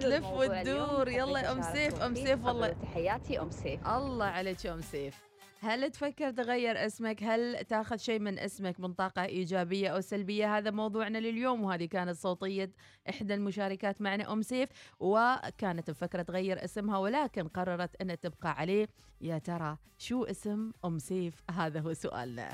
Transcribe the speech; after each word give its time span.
تلف 0.00 0.26
وتدور. 0.26 1.08
يلا 1.08 1.40
يا 1.40 1.52
أم 1.52 1.62
سيف 1.62 2.02
أم. 2.02 2.14
سيف 2.14 2.44
والله. 2.44 2.68
تحياتي 2.68 3.40
أم 3.40 3.50
سيف. 3.50 3.88
الله 3.88 4.24
عليك 4.26 4.64
يا 4.64 4.72
أم 4.72 4.80
سيف. 4.80 5.32
هل 5.60 5.90
تفكر 5.90 6.30
تغير 6.30 6.86
اسمك؟ 6.86 7.22
هل 7.22 7.64
تاخذ 7.64 7.96
شيء 7.96 8.18
من 8.18 8.38
اسمك 8.38 8.80
من 8.80 8.92
طاقة 8.92 9.24
إيجابية 9.24 9.88
أو 9.88 10.00
سلبية؟ 10.00 10.58
هذا 10.58 10.70
موضوعنا 10.70 11.18
لليوم 11.18 11.64
وهذه 11.64 11.84
كانت 11.84 12.16
صوتية 12.16 12.70
إحدى 13.08 13.34
المشاركات 13.34 14.02
معنا 14.02 14.32
أم 14.32 14.42
سيف. 14.42 14.68
وكانت 15.00 15.90
مفكرة 15.90 16.22
تغير 16.22 16.64
اسمها 16.64 16.98
ولكن 16.98 17.48
قررت 17.48 18.02
أن 18.02 18.20
تبقى 18.20 18.52
عليه. 18.52 18.88
يا 19.20 19.38
ترى 19.38 19.76
شو 19.98 20.24
اسم 20.24 20.72
أم 20.84 20.98
سيف؟ 20.98 21.42
هذا 21.50 21.80
هو 21.80 21.94
سؤالنا. 21.94 22.48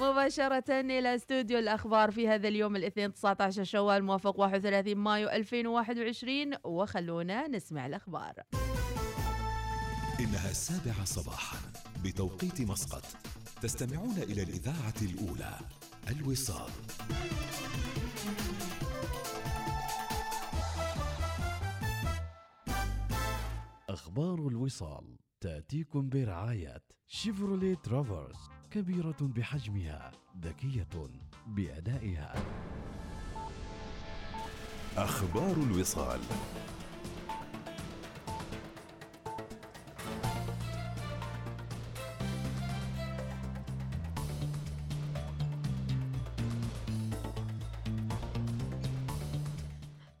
مباشرة 0.00 0.80
إلى 0.80 1.14
استوديو 1.14 1.58
الأخبار 1.58 2.10
في 2.10 2.28
هذا 2.28 2.48
اليوم 2.48 2.76
الاثنين 2.76 3.12
19 3.12 3.64
شوال 3.64 4.04
موافق 4.04 4.40
31 4.40 4.94
مايو 4.94 5.28
2021 5.28 6.54
وخلونا 6.64 7.48
نسمع 7.48 7.86
الأخبار. 7.86 8.32
إنها 10.20 10.50
السابعة 10.50 11.04
صباحا 11.04 11.58
بتوقيت 12.04 12.60
مسقط. 12.60 13.04
تستمعون 13.62 14.16
إلى 14.18 14.42
الإذاعة 14.42 14.94
الأولى 15.02 15.58
الوصال. 16.10 16.70
أخبار 23.88 24.48
الوصال 24.48 25.16
تأتيكم 25.40 26.08
برعاية 26.08 26.82
شيفروليه 27.06 27.74
ترافرس 27.74 28.50
كبيرة 28.74 29.16
بحجمها 29.20 30.12
ذكية 30.42 31.08
بأدائها. 31.46 32.34
أخبار 34.96 35.52
الوصال. 35.52 36.20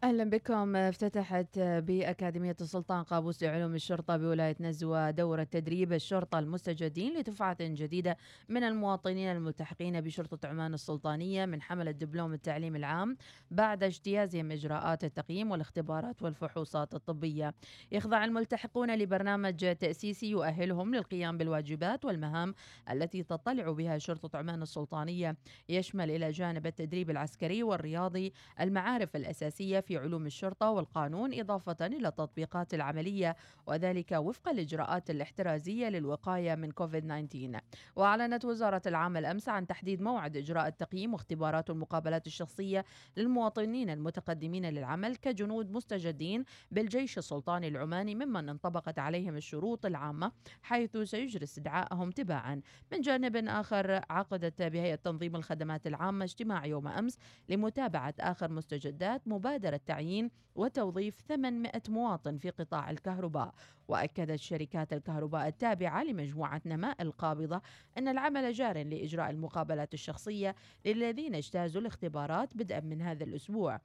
أهلا 0.04 0.24
بكم 0.24 0.76
افتتحت 0.76 1.58
بأكاديمية 1.58 2.56
السلطان 2.60 3.02
قابوس 3.02 3.42
لعلوم 3.42 3.74
الشرطة 3.74 4.16
بولاية 4.16 4.56
نزوة 4.60 5.10
دورة 5.10 5.42
تدريب 5.42 5.92
الشرطة 5.92 6.38
المستجدين 6.38 7.18
لدفعه 7.18 7.56
جديدة 7.60 8.16
من 8.48 8.64
المواطنين 8.64 9.32
الملتحقين 9.32 10.00
بشرطة 10.00 10.48
عمان 10.48 10.74
السلطانية 10.74 11.46
من 11.46 11.62
حمله 11.62 11.90
دبلوم 11.90 12.32
التعليم 12.32 12.76
العام 12.76 13.16
بعد 13.50 13.82
اجتيازهم 13.82 14.52
إجراءات 14.52 15.04
التقييم 15.04 15.50
والاختبارات 15.50 16.22
والفحوصات 16.22 16.94
الطبية. 16.94 17.54
يخضع 17.92 18.24
الملتحقون 18.24 18.94
لبرنامج 18.94 19.76
تأسيسي 19.76 20.30
يؤهلهم 20.30 20.94
للقيام 20.94 21.38
بالواجبات 21.38 22.04
والمهام 22.04 22.54
التي 22.90 23.22
تطلع 23.22 23.70
بها 23.72 23.98
شرطة 23.98 24.38
عمان 24.38 24.62
السلطانية 24.62 25.36
يشمل 25.68 26.10
إلى 26.10 26.30
جانب 26.30 26.66
التدريب 26.66 27.10
العسكري 27.10 27.62
والرياضي 27.62 28.32
المعارف 28.60 29.16
الأساسية 29.16 29.80
في 29.80 29.93
علوم 29.96 30.26
الشرطة 30.26 30.70
والقانون 30.70 31.40
إضافة 31.40 31.86
إلى 31.86 32.08
التطبيقات 32.08 32.74
العملية 32.74 33.36
وذلك 33.66 34.12
وفق 34.12 34.48
الإجراءات 34.48 35.10
الاحترازية 35.10 35.88
للوقاية 35.88 36.54
من 36.54 36.70
كوفيد 36.70 37.04
19 37.04 37.60
وأعلنت 37.96 38.44
وزارة 38.44 38.82
العمل 38.86 39.24
أمس 39.24 39.48
عن 39.48 39.66
تحديد 39.66 40.02
موعد 40.02 40.36
إجراء 40.36 40.66
التقييم 40.66 41.12
واختبارات 41.12 41.70
المقابلات 41.70 42.26
الشخصية 42.26 42.84
للمواطنين 43.16 43.90
المتقدمين 43.90 44.66
للعمل 44.66 45.16
كجنود 45.16 45.70
مستجدين 45.70 46.44
بالجيش 46.70 47.18
السلطاني 47.18 47.68
العماني 47.68 48.14
ممن 48.14 48.48
انطبقت 48.48 48.98
عليهم 48.98 49.36
الشروط 49.36 49.86
العامة 49.86 50.32
حيث 50.62 50.96
سيجري 50.96 51.44
استدعائهم 51.44 52.10
تباعا. 52.10 52.60
من 52.92 53.00
جانب 53.00 53.36
آخر 53.36 54.00
عقدت 54.10 54.62
بهيئة 54.62 54.94
تنظيم 54.94 55.36
الخدمات 55.36 55.86
العامة 55.86 56.24
اجتماع 56.24 56.66
يوم 56.66 56.88
أمس 56.88 57.18
لمتابعة 57.48 58.14
آخر 58.20 58.52
مستجدات 58.52 59.28
مبادرة 59.28 59.80
تعيين 59.86 60.30
وتوظيف 60.54 61.20
800 61.28 61.72
مواطن 61.88 62.38
في 62.38 62.50
قطاع 62.50 62.90
الكهرباء. 62.90 63.54
وأكدت 63.88 64.38
شركات 64.38 64.92
الكهرباء 64.92 65.48
التابعة 65.48 66.04
لمجموعة 66.04 66.62
نماء 66.66 67.02
القابضة 67.02 67.62
أن 67.98 68.08
العمل 68.08 68.52
جار 68.52 68.82
لإجراء 68.82 69.30
المقابلات 69.30 69.94
الشخصية 69.94 70.54
للذين 70.84 71.34
اجتازوا 71.34 71.80
الاختبارات 71.80 72.56
بدءا 72.56 72.80
من 72.80 73.02
هذا 73.02 73.24
الأسبوع 73.24 73.80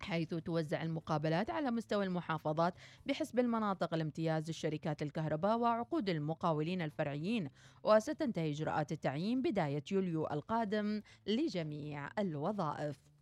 حيث 0.00 0.34
توزع 0.34 0.82
المقابلات 0.82 1.50
على 1.50 1.70
مستوى 1.70 2.04
المحافظات 2.04 2.74
بحسب 3.06 3.38
المناطق 3.38 3.94
الامتياز 3.94 4.48
للشركات 4.48 5.02
الكهرباء 5.02 5.58
وعقود 5.58 6.08
المقاولين 6.08 6.82
الفرعيين. 6.82 7.50
وستنتهي 7.82 8.50
إجراءات 8.50 8.92
التعيين 8.92 9.42
بداية 9.42 9.84
يوليو 9.92 10.26
القادم 10.26 11.02
لجميع 11.26 12.08
الوظائف. 12.18 13.13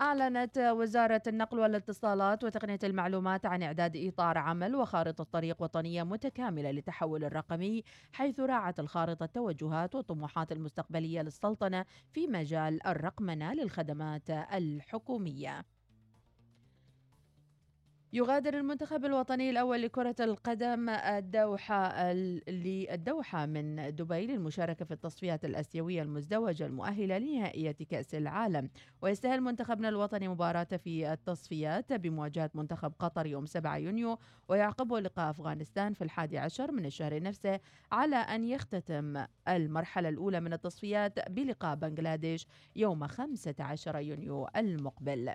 أعلنت 0.00 0.58
وزارة 0.58 1.22
النقل 1.26 1.58
والاتصالات 1.58 2.44
وتقنية 2.44 2.78
المعلومات 2.84 3.46
عن 3.46 3.62
إعداد 3.62 3.96
إطار 3.96 4.38
عمل 4.38 4.76
وخارطة 4.76 5.24
طريق 5.24 5.62
وطنية 5.62 6.02
متكاملة 6.02 6.70
للتحول 6.70 7.24
الرقمي 7.24 7.82
حيث 8.12 8.40
راعت 8.40 8.80
الخارطة 8.80 9.24
التوجهات 9.24 9.94
والطموحات 9.94 10.52
المستقبلية 10.52 11.22
للسلطنة 11.22 11.84
في 12.12 12.26
مجال 12.26 12.86
الرقمنة 12.86 13.54
للخدمات 13.54 14.30
الحكومية. 14.30 15.77
يغادر 18.12 18.54
المنتخب 18.54 19.04
الوطني 19.04 19.50
الأول 19.50 19.82
لكرة 19.82 20.14
القدم 20.20 20.88
الدوحة 20.88 22.12
للدوحة 22.12 23.46
من 23.46 23.94
دبي 23.94 24.26
للمشاركة 24.26 24.84
في 24.84 24.90
التصفيات 24.90 25.44
الآسيوية 25.44 26.02
المزدوجة 26.02 26.66
المؤهلة 26.66 27.18
لنهائية 27.18 27.76
كأس 27.90 28.14
العالم. 28.14 28.70
ويستهل 29.02 29.40
منتخبنا 29.40 29.88
الوطني 29.88 30.28
مباراة 30.28 30.64
في 30.64 31.12
التصفيات 31.12 31.92
بمواجهة 31.92 32.50
منتخب 32.54 32.92
قطر 32.98 33.26
يوم 33.26 33.46
7 33.46 33.76
يونيو 33.76 34.18
ويعقبه 34.48 35.00
لقاء 35.00 35.30
أفغانستان 35.30 35.92
في 35.92 36.04
الحادي 36.04 36.38
عشر 36.38 36.72
من 36.72 36.86
الشهر 36.86 37.22
نفسه 37.22 37.60
على 37.92 38.16
أن 38.16 38.44
يختتم 38.44 39.24
المرحلة 39.48 40.08
الأولى 40.08 40.40
من 40.40 40.52
التصفيات 40.52 41.30
بلقاء 41.30 41.74
بنغلاديش 41.76 42.46
يوم 42.76 43.06
15 43.06 43.98
يونيو 43.98 44.48
المقبل. 44.56 45.34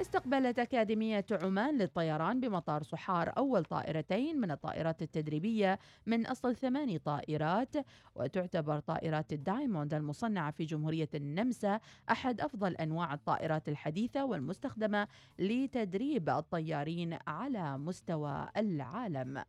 استقبلت 0.00 0.58
أكاديمية 0.58 1.26
عمان 1.30 1.78
للطيران 1.78 2.40
بمطار 2.40 2.82
صحار 2.82 3.32
أول 3.36 3.64
طائرتين 3.64 4.40
من 4.40 4.50
الطائرات 4.50 5.02
التدريبية 5.02 5.78
من 6.06 6.26
أصل 6.26 6.56
ثماني 6.56 6.98
طائرات 6.98 7.74
وتعتبر 8.14 8.78
طائرات 8.78 9.32
الدايموند 9.32 9.94
المصنعة 9.94 10.50
في 10.50 10.64
جمهورية 10.64 11.08
النمسا 11.14 11.80
أحد 12.10 12.40
أفضل 12.40 12.74
أنواع 12.74 13.14
الطائرات 13.14 13.68
الحديثة 13.68 14.24
والمستخدمة 14.24 15.08
لتدريب 15.38 16.28
الطيارين 16.28 17.18
على 17.26 17.78
مستوى 17.78 18.48
العالم. 18.56 19.44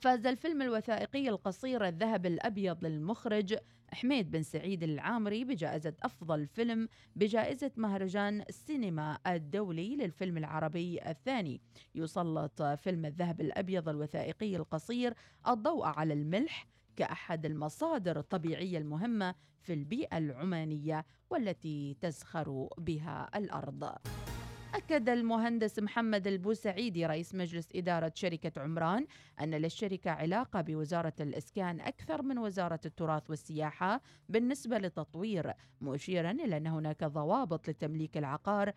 فاز 0.00 0.26
الفيلم 0.26 0.62
الوثائقي 0.62 1.28
القصير 1.28 1.88
الذهب 1.88 2.26
الأبيض 2.26 2.84
للمخرج 2.84 3.56
حميد 3.92 4.30
بن 4.30 4.42
سعيد 4.42 4.82
العامري 4.82 5.44
بجائزة 5.44 5.94
أفضل 6.02 6.46
فيلم 6.46 6.88
بجائزة 7.16 7.70
مهرجان 7.76 8.44
السينما 8.48 9.18
الدولي 9.26 9.96
للفيلم 9.96 10.38
العربي 10.38 11.10
الثاني 11.10 11.60
يسلط 11.94 12.62
فيلم 12.62 13.06
الذهب 13.06 13.40
الأبيض 13.40 13.88
الوثائقي 13.88 14.56
القصير 14.56 15.14
الضوء 15.48 15.86
على 15.86 16.14
الملح 16.14 16.66
كأحد 16.96 17.46
المصادر 17.46 18.18
الطبيعية 18.18 18.78
المهمة 18.78 19.34
في 19.62 19.72
البيئة 19.72 20.18
العمانية 20.18 21.06
والتي 21.30 21.96
تزخر 22.00 22.68
بها 22.78 23.30
الأرض. 23.34 23.94
أكد 24.80 25.08
المهندس 25.08 25.78
محمد 25.78 26.26
البوسعيدي 26.26 27.06
رئيس 27.06 27.34
مجلس 27.34 27.68
إدارة 27.74 28.12
شركة 28.14 28.62
عمران 28.62 29.06
أن 29.40 29.50
للشركة 29.50 30.10
علاقة 30.10 30.60
بوزارة 30.60 31.12
الإسكان 31.20 31.80
أكثر 31.80 32.22
من 32.22 32.38
وزارة 32.38 32.80
التراث 32.86 33.30
والسياحة 33.30 34.00
بالنسبة 34.28 34.78
للتطوير 34.78 35.52
مشيرا 35.80 36.30
إلى 36.30 36.56
أن 36.56 36.66
هناك 36.66 37.04
ضوابط 37.04 37.68
لتمليك 37.68 38.16
العقار 38.16 38.72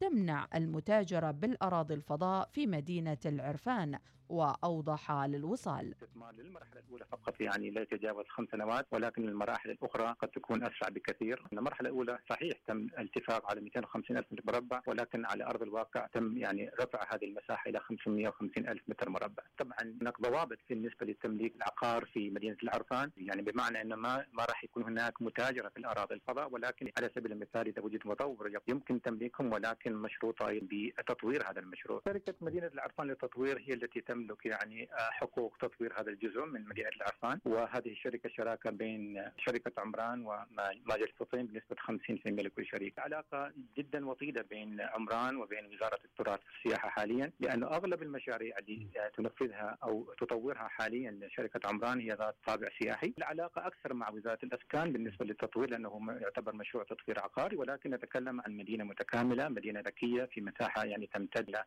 تمنع 0.00 0.48
المتاجرة 0.54 1.30
بالأراضي 1.30 1.94
الفضاء 1.94 2.48
في 2.52 2.66
مدينة 2.66 3.18
العرفان. 3.26 3.98
وأوضح 4.30 5.12
للوصال. 5.12 5.86
الاستثمار 5.86 6.34
للمرحله 6.34 6.80
الأولى 6.80 7.04
فقط 7.04 7.40
يعني 7.40 7.70
لا 7.70 7.82
يتجاوز 7.82 8.24
خمس 8.28 8.48
سنوات 8.52 8.86
ولكن 8.92 9.28
المراحل 9.28 9.70
الأخرى 9.70 10.14
قد 10.22 10.28
تكون 10.28 10.62
أسرع 10.62 10.88
بكثير. 10.88 11.44
المرحلة 11.52 11.88
الأولى 11.88 12.18
صحيح 12.30 12.58
تم 12.66 12.78
الاتفاق 12.78 13.50
على 13.50 13.60
250 13.60 14.16
ألف 14.16 14.26
متر 14.32 14.42
مربع 14.46 14.80
ولكن 14.86 15.26
على 15.26 15.44
أرض 15.44 15.62
الواقع 15.62 16.06
تم 16.06 16.36
يعني 16.38 16.70
رفع 16.80 17.14
هذه 17.14 17.24
المساحة 17.24 17.70
إلى 17.70 17.80
550 17.80 18.68
ألف 18.68 18.82
متر 18.88 19.10
مربع. 19.10 19.42
طبعا 19.58 19.96
هناك 20.02 20.20
ضوابط 20.20 20.58
بالنسبة 20.68 21.06
لتمليك 21.06 21.56
العقار 21.56 22.04
في 22.04 22.30
مدينة 22.30 22.56
العرفان 22.62 23.10
يعني 23.16 23.42
بمعنى 23.42 23.82
إنه 23.82 23.96
ما 23.96 24.26
ما 24.32 24.44
راح 24.44 24.64
يكون 24.64 24.82
هناك 24.82 25.22
متاجرة 25.22 25.68
في 25.68 25.76
الأراضي 25.76 26.14
الفضاء 26.14 26.52
ولكن 26.52 26.90
على 26.98 27.10
سبيل 27.14 27.32
المثال 27.32 27.68
إذا 27.68 27.82
وجد 27.82 28.06
مطور 28.06 28.50
يمكن 28.68 29.02
تمليكهم 29.02 29.52
ولكن 29.52 29.94
مشروطه 29.94 30.60
بتطوير 30.62 31.50
هذا 31.50 31.60
المشروع. 31.60 32.00
شركة 32.04 32.34
مدينة 32.40 32.66
العرفان 32.66 33.06
للتطوير 33.06 33.58
هي 33.58 33.74
التي 33.74 34.00
تملك 34.20 34.46
يعني 34.46 34.88
حقوق 34.92 35.56
تطوير 35.60 36.00
هذا 36.00 36.10
الجزء 36.10 36.44
من 36.44 36.68
مدينه 36.68 36.88
العرفان. 36.88 37.40
وهذه 37.44 37.88
الشركة 37.88 38.28
شراكة 38.28 38.70
بين 38.70 39.24
شركة 39.38 39.72
عمران 39.80 40.20
وماجد 40.20 41.02
الفطيم 41.02 41.46
بنسبة 41.46 41.76
50% 41.76 42.42
لكل 42.42 42.66
شريك. 42.66 42.98
علاقة 42.98 43.52
جدا 43.76 44.06
وطيدة 44.06 44.42
بين 44.42 44.80
عمران 44.80 45.36
وبين 45.36 45.66
وزارة 45.66 45.98
التراث 46.04 46.40
والسياحة 46.46 46.88
حاليا 46.88 47.32
لأنه 47.40 47.66
أغلب 47.66 48.02
المشاريع 48.02 48.58
اللي 48.58 48.86
تنفذها 49.16 49.78
أو 49.82 50.14
تطورها 50.20 50.68
حاليا 50.68 51.20
شركة 51.28 51.60
عمران 51.68 52.00
هي 52.00 52.08
ذات 52.08 52.36
طابع 52.46 52.68
سياحي. 52.82 53.14
العلاقة 53.18 53.66
أكثر 53.66 53.94
مع 53.94 54.10
وزارة 54.10 54.38
الأسكان 54.42 54.92
بالنسبة 54.92 55.24
للتطوير 55.26 55.70
لأنه 55.70 56.18
يعتبر 56.20 56.54
مشروع 56.56 56.84
تطوير 56.84 57.18
عقاري 57.20 57.56
ولكن 57.56 57.90
نتكلم 57.90 58.40
عن 58.40 58.52
مدينة 58.56 58.84
متكاملة 58.84 59.48
مدينة 59.48 59.80
ذكية 59.80 60.24
في 60.24 60.40
مساحة 60.40 60.84
يعني 60.84 61.06
تمتد 61.14 61.48
إلى 61.48 61.64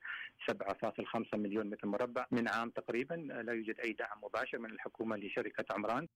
7.5 0.52 1.38
مليون 1.38 1.70
متر 1.70 1.88
مربع. 1.88 2.26
من 2.32 2.43
عام 2.48 2.70
تقريبا 2.70 3.14
لا 3.16 3.54
يوجد 3.54 3.80
أي 3.80 3.94
دعم 3.94 4.18
مباشر 4.24 4.58
من 4.58 4.72
الحكومة 4.72 5.18
لشركة 5.18 5.66
عمران. 5.72 6.08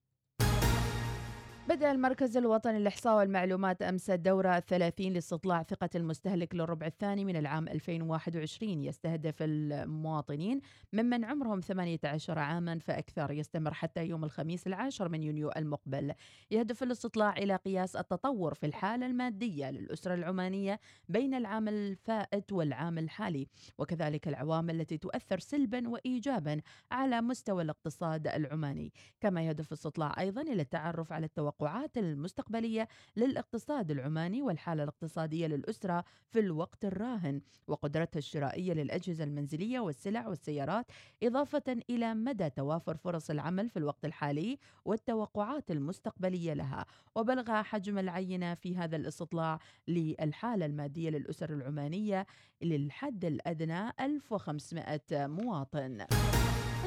بدأ 1.70 1.92
المركز 1.92 2.38
الوطني 2.38 2.80
للإحصاء 2.80 3.18
والمعلومات 3.18 3.82
أمس 3.82 4.10
الدورة 4.10 4.58
الثلاثين 4.58 5.14
لاستطلاع 5.14 5.64
ثقة 5.64 5.90
المستهلك 5.96 6.56
للربع 6.56 6.88
الثاني 6.88 7.26
من 7.26 7.36
العام 7.36 7.68
2021 7.68 8.84
يستهدف 8.84 9.36
المواطنين 9.42 10.62
ممن 10.94 11.26
عمرهم 11.26 11.60
18 11.60 12.40
عاما 12.40 12.80
فأكثر. 12.80 13.32
يستمر 13.32 13.74
حتى 13.74 14.06
يوم 14.06 14.24
الخميس 14.24 14.68
العاشر 14.68 15.10
من 15.10 15.24
يونيو 15.24 15.52
المقبل. 15.58 16.14
يهدف 16.52 16.84
الاستطلاع 16.84 17.38
إلى 17.38 17.56
قياس 17.56 17.96
التطور 17.96 18.54
في 18.54 18.66
الحالة 18.66 19.06
المادية 19.06 19.72
للأسرة 19.72 20.14
العمانية 20.14 20.80
بين 21.10 21.34
العام 21.34 21.68
الفائت 21.68 22.52
والعام 22.52 22.98
الحالي 22.98 23.48
وكذلك 23.78 24.28
العوامل 24.28 24.82
التي 24.82 24.98
تؤثر 24.98 25.40
سلبا 25.40 25.90
وإيجابا 25.90 26.62
على 26.92 27.22
مستوى 27.22 27.64
الاقتصاد 27.64 28.28
العماني. 28.28 28.94
كما 29.22 29.42
يهدف 29.42 29.68
الاستطلاع 29.68 30.16
أيضا 30.20 30.42
إلى 30.42 30.62
التعرف 30.62 31.14
على 31.14 31.26
التوقع 31.26 31.57
التوقعات 31.62 31.98
المستقبلية 31.98 32.88
للاقتصاد 33.16 33.92
العماني 33.92 34.42
والحالة 34.42 34.84
الاقتصادية 34.84 35.48
للأسرة 35.48 36.04
في 36.30 36.40
الوقت 36.40 36.86
الراهن 36.86 37.42
وقدرتها 37.68 38.18
الشرائية 38.20 38.74
للأجهزة 38.74 39.24
المنزلية 39.24 39.80
والسلع 39.80 40.28
والسيارات 40.28 40.86
إضافة 41.24 41.64
إلى 41.90 42.14
مدى 42.14 42.50
توافر 42.50 42.98
فرص 42.98 43.30
العمل 43.30 43.70
في 43.70 43.78
الوقت 43.80 44.06
الحالي 44.06 44.58
والتوقعات 44.86 45.72
المستقبلية 45.72 46.54
لها. 46.54 46.86
وبلغ 47.16 47.62
حجم 47.64 47.98
العينة 47.98 48.54
في 48.54 48.78
هذا 48.78 48.96
الاستطلاع 48.96 49.60
للحالة 49.88 50.66
المادية 50.66 51.10
للأسر 51.10 51.54
العمانية 51.54 52.26
للحد 52.62 53.26
الأدنى 53.26 53.92
1500 54.00 55.02
مواطن. 55.12 56.06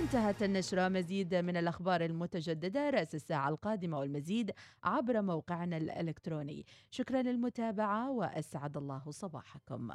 انتهت 0.00 0.42
النشرة 0.42 0.88
مزيد 0.88 1.34
من 1.34 1.56
الأخبار 1.56 2.04
المتجددة 2.04 2.90
رأس 2.90 3.14
الساعة 3.14 3.48
القادمة 3.48 3.98
والمزيد 3.98 4.50
عبر 4.84 5.22
موقعنا 5.22 5.76
الإلكتروني. 5.76 6.66
شكرا 6.90 7.22
للمتابعة 7.22 8.10
وأسعد 8.10 8.76
الله 8.76 9.10
صباحكم. 9.10 9.92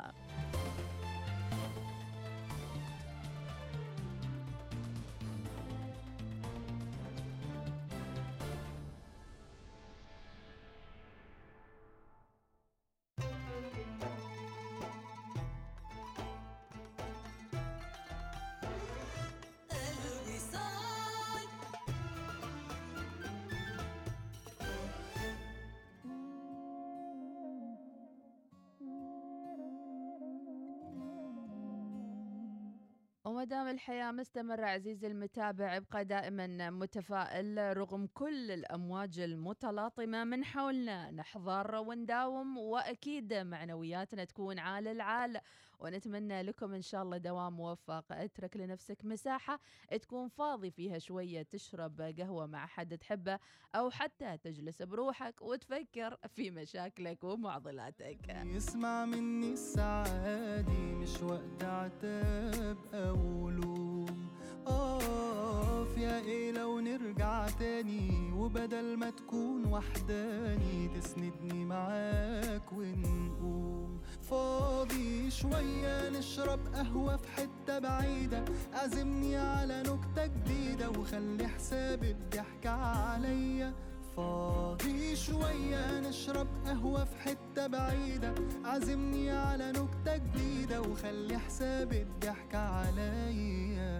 دام 33.45 33.67
الحياة 33.67 34.11
مستمرة 34.11 34.65
عزيزي 34.65 35.07
المتابع 35.07 35.77
ابقى 35.77 36.05
دائما 36.05 36.69
متفائل 36.69 37.77
رغم 37.77 38.07
كل 38.13 38.51
الأمواج 38.51 39.19
المتلاطمة 39.19 40.23
من 40.23 40.43
حولنا. 40.43 41.11
نحضر 41.11 41.75
ونداوم 41.75 42.57
وأكيد 42.57 43.33
معنوياتنا 43.33 44.23
تكون 44.23 44.59
عال 44.59 44.87
العال. 44.87 45.39
ونتمنى 45.79 46.41
لكم 46.41 46.73
إن 46.73 46.81
شاء 46.81 47.03
الله 47.03 47.17
دوام 47.17 47.53
موفق. 47.53 48.05
اترك 48.11 48.57
لنفسك 48.57 49.05
مساحة 49.05 49.59
تكون 50.01 50.27
فاضي 50.27 50.71
فيها 50.71 50.97
شوية 50.99 51.41
تشرب 51.41 52.01
قهوة 52.01 52.45
مع 52.45 52.65
حد 52.65 52.97
تحبه 52.97 53.39
أو 53.75 53.89
حتى 53.89 54.37
تجلس 54.37 54.81
بروحك 54.81 55.41
وتفكر 55.41 56.17
في 56.27 56.51
مشاكلك 56.51 57.23
ومعضلاتك. 57.23 58.19
يسمع 58.29 59.05
مني 59.05 59.53
السعادي 59.53 60.95
مش 60.95 61.21
وقت 61.21 61.63
عتاب 61.63 62.77
أو 62.93 63.34
لوم 63.35 64.29
أقف 64.67 65.97
يا 65.97 66.19
إيه 66.19 66.51
لو 66.51 66.79
نرجع 66.79 67.47
تاني 67.59 68.31
وبدل 68.33 68.97
ما 68.97 69.09
تكون 69.09 69.65
وحداني 69.65 70.87
تسندني 70.87 71.65
معاك 71.65 72.73
ونقوم؟ 72.73 73.99
فاضي 74.21 75.31
شوية 75.31 76.09
نشرب 76.09 76.59
قهوة 76.73 77.15
في 77.17 77.27
حتة 77.29 77.79
بعيدة 77.79 78.45
عزمني 78.73 79.37
على 79.37 79.83
نكتة 79.83 80.25
جديدة 80.25 80.89
وخلي 80.89 81.47
حساب 81.47 82.03
الضحك 82.03 82.65
عليا. 82.65 83.73
فاضي 84.15 85.15
شوية 85.15 85.99
نشرب 85.99 86.47
قهوة 86.65 87.03
في 87.03 87.15
حتة 87.17 87.67
بعيدة. 87.67 88.33
عزمني 88.65 89.31
على 89.31 89.71
نكتة 89.71 90.17
جديدة 90.17 90.81
وخلي 90.81 91.37
حساب 91.37 91.93
الضحك 91.93 92.55
عليا. 92.55 93.95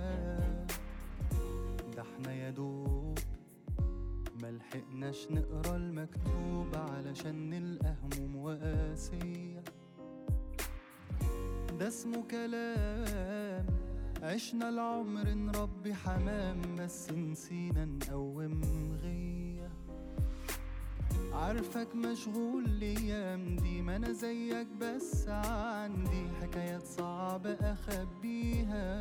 ده 1.96 2.02
إحنا 2.02 2.34
يا 2.34 2.50
دوب 2.50 3.18
ملحقناش 4.42 5.28
نقرأ 5.32 5.76
المكتوب 5.76 6.76
علشان 6.76 7.50
نلقى 7.50 7.96
هموم 8.04 8.36
وقاسية 8.36 9.64
ده 11.80 11.88
اسمه 11.88 12.24
كلام. 12.32 13.66
عشنا 14.24 14.70
العمر 14.70 15.30
نربي 15.30 15.94
حمام 15.94 16.62
بس 16.80 17.12
نسينا 17.12 17.86
نقوم 17.86 18.62
غيه 19.04 19.35
عارفك 21.36 21.96
مشغول 21.96 22.66
الأيام 22.66 23.56
دي 23.56 23.82
ما 23.82 23.96
أنا 23.96 24.12
زيك 24.12 24.68
بس 24.82 25.28
عندي 25.28 26.28
حكايات 26.42 26.86
صعبة 26.88 27.58
أخبيها. 27.62 29.00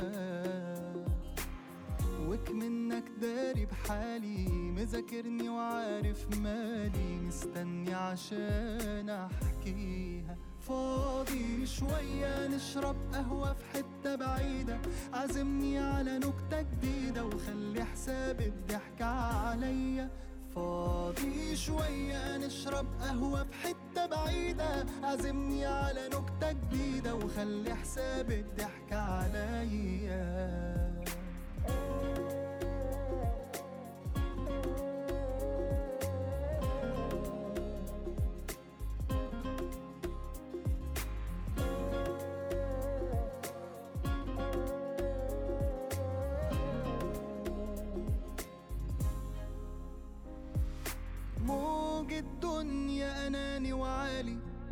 وك 2.29 2.51
منك 2.51 3.05
داري 3.21 3.67
بحالي 3.67 4.49
مذاكرني 4.49 5.49
وعارف 5.49 6.39
مالي 6.39 7.17
مستني 7.27 7.95
عشان 7.95 9.11
أحكيها. 9.11 10.37
فاضي 10.61 11.67
شوية 11.67 12.49
نشرب 12.49 12.97
قهوة 13.13 13.53
في 13.53 13.65
حتة 13.65 14.15
بعيدة 14.17 14.79
عزمني 15.13 15.79
على 15.79 16.19
نكتة 16.19 16.63
جديدة 16.63 17.25
وخلي 17.25 17.85
حساب 17.85 18.41
الضحك 18.41 19.03
عليا. 19.03 20.24
فاضي 20.55 21.57
شوية 21.57 22.37
نشرب 22.37 22.87
قهوة 23.01 23.45
في 23.45 23.55
حتة 23.55 24.07
بعيدة. 24.07 24.87
عزمني 25.03 25.67
على 25.67 26.09
نكتة 26.09 26.53
جديدة 26.53 27.15
وخلي 27.15 27.75
حساب 27.75 28.31
الضحك 28.31 28.93
عليا. 28.93 30.84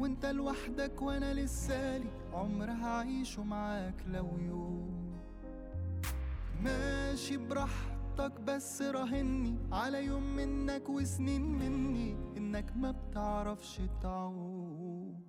وانت 0.03 0.27
لوحدك 0.27 1.03
وأنا 1.03 1.35
لسالي 1.35 2.11
عمر 2.33 2.71
هعيشه 2.71 3.43
معاك 3.45 3.95
لو 4.07 4.29
يوم. 4.39 5.21
ماشي 6.63 7.37
براحتك 7.37 8.41
بس 8.47 8.83
راهني 8.83 9.59
على 9.73 10.05
يوم 10.05 10.37
منك 10.37 10.89
وسنين 10.89 11.43
مني 11.43 12.17
انك 12.37 12.77
ما 12.77 12.91
بتعرفش 12.91 13.81
تعوم. 14.03 15.21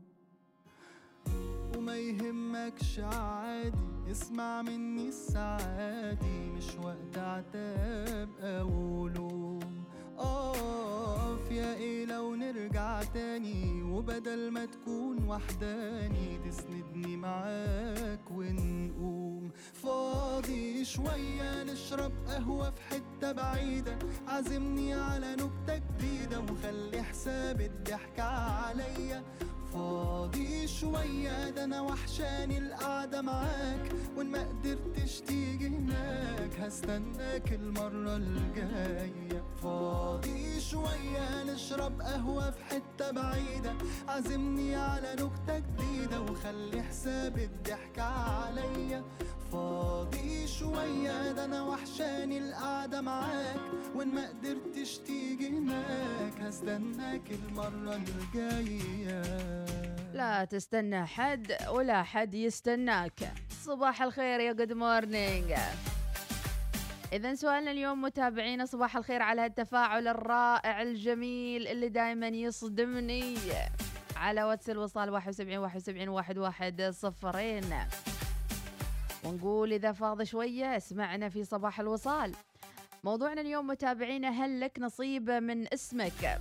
وما 1.77 1.97
يهمكش 1.97 2.99
عادي 2.99 4.11
اسمع 4.11 4.61
مني 4.61 5.07
السعادي 5.07 6.51
مش 6.57 6.75
وقت 6.83 7.17
عتاب 7.17 8.29
أو 8.41 9.07
لوم. 9.07 9.83
اقف 10.17 11.51
يا 11.51 11.75
إيه 11.75 12.05
لو 12.05 12.35
نرجع 12.35 13.03
تاني 13.03 13.82
وبدل 14.03 14.51
ما 14.51 14.65
تكون 14.65 15.27
وحداني 15.27 16.39
تسندني 16.45 17.17
معاك 17.17 18.31
ونقوم. 18.31 19.51
فاضي 19.73 20.85
شوية 20.85 21.63
نشرب 21.63 22.11
قهوة 22.27 22.71
في 22.71 22.81
حتة 22.81 23.31
بعيدة. 23.31 23.97
عزمني 24.27 24.93
على 24.93 25.35
نكتة 25.35 25.77
جديدة 25.77 26.39
وخلي 26.39 27.03
حساب 27.03 27.61
الضحكة 27.61 28.23
عليا. 28.23 29.23
فاضي 29.73 30.67
شوية 30.67 31.49
ده 31.49 31.63
أنا 31.63 31.81
وحشاني 31.81 32.57
القعدة 32.57 33.21
معاك 33.21 33.91
وإن 34.17 34.27
ما 34.27 34.47
قدرتش 34.49 35.19
تيجي 35.21 35.67
هناك 35.67 36.59
هستناك 36.59 37.53
المرة 37.53 38.15
الجاية. 38.15 39.43
فاضي 39.63 40.61
شوية 40.61 41.43
نشرب 41.43 42.01
قهوة 42.01 42.51
في 42.51 42.63
حتة 42.65 43.11
بعيدة. 43.11 43.73
عزمني 44.07 44.75
على 44.75 45.11
نكتة 45.13 45.59
جديدة 45.59 46.21
وخلي 46.21 46.83
حساب 46.83 47.37
الضحكة 47.37 48.03
عليا. 48.03 49.03
فاضي 49.51 50.47
شوية 50.47 51.31
ده 51.31 51.45
أنا 51.45 51.61
وحشاني 51.63 52.37
القعدة 52.37 53.01
معاك 53.01 53.59
وإن 53.95 54.07
ما 54.07 54.27
قدرتش 54.29 54.97
تيجي 54.97 55.49
هناك 55.49 56.33
هستناك 56.41 57.31
المرة 57.31 57.95
الجاية. 57.95 59.62
لا 60.13 60.45
تستنى 60.45 61.05
حد 61.05 61.55
ولا 61.69 62.03
حد 62.03 62.33
يستناك. 62.33 63.33
صباح 63.65 64.01
الخير 64.01 64.39
يا 64.39 64.53
good 64.53 64.73
morning 64.73 65.53
إذا 67.13 67.35
سؤالنا 67.35 67.71
اليوم 67.71 68.01
متابعينا 68.01 68.65
صباح 68.65 68.97
الخير 68.97 69.21
على 69.21 69.45
التفاعل 69.45 70.07
الرائع 70.07 70.81
الجميل 70.81 71.67
اللي 71.67 71.89
دائما 71.89 72.27
يصدمني. 72.27 73.37
على 74.15 74.43
واتس 74.43 74.69
الوصال 74.69 75.09
71 75.09 75.57
71 75.57 76.45
11 76.45 76.91
صفرين. 76.91 77.63
ونقول 79.23 79.73
إذا 79.73 79.91
فاض 79.91 80.23
شوية 80.23 80.77
اسمعنا 80.77 81.29
في 81.29 81.43
صباح 81.43 81.79
الوصال. 81.79 82.31
موضوعنا 83.03 83.41
اليوم 83.41 83.67
متابعينا 83.67 84.29
هل 84.29 84.59
لك 84.59 84.79
نصيب 84.79 85.29
من 85.29 85.73
اسمك؟ 85.73 86.39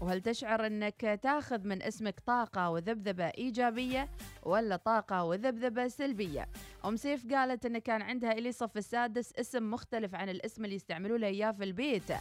وهل 0.00 0.20
تشعر 0.20 0.66
أنك 0.66 1.20
تاخذ 1.22 1.66
من 1.66 1.82
اسمك 1.82 2.20
طاقة 2.20 2.70
وذبذبة 2.70 3.24
إيجابية 3.24 4.08
ولا 4.42 4.76
طاقة 4.76 5.24
وذبذبة 5.24 5.88
سلبية؟ 5.88 6.48
أم 6.84 6.96
سيف 6.96 7.32
قالت 7.32 7.66
أن 7.66 7.78
كان 7.78 8.02
عندها 8.02 8.32
إلي 8.32 8.52
صف 8.52 8.76
السادس 8.76 9.32
اسم 9.32 9.70
مختلف 9.70 10.14
عن 10.14 10.28
الاسم 10.28 10.64
اللي 10.64 10.76
يستعملوا 10.76 11.18
له 11.18 11.26
إياه 11.26 11.52
في 11.52 11.64
البيت. 11.64 12.12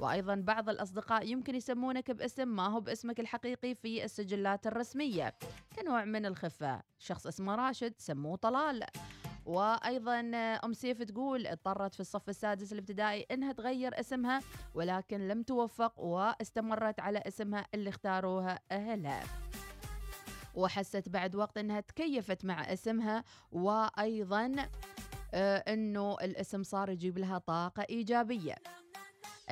وأيضا 0.00 0.34
بعض 0.34 0.68
الأصدقاء 0.68 1.26
يمكن 1.26 1.54
يسمونك 1.54 2.10
باسم 2.10 2.48
ما 2.48 2.66
هو 2.66 2.80
باسمك 2.80 3.20
الحقيقي 3.20 3.74
في 3.74 4.04
السجلات 4.04 4.66
الرسمية 4.66 5.34
كنوع 5.76 6.04
من 6.04 6.26
الخفة 6.26 6.82
شخص 6.98 7.26
اسمه 7.26 7.54
راشد 7.54 7.94
سموه 7.98 8.36
طلال. 8.36 8.84
وأيضا 9.50 10.20
أم 10.64 10.72
سيف 10.72 11.02
تقول 11.02 11.46
اضطرت 11.46 11.94
في 11.94 12.00
الصف 12.00 12.28
السادس 12.28 12.72
الابتدائي 12.72 13.26
إنها 13.30 13.52
تغير 13.52 14.00
اسمها 14.00 14.40
ولكن 14.74 15.28
لم 15.28 15.42
توفق 15.42 16.00
واستمرت 16.00 17.00
على 17.00 17.18
اسمها 17.18 17.66
اللي 17.74 17.90
اختاروها 17.90 18.60
أهلها. 18.72 19.22
وحست 20.54 21.08
بعد 21.08 21.36
وقت 21.36 21.58
إنها 21.58 21.80
تكيفت 21.80 22.44
مع 22.44 22.72
اسمها 22.72 23.24
وأيضا 23.52 24.56
آه، 25.34 25.56
إنه 25.56 26.16
الاسم 26.22 26.62
صار 26.62 26.90
يجيب 26.90 27.18
لها 27.18 27.38
طاقة 27.38 27.86
إيجابية. 27.90 28.54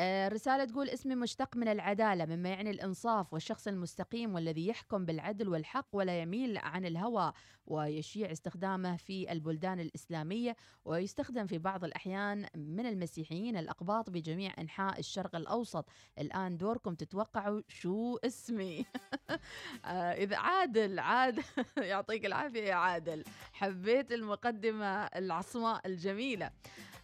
آه، 0.00 0.28
رسالة 0.28 0.64
تقول 0.64 0.88
اسمي 0.88 1.14
مشتق 1.14 1.56
من 1.56 1.68
العدالة 1.68 2.26
مما 2.26 2.48
يعني 2.48 2.70
الإنصاف 2.70 3.32
والشخص 3.32 3.68
المستقيم 3.68 4.34
والذي 4.34 4.68
يحكم 4.68 5.04
بالعدل 5.04 5.48
والحق 5.48 5.86
ولا 5.92 6.22
يميل 6.22 6.58
عن 6.58 6.84
الهوى 6.84 7.32
ويشيع 7.66 8.32
استخدامه 8.32 8.96
في 8.96 9.32
البلدان 9.32 9.80
الإسلامية 9.80 10.56
ويستخدم 10.84 11.46
في 11.46 11.58
بعض 11.58 11.84
الأحيان 11.84 12.46
من 12.54 12.86
المسيحيين 12.86 13.56
الأقباط 13.56 14.10
بجميع 14.10 14.52
أنحاء 14.58 14.98
الشرق 14.98 15.36
الأوسط. 15.36 15.88
الآن 16.18 16.56
دوركم 16.56 16.94
تتوقعوا 16.94 17.62
شو 17.68 18.16
اسمي. 18.16 18.84
آه، 19.84 20.12
إذا 20.12 20.36
عادل 20.36 20.98
عادل. 20.98 21.42
يعطيك 21.76 22.26
العافية 22.26 22.62
يا 22.62 22.74
عادل. 22.74 23.24
حبيت 23.52 24.12
المقدمة 24.12 25.04
العصماء 25.04 25.86
الجميلة. 25.86 26.50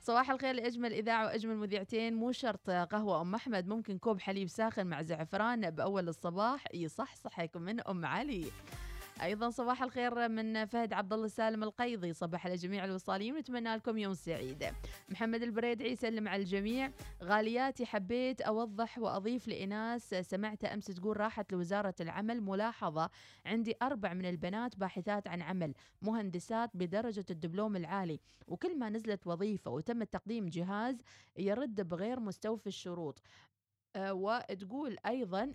صباح 0.05 0.31
الخير 0.31 0.55
لأجمل 0.55 0.93
إذاعة 0.93 1.25
وأجمل 1.25 1.57
مذيعتين 1.57 2.15
مو 2.15 2.33
شرط 2.33 2.71
قهوة 2.85 3.21
أم 3.21 3.35
أحمد 3.35 3.67
ممكن 3.67 3.99
كوب 3.99 4.21
حليب 4.21 4.49
ساخن 4.49 4.87
مع 4.87 5.03
زعفران 5.03 5.71
بأول 5.71 6.09
الصباح 6.09 6.65
يصحصحك 6.75 7.57
من 7.57 7.81
أم 7.81 8.07
علي. 8.07 8.45
أيضا 9.23 9.51
صباح 9.51 9.83
الخير 9.83 10.29
من 10.29 10.65
فهد 10.65 10.93
عبد 10.93 11.13
الله 11.13 11.29
سالم 11.29 11.63
القيضي 11.63 12.13
صباح 12.13 12.47
على 12.47 12.55
جميع 12.55 12.85
الوصالين 12.85 13.35
ونتمنى 13.35 13.77
لكم 13.77 13.99
يوم 13.99 14.15
سعيد. 14.15 14.65
محمد 15.09 15.43
البريدعي 15.43 15.93
يسلم 15.93 16.29
على 16.29 16.43
الجميع. 16.43 16.91
غالياتي 17.23 17.87
حبيت 17.87 18.41
أوضح 18.41 18.99
وأضيف 18.99 19.49
لإناس 19.49 20.15
سمعت 20.15 20.65
أمس 20.65 20.87
تقول 20.87 21.21
راحت 21.21 21.53
لوزارة 21.53 21.95
العمل 22.01 22.41
ملاحظة 22.41 23.11
عندي 23.47 23.75
أربع 23.83 24.15
من 24.15 24.27
البنات 24.27 24.77
باحثات 24.77 25.29
عن 25.29 25.43
عمل 25.43 25.75
مهندسات 26.03 26.71
بدرجة 26.75 27.25
الدبلوم 27.31 27.77
العالي 27.77 28.21
وكل 28.47 28.79
ما 28.79 28.91
نزلت 28.91 29.27
وظيفة 29.27 29.71
وتم 29.71 30.03
تقديم 30.03 30.47
جهاز 30.49 30.97
يرد 31.39 31.89
بغير 31.89 32.21
مستوفي 32.21 32.67
الشروط. 32.67 33.23
أه 33.97 34.15
وتقول 34.15 34.97
أيضا 35.07 35.53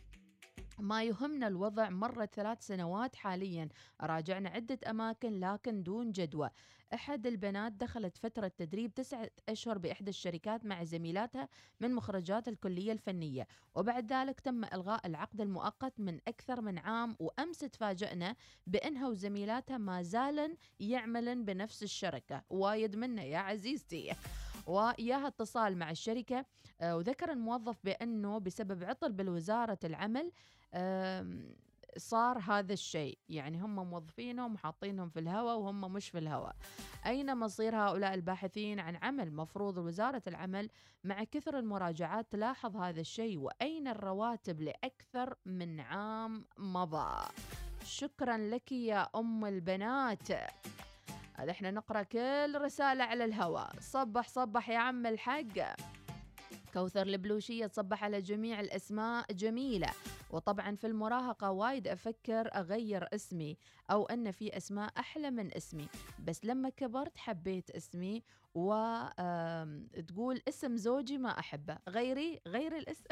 ما 0.81 1.03
يهمنا 1.03 1.47
الوضع 1.47 1.89
مرت 1.89 2.35
ثلاث 2.35 2.67
سنوات 2.67 3.15
حاليا. 3.15 3.69
راجعنا 4.01 4.49
عدة 4.49 4.79
أماكن 4.89 5.39
لكن 5.39 5.83
دون 5.83 6.11
جدوى. 6.11 6.49
أحد 6.93 7.27
البنات 7.27 7.71
دخلت 7.71 8.17
فترة 8.17 8.47
تدريب 8.47 8.93
تسعة 8.93 9.29
أشهر 9.49 9.77
بإحدى 9.77 10.09
الشركات 10.09 10.65
مع 10.65 10.83
زميلاتها 10.83 11.49
من 11.79 11.93
مخرجات 11.93 12.47
الكلية 12.47 12.91
الفنية. 12.91 13.47
وبعد 13.75 14.13
ذلك 14.13 14.39
تم 14.39 14.63
إلغاء 14.63 15.07
العقد 15.07 15.41
المؤقت 15.41 15.99
من 15.99 16.19
أكثر 16.27 16.61
من 16.61 16.77
عام 16.77 17.15
وأمس 17.19 17.59
تفاجأنا 17.59 18.35
بأنها 18.67 19.07
وزميلاتها 19.07 19.77
ما 19.77 20.01
زالن 20.01 20.55
يعملن 20.79 21.45
بنفس 21.45 21.83
الشركة. 21.83 22.43
وايد 22.49 22.95
منا 22.95 23.23
يا 23.23 23.37
عزيزتي. 23.37 24.15
وياها 24.69 25.27
اتصال 25.27 25.77
مع 25.77 25.91
الشركة 25.91 26.45
آه، 26.81 26.97
وذكر 26.97 27.31
الموظف 27.31 27.77
بأنه 27.83 28.37
بسبب 28.37 28.83
عطل 28.83 29.11
بالوزارة 29.11 29.79
العمل 29.83 30.31
صار 31.97 32.37
هذا 32.39 32.73
الشيء. 32.73 33.17
يعني 33.29 33.61
هم 33.61 33.75
موظفينهم 33.89 34.53
وحاطينهم 34.53 35.09
في 35.09 35.19
الهواء 35.19 35.57
وهم 35.57 35.93
مش 35.93 36.09
في 36.09 36.17
الهواء. 36.17 36.55
أين 37.05 37.37
مصير 37.37 37.75
هؤلاء 37.75 38.13
الباحثين 38.13 38.79
عن 38.79 38.95
عمل؟ 38.95 39.33
مفروض 39.33 39.77
وزارة 39.77 40.21
العمل 40.27 40.69
مع 41.03 41.23
كثر 41.23 41.59
المراجعات 41.59 42.31
تلاحظ 42.31 42.77
هذا 42.77 43.01
الشيء. 43.01 43.37
وأين 43.37 43.87
الرواتب 43.87 44.61
لأكثر 44.61 45.35
من 45.45 45.79
عام 45.79 46.45
مضى؟ 46.57 47.27
شكرا 47.83 48.37
لك 48.37 48.71
يا 48.71 49.07
أم 49.15 49.45
البنات. 49.45 50.27
هذا 51.39 51.51
إحنا 51.51 51.71
نقرأ 51.71 52.03
كل 52.03 52.61
رسالة 52.61 53.03
على 53.03 53.25
الهواء. 53.25 53.71
صبح 53.79 54.27
صبح 54.27 54.69
يا 54.69 54.77
عم 54.77 55.05
الحق. 55.05 55.75
كوثر 56.73 57.01
البلوشية 57.01 57.67
تصبح 57.67 58.03
على 58.03 58.21
جميع 58.21 58.59
الأسماء 58.59 59.33
جميلة. 59.33 59.89
وطبعا 60.31 60.75
في 60.75 60.87
المراهقة 60.87 61.51
وايد 61.51 61.87
أفكر 61.87 62.49
أغير 62.55 63.07
اسمي. 63.13 63.57
أو 63.91 64.05
أن 64.05 64.31
في 64.31 64.57
أسماء 64.57 64.91
أحلى 64.97 65.31
من 65.31 65.55
اسمي. 65.57 65.87
بس 66.27 66.45
لما 66.45 66.69
كبرت 66.69 67.17
حبيت 67.17 67.69
اسمي 67.69 68.23
وتقول 68.55 70.41
اسم 70.47 70.77
زوجي 70.77 71.17
ما 71.17 71.39
أحبه. 71.39 71.77
غيري 71.89 72.39
غير 72.47 72.77
الاسم. 72.77 73.03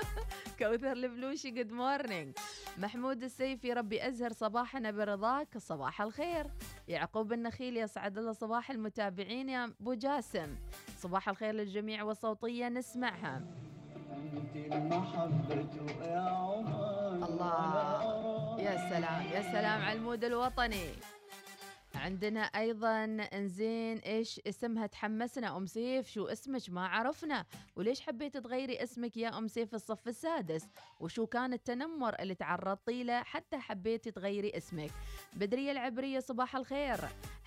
كوثر 0.58 0.92
البلوشي 0.92 1.50
good 1.50 1.72
morning 1.72 2.36
محمود 2.78 3.22
السيفي 3.22 3.72
ربي 3.72 4.08
أزهر 4.08 4.32
صباحنا 4.32 4.90
برضاك. 4.90 5.58
صباح 5.58 6.02
الخير. 6.02 6.46
يعقوب 6.88 7.32
النخيل 7.32 7.76
يسعد 7.76 8.18
الله 8.18 8.32
صباح 8.32 8.70
المتابعين. 8.70 9.48
يا 9.48 9.64
أبو 9.64 9.94
جاسم 9.94 10.56
صباح 10.98 11.28
الخير 11.28 11.54
للجميع 11.54 12.02
والصوتية 12.02 12.68
نسمعها. 12.68 13.42
انت 14.18 14.56
يا 16.02 16.20
عمر. 16.20 17.26
الله. 17.28 18.60
يا 18.60 18.76
سلام 18.90 19.22
يا 19.32 19.42
سلام 19.42 19.82
على 19.82 19.98
ال 19.98 20.03
mood 20.03 20.24
الوطني. 20.24 20.86
عندنا 21.94 22.40
أيضا 22.40 23.04
انزين 23.32 23.98
إيش 23.98 24.40
اسمها؟ 24.46 24.86
تحمسنا. 24.86 25.56
أم 25.56 25.66
سيف 25.66 26.08
شو 26.08 26.26
اسمك؟ 26.26 26.70
ما 26.70 26.86
عرفنا. 26.86 27.44
وليش 27.76 28.00
حبيت 28.00 28.36
تغيري 28.36 28.82
اسمك 28.82 29.16
يا 29.16 29.38
أم 29.38 29.48
سيف 29.48 29.74
الصف 29.74 30.08
السادس؟ 30.08 30.68
وشو 31.00 31.26
كان 31.26 31.52
التنمر 31.52 32.14
اللي 32.20 32.34
تعرضتي 32.34 33.04
له 33.04 33.22
حتى 33.22 33.58
حبيتي 33.58 34.10
تغيري 34.10 34.52
اسمك؟ 34.56 34.90
بدرية 35.36 35.72
العبرية 35.72 36.20
صباح 36.20 36.56
الخير. 36.56 36.98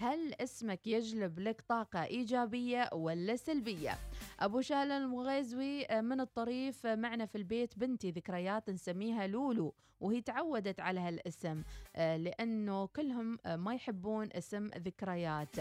هل 0.01 0.33
اسمك 0.41 0.87
يجلب 0.87 1.39
لك 1.39 1.61
طاقة 1.61 2.03
إيجابية 2.03 2.89
ولا 2.93 3.35
سلبية؟ 3.35 3.97
أبو 4.39 4.61
شال 4.61 4.91
المغيزوي 4.91 5.85
آه، 5.85 6.01
من 6.01 6.19
الطريف 6.21 6.85
آه، 6.85 6.95
معنا 6.95 7.25
في 7.25 7.37
البيت 7.37 7.79
بنتي 7.79 8.11
ذكريات 8.11 8.69
نسميها 8.69 9.27
لولو 9.27 9.73
وهي 9.99 10.21
تعودت 10.21 10.79
على 10.79 10.99
هالاسم 10.99 11.63
آه، 11.95 12.17
لأنه 12.17 12.85
كلهم 12.87 13.39
ما 13.45 13.73
يحبون 13.75 14.29
اسم 14.33 14.67
ذكريات. 14.67 15.55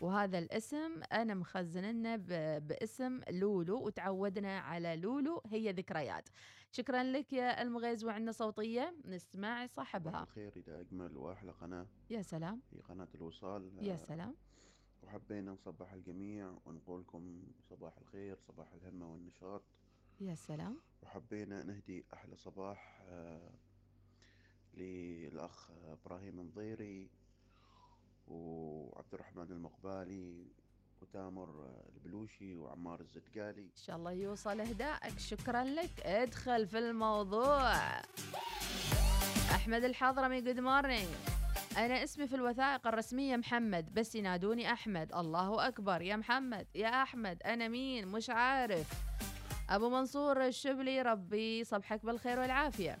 وهذا 0.00 0.38
الاسم 0.38 1.00
أنا 1.12 1.34
مخزن 1.34 1.84
لنا 1.84 2.16
ب- 2.16 2.66
باسم 2.68 3.20
لولو 3.30 3.86
وتعودنا 3.86 4.58
على 4.58 4.96
لولو 4.96 5.42
هي 5.46 5.72
ذكريات. 5.72 6.28
شكرا 6.70 7.02
لك 7.02 7.32
يا 7.32 7.62
المغيز 7.62 8.04
وعندنا 8.04 8.32
صوتية 8.32 8.94
نسمع 9.04 9.66
صاحبها. 9.66 10.22
الخير 10.22 10.52
إلى 10.56 10.80
أجمل 10.80 11.16
وأحلى 11.16 11.50
قناة 11.52 11.86
يا 12.10 12.22
سلام. 12.22 12.60
هي 12.72 12.80
قناة 12.80 13.08
الوصال. 13.14 13.70
يا 13.86 13.92
آه، 13.92 13.96
سلام 13.96 14.34
وحبينا 15.02 15.52
نصبح 15.52 15.92
الجميع 15.92 16.58
ونقول 16.66 17.00
لكم 17.00 17.42
صباح 17.70 17.98
الخير 17.98 18.36
صباح 18.48 18.72
الهمة 18.72 19.12
والنشاط. 19.12 19.62
يا 20.20 20.34
سلام. 20.34 20.80
وحبينا 21.02 21.62
نهدي 21.62 22.04
أحلى 22.14 22.36
صباح 22.36 23.02
آه، 23.08 23.50
للأخ 24.74 25.70
إبراهيم 25.70 26.40
الضيري 26.40 27.10
وعبد 28.28 29.14
الرحمن 29.14 29.52
المقبالي. 29.52 30.46
وتامر 31.02 31.48
البلوشي 31.96 32.56
وعمار 32.56 33.00
الزدجالي 33.00 33.62
إن 33.62 33.76
شاء 33.76 33.96
الله 33.96 34.12
يوصل 34.12 34.60
أهدائك. 34.60 35.18
شكرا 35.18 35.64
لك. 35.64 36.00
ادخل 36.00 36.66
في 36.66 36.78
الموضوع. 36.78 37.72
أحمد 39.50 39.84
الحضرمي 39.84 40.40
good 40.40 40.60
morning 40.60 41.08
أنا 41.76 42.04
اسمي 42.04 42.26
في 42.26 42.34
الوثائق 42.34 42.86
الرسمية 42.86 43.36
محمد 43.36 43.94
بس 43.94 44.14
ينادوني 44.14 44.72
أحمد. 44.72 45.14
الله 45.14 45.68
أكبر. 45.68 46.02
يا 46.02 46.16
محمد 46.16 46.66
يا 46.74 47.02
أحمد. 47.02 47.42
أنا 47.42 47.68
مين؟ 47.68 48.08
مش 48.08 48.30
عارف. 48.30 48.92
أبو 49.70 49.88
منصور 49.90 50.46
الشبلي 50.46 51.02
ربي 51.02 51.64
صبحك 51.64 52.04
بالخير 52.04 52.40
والعافية. 52.40 52.98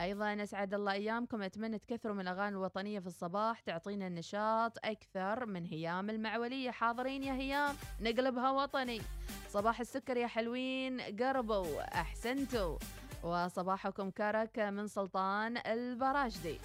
أيضا 0.00 0.42
أسعد 0.42 0.74
الله 0.74 0.92
أيامكم 0.92 1.42
أتمنى 1.42 1.78
تكثروا 1.78 2.14
من 2.14 2.20
الأغاني 2.20 2.56
الوطنية 2.56 2.98
في 2.98 3.06
الصباح 3.06 3.60
تعطينا 3.60 4.06
النشاط 4.06 4.78
أكثر 4.84 5.46
من 5.46 5.66
هيام 5.66 6.10
المعولية. 6.10 6.70
حاضرين 6.70 7.22
يا 7.22 7.32
هيام 7.32 7.76
نقلبها 8.00 8.50
وطني. 8.50 9.00
صباح 9.48 9.80
السكر 9.80 10.16
يا 10.16 10.26
حلوين 10.26 11.00
قربوا 11.00 11.82
أحسنتوا. 12.00 12.78
وصباحكم 13.22 14.10
كرك 14.10 14.58
من 14.58 14.86
سلطان 14.86 15.56
البراشدي. 15.66 16.58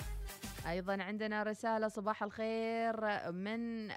أيضا 0.69 1.03
عندنا 1.03 1.43
رسالة 1.43 1.87
صباح 1.87 2.23
الخير 2.23 2.95
من 3.31 3.91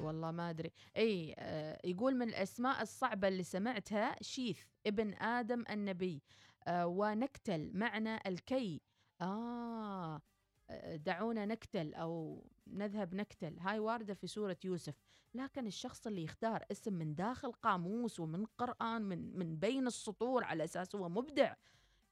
والله 0.00 0.30
ما 0.30 0.50
أدري. 0.50 0.72
إي 0.96 1.34
آه، 1.38 1.78
يقول 1.84 2.16
من 2.16 2.28
الأسماء 2.28 2.82
الصعبة 2.82 3.28
اللي 3.28 3.42
سمعتها 3.42 4.16
شيث 4.22 4.58
ابن 4.86 5.14
آدم 5.14 5.64
النبي. 5.70 6.22
ونكتل 6.68 7.70
معنى 7.74 8.16
الكي. 8.26 8.80
آه 9.20 10.22
آه، 10.70 10.96
دعونا 10.96 11.46
نكتل 11.46 11.94
أو 11.94 12.44
نذهب 12.66 13.14
نكتل. 13.14 13.58
هاي 13.58 13.78
واردة 13.78 14.14
في 14.14 14.26
سورة 14.26 14.56
يوسف. 14.64 14.94
لكن 15.34 15.66
الشخص 15.66 16.06
اللي 16.06 16.24
يختار 16.24 16.64
اسم 16.70 16.92
من 16.92 17.14
داخل 17.14 17.52
قاموس 17.52 18.20
ومن 18.20 18.44
قرآن 18.44 19.02
من 19.02 19.38
من 19.38 19.56
بين 19.56 19.86
السطور 19.86 20.44
على 20.44 20.64
أساس 20.64 20.96
هو 20.96 21.08
مبدع 21.08 21.54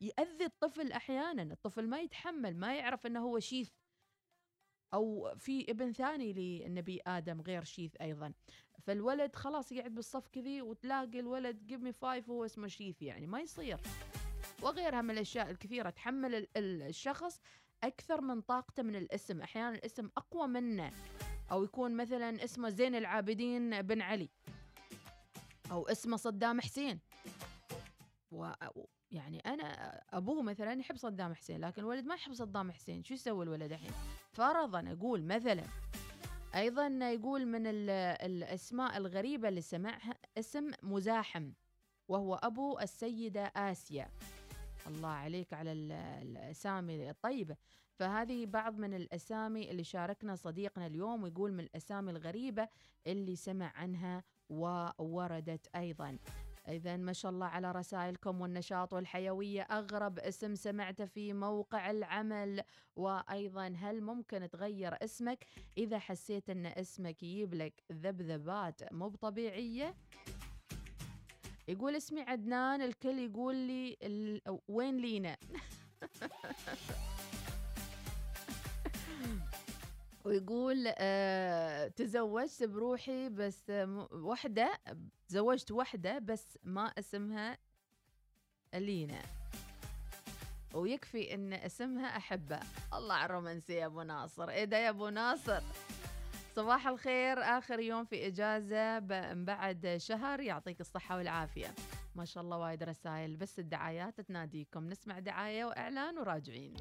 يأذي 0.01 0.45
الطفل 0.45 0.93
أحيانا. 0.93 1.43
الطفل 1.43 1.89
ما 1.89 2.01
يتحمل 2.01 2.57
ما 2.57 2.77
يعرف 2.77 3.07
إنه 3.07 3.21
هو 3.21 3.39
شيث. 3.39 3.71
أو 4.95 5.35
في 5.37 5.71
ابن 5.71 5.93
ثاني 5.93 6.33
للنبي 6.33 7.01
آدم 7.07 7.41
غير 7.41 7.65
شيث 7.65 7.97
أيضا. 8.01 8.33
فالولد 8.83 9.37
خلاص 9.37 9.73
يقعد 9.73 9.95
بالصف 9.95 10.29
كذي 10.29 10.63
وتلاقي 10.63 11.21
الولد 11.21 11.67
give 11.67 11.81
me 11.81 11.93
five 11.93 12.29
وهو 12.29 12.45
اسمه 12.45 12.69
شيث 12.69 13.03
يعني. 13.03 13.27
ما 13.27 13.41
يصير. 13.41 13.81
وغيرها 14.63 15.03
من 15.03 15.11
الأشياء 15.11 15.51
الكثيرة 15.51 15.91
تحمل 15.91 16.35
ال- 16.35 16.49
ال- 16.57 16.83
الشخص 16.83 17.41
أكثر 17.85 18.21
من 18.21 18.41
طاقته 18.41 18.83
من 18.83 18.97
الاسم. 18.97 19.43
أحيانا 19.43 19.75
الاسم 19.77 20.11
أقوى 20.17 20.47
منه 20.49 20.91
أو 21.51 21.65
يكون 21.65 21.97
مثلا 21.97 22.45
اسمه 22.45 22.69
زين 22.69 22.95
العابدين 22.95 23.83
بن 23.83 24.03
علي 24.03 24.29
أو 25.71 25.87
اسمه 25.89 26.17
صدام 26.17 26.61
حسين. 26.61 27.01
و 28.31 28.51
يعني 29.11 29.41
أنا 29.41 29.65
أبوه 30.13 30.43
مثلا 30.43 30.73
يحب 30.73 30.97
صدام 30.97 31.35
حسين 31.35 31.61
لكن 31.65 31.83
الولد 31.83 32.05
ما 32.05 32.15
يحب 32.15 32.33
صدام 32.35 32.73
حسين. 32.73 33.05
شو 33.05 33.15
يسوي 33.15 33.45
الولد 33.45 33.73
الحين؟ 33.73 33.93
فرضا 34.33 34.93
أقول 34.93 35.23
مثلا 35.25 35.65
أيضا 36.55 36.87
يقول 36.87 37.47
من 37.47 37.67
ال- 37.67 37.91
الأسماء 38.27 38.97
الغريبة 38.97 39.49
اللي 39.49 39.61
سمعها 39.61 40.15
اسم 40.39 40.71
مزاحم 40.83 41.53
وهو 42.09 42.35
أبو 42.35 42.79
السيدة 42.79 43.53
آسيا. 43.57 44.09
الله 44.87 45.09
عليك 45.09 45.53
على 45.53 45.73
ال- 45.73 45.93
الأسامي 45.93 47.11
الطيبة. 47.11 47.57
فهذه 47.95 48.47
بعض 48.47 48.79
من 48.79 48.95
الأسامي 48.95 49.71
اللي 49.71 49.85
شاركنا 49.85 50.35
صديقنا 50.37 50.87
اليوم 50.87 51.23
ويقول 51.23 51.53
من 51.53 51.61
الأسامي 51.61 52.11
الغريبة 52.11 52.69
اللي 53.07 53.37
سمع 53.37 53.73
عنها 53.77 54.25
ووردت 54.51 55.67
أيضا. 55.77 56.19
إذا 56.69 56.97
ما 56.97 57.13
شاء 57.13 57.31
الله 57.33 57.47
على 57.47 57.73
رسائلكم 57.73 58.41
والنشاط 58.41 58.93
والحيوية. 58.93 59.63
أغرب 59.63 60.19
اسم 60.19 60.55
سمعته 60.55 61.05
في 61.05 61.33
موقع 61.33 61.91
العمل. 61.91 62.63
وأيضا 62.97 63.67
هل 63.79 64.01
ممكن 64.03 64.49
تغير 64.51 64.95
اسمك؟ 65.05 65.45
إذا 65.79 65.99
حسيت 65.99 66.51
أن 66.51 66.67
اسمك 66.67 67.23
يجيب 67.23 67.55
لك 67.55 67.83
ذبذبات 67.93 68.93
مو 68.93 69.09
طبيعية 69.09 69.95
يقول 71.69 71.97
اسمي 71.97 72.21
عدنان 72.21 72.83
الكل 72.83 73.19
يقول 73.19 73.57
لي 73.57 73.97
ال... 74.03 74.41
وين 74.69 74.97
لينا؟ 74.97 75.37
ويقول 80.25 80.85
آه 80.99 81.89
تزوجت 81.89 82.65
بروحي 82.65 83.29
بس 83.29 83.73
وحدة 84.13 84.81
تزوجت 85.29 85.71
وحدة 85.71 86.19
بس 86.19 86.59
ما 86.65 86.87
اسمها 86.87 87.59
لينا. 88.75 89.23
ويكفي 90.75 91.35
إن 91.35 91.53
اسمها 91.53 92.17
أحبة. 92.17 92.61
الله 92.95 93.15
على 93.15 93.27
الرومانسية 93.27 93.81
يا 93.81 93.87
أبو 93.87 94.03
ناصر. 94.03 94.49
إيه 94.51 94.65
ده 94.65 94.77
يا 94.77 94.89
أبو 94.89 95.09
ناصر؟ 95.09 95.63
صباح 96.59 96.87
الخير 96.89 97.39
آخر 97.43 97.81
يوم 97.81 98.05
في 98.05 98.27
إجازة 98.27 98.99
ب- 98.99 99.45
بعد 99.45 99.97
شهر. 100.01 100.41
يعطيك 100.41 100.81
الصحة 100.81 101.17
والعافية. 101.17 101.75
ما 102.17 102.25
شاء 102.25 102.43
الله 102.45 102.57
وايد 102.59 102.83
رسائل 102.83 103.37
بس 103.37 103.59
الدعايات 103.59 104.21
تناديكم. 104.21 104.89
نسمع 104.89 105.19
دعاية 105.19 105.65
وإعلان 105.65 106.19
وراجعين. 106.19 106.75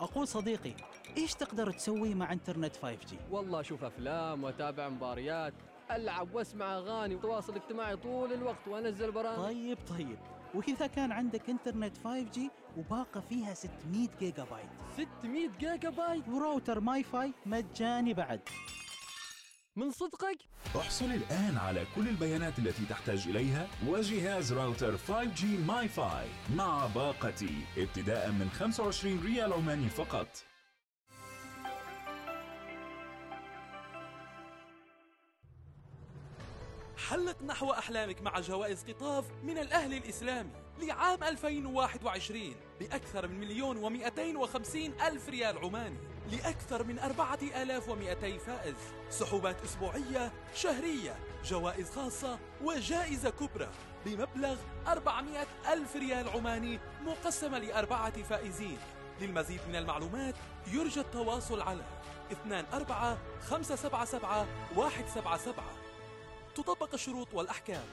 أقول 0.00 0.28
صديقي 0.28 0.74
إيش 1.16 1.34
تقدر 1.34 1.70
تسوي 1.72 2.14
مع 2.14 2.32
إنترنت 2.32 2.76
5G؟ 2.76 3.14
والله 3.30 3.60
أشوف 3.60 3.84
أفلام 3.84 4.44
وأتابع 4.44 4.88
مباريات 4.88 5.54
ألعب 5.90 6.34
وأسمع 6.34 6.76
أغاني 6.76 7.14
وتواصل 7.14 7.54
اجتماعي 7.56 7.96
طول 7.96 8.32
الوقت 8.32 8.68
وأنزل 8.68 9.12
برامج. 9.12 9.36
طيب 9.44 9.78
طيب. 9.88 10.18
وإذا 10.54 10.86
كان 10.86 11.12
عندك 11.12 11.50
إنترنت 11.50 11.96
5G 11.96 12.40
وباقة 12.78 13.20
فيها 13.20 13.54
600 13.54 14.08
جيجا 14.20 14.44
بايت 14.44 15.08
600 15.18 15.48
جيجا 15.58 15.90
بايت 15.90 16.28
وراوتر 16.28 16.80
MiFi 16.80 17.32
مجاني 17.46 18.14
بعد. 18.14 18.40
من 19.76 19.90
صدقك. 19.90 20.38
احصل 20.76 21.04
الآن 21.04 21.56
على 21.56 21.86
كل 21.96 22.08
البيانات 22.08 22.58
التي 22.58 22.84
تحتاج 22.90 23.28
إليها 23.28 23.68
وجهاز 23.86 24.52
راوتر 24.52 24.98
5G 24.98 25.44
MiFi 25.44 26.28
مع 26.54 26.86
باقتي 26.86 27.64
ابتداء 27.76 28.30
من 28.30 28.50
25 28.50 29.22
ريال 29.24 29.52
عماني 29.52 29.88
فقط. 29.88 30.28
حلق 37.08 37.42
نحو 37.42 37.72
أحلامك 37.72 38.22
مع 38.22 38.40
جوائز 38.40 38.84
قطاف 38.84 39.24
من 39.42 39.58
الأهلي 39.58 39.98
الإسلامي 39.98 40.50
لعام 40.82 41.24
2021 41.24 42.54
بأكثر 42.80 43.28
من 43.28 43.40
مليون 43.40 43.76
ومئتين 43.76 44.36
وخمسين 44.36 45.00
ألف 45.00 45.28
ريال 45.28 45.58
عماني. 45.58 46.13
لأكثر 46.32 46.84
من 46.84 46.98
أربعة 46.98 47.38
آلاف 47.62 47.88
ومئتي 47.88 48.38
فائز. 48.38 48.74
سحوبات 49.10 49.56
أسبوعية 49.64 50.32
شهرية 50.54 51.16
جوائز 51.44 51.90
خاصة 51.90 52.38
وجائزة 52.62 53.30
كبرى 53.30 53.68
بمبلغ 54.06 54.56
400 54.86 55.46
ألف 55.72 55.96
ريال 55.96 56.28
عماني 56.28 56.80
مقسمة 57.06 57.58
لأربعة 57.58 58.22
فائزين. 58.22 58.78
للمزيد 59.20 59.60
من 59.68 59.76
المعلومات 59.76 60.34
يرجى 60.66 61.00
التواصل 61.00 61.62
على 61.62 61.84
24 62.72 63.18
577 63.40 64.46
177 64.76 65.64
تطبق 66.54 66.94
الشروط 66.94 67.28
والأحكام. 67.34 67.84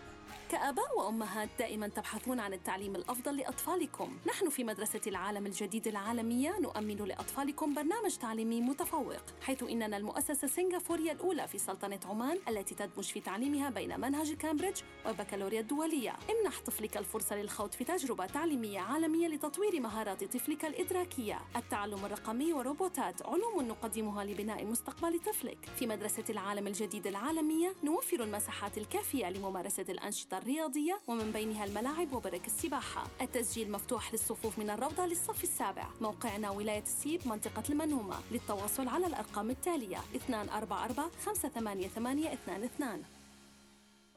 كآباء 0.51 0.97
وأمهات 0.97 1.49
دائما 1.59 1.87
تبحثون 1.87 2.39
عن 2.39 2.53
التعليم 2.53 2.95
الأفضل 2.95 3.37
لأطفالكم. 3.37 4.17
نحن 4.27 4.49
في 4.49 4.63
مدرسة 4.63 5.01
العالم 5.07 5.45
الجديد 5.45 5.87
العالمية 5.87 6.59
نؤمن 6.59 6.95
لأطفالكم 6.95 7.73
برنامج 7.73 8.15
تعليمي 8.15 8.61
متفوق 8.61 9.21
حيث 9.41 9.63
إننا 9.63 9.97
المؤسسة 9.97 10.45
السنغافورية 10.45 11.11
الأولى 11.11 11.47
في 11.47 11.57
سلطنة 11.57 11.99
عمان 12.05 12.39
التي 12.47 12.75
تدمج 12.75 13.03
في 13.03 13.19
تعليمها 13.19 13.69
بين 13.69 13.99
منهج 13.99 14.33
كامبريدج 14.33 14.81
والبكالوريا 15.05 15.59
الدولية. 15.59 16.15
امنح 16.29 16.59
طفلك 16.65 16.97
الفرصة 16.97 17.35
للخوض 17.35 17.71
في 17.71 17.83
تجربة 17.83 18.25
تعليمية 18.25 18.79
عالمية 18.79 19.27
لتطوير 19.27 19.79
مهارات 19.79 20.23
طفلك 20.23 20.65
الإدراكية. 20.65 21.39
التعلم 21.55 22.05
الرقمي 22.05 22.53
وروبوتات 22.53 23.25
علوم 23.25 23.61
نقدمها 23.67 24.23
لبناء 24.23 24.65
مستقبل 24.65 25.19
طفلك. 25.19 25.57
في 25.75 25.87
مدرسة 25.87 26.25
العالم 26.29 26.67
الجديد 26.67 27.07
العالمية 27.07 27.73
نوفر 27.83 28.23
المساحات 28.23 28.77
الكافية 28.77 29.29
لممارسة 29.29 29.85
الأنشطة 29.89 30.40
الرياضية 30.41 30.99
ومن 31.07 31.31
بينها 31.31 31.65
الملاعب 31.65 32.13
وبرك 32.13 32.47
السباحة. 32.47 33.07
التسجيل 33.21 33.71
مفتوح 33.71 34.13
للصفوف 34.13 34.59
من 34.59 34.69
الروضة 34.69 35.05
للصف 35.05 35.43
السابع. 35.43 35.87
موقعنا 36.01 36.49
ولاية 36.49 36.83
السيب 36.83 37.27
منطقة 37.27 37.63
المنومة 37.69 38.15
للتواصل 38.31 38.87
على 38.87 39.07
الأرقام 39.07 39.49
التالية 39.49 39.97
244 40.13 41.09
588 41.25 42.25
22 42.27 43.03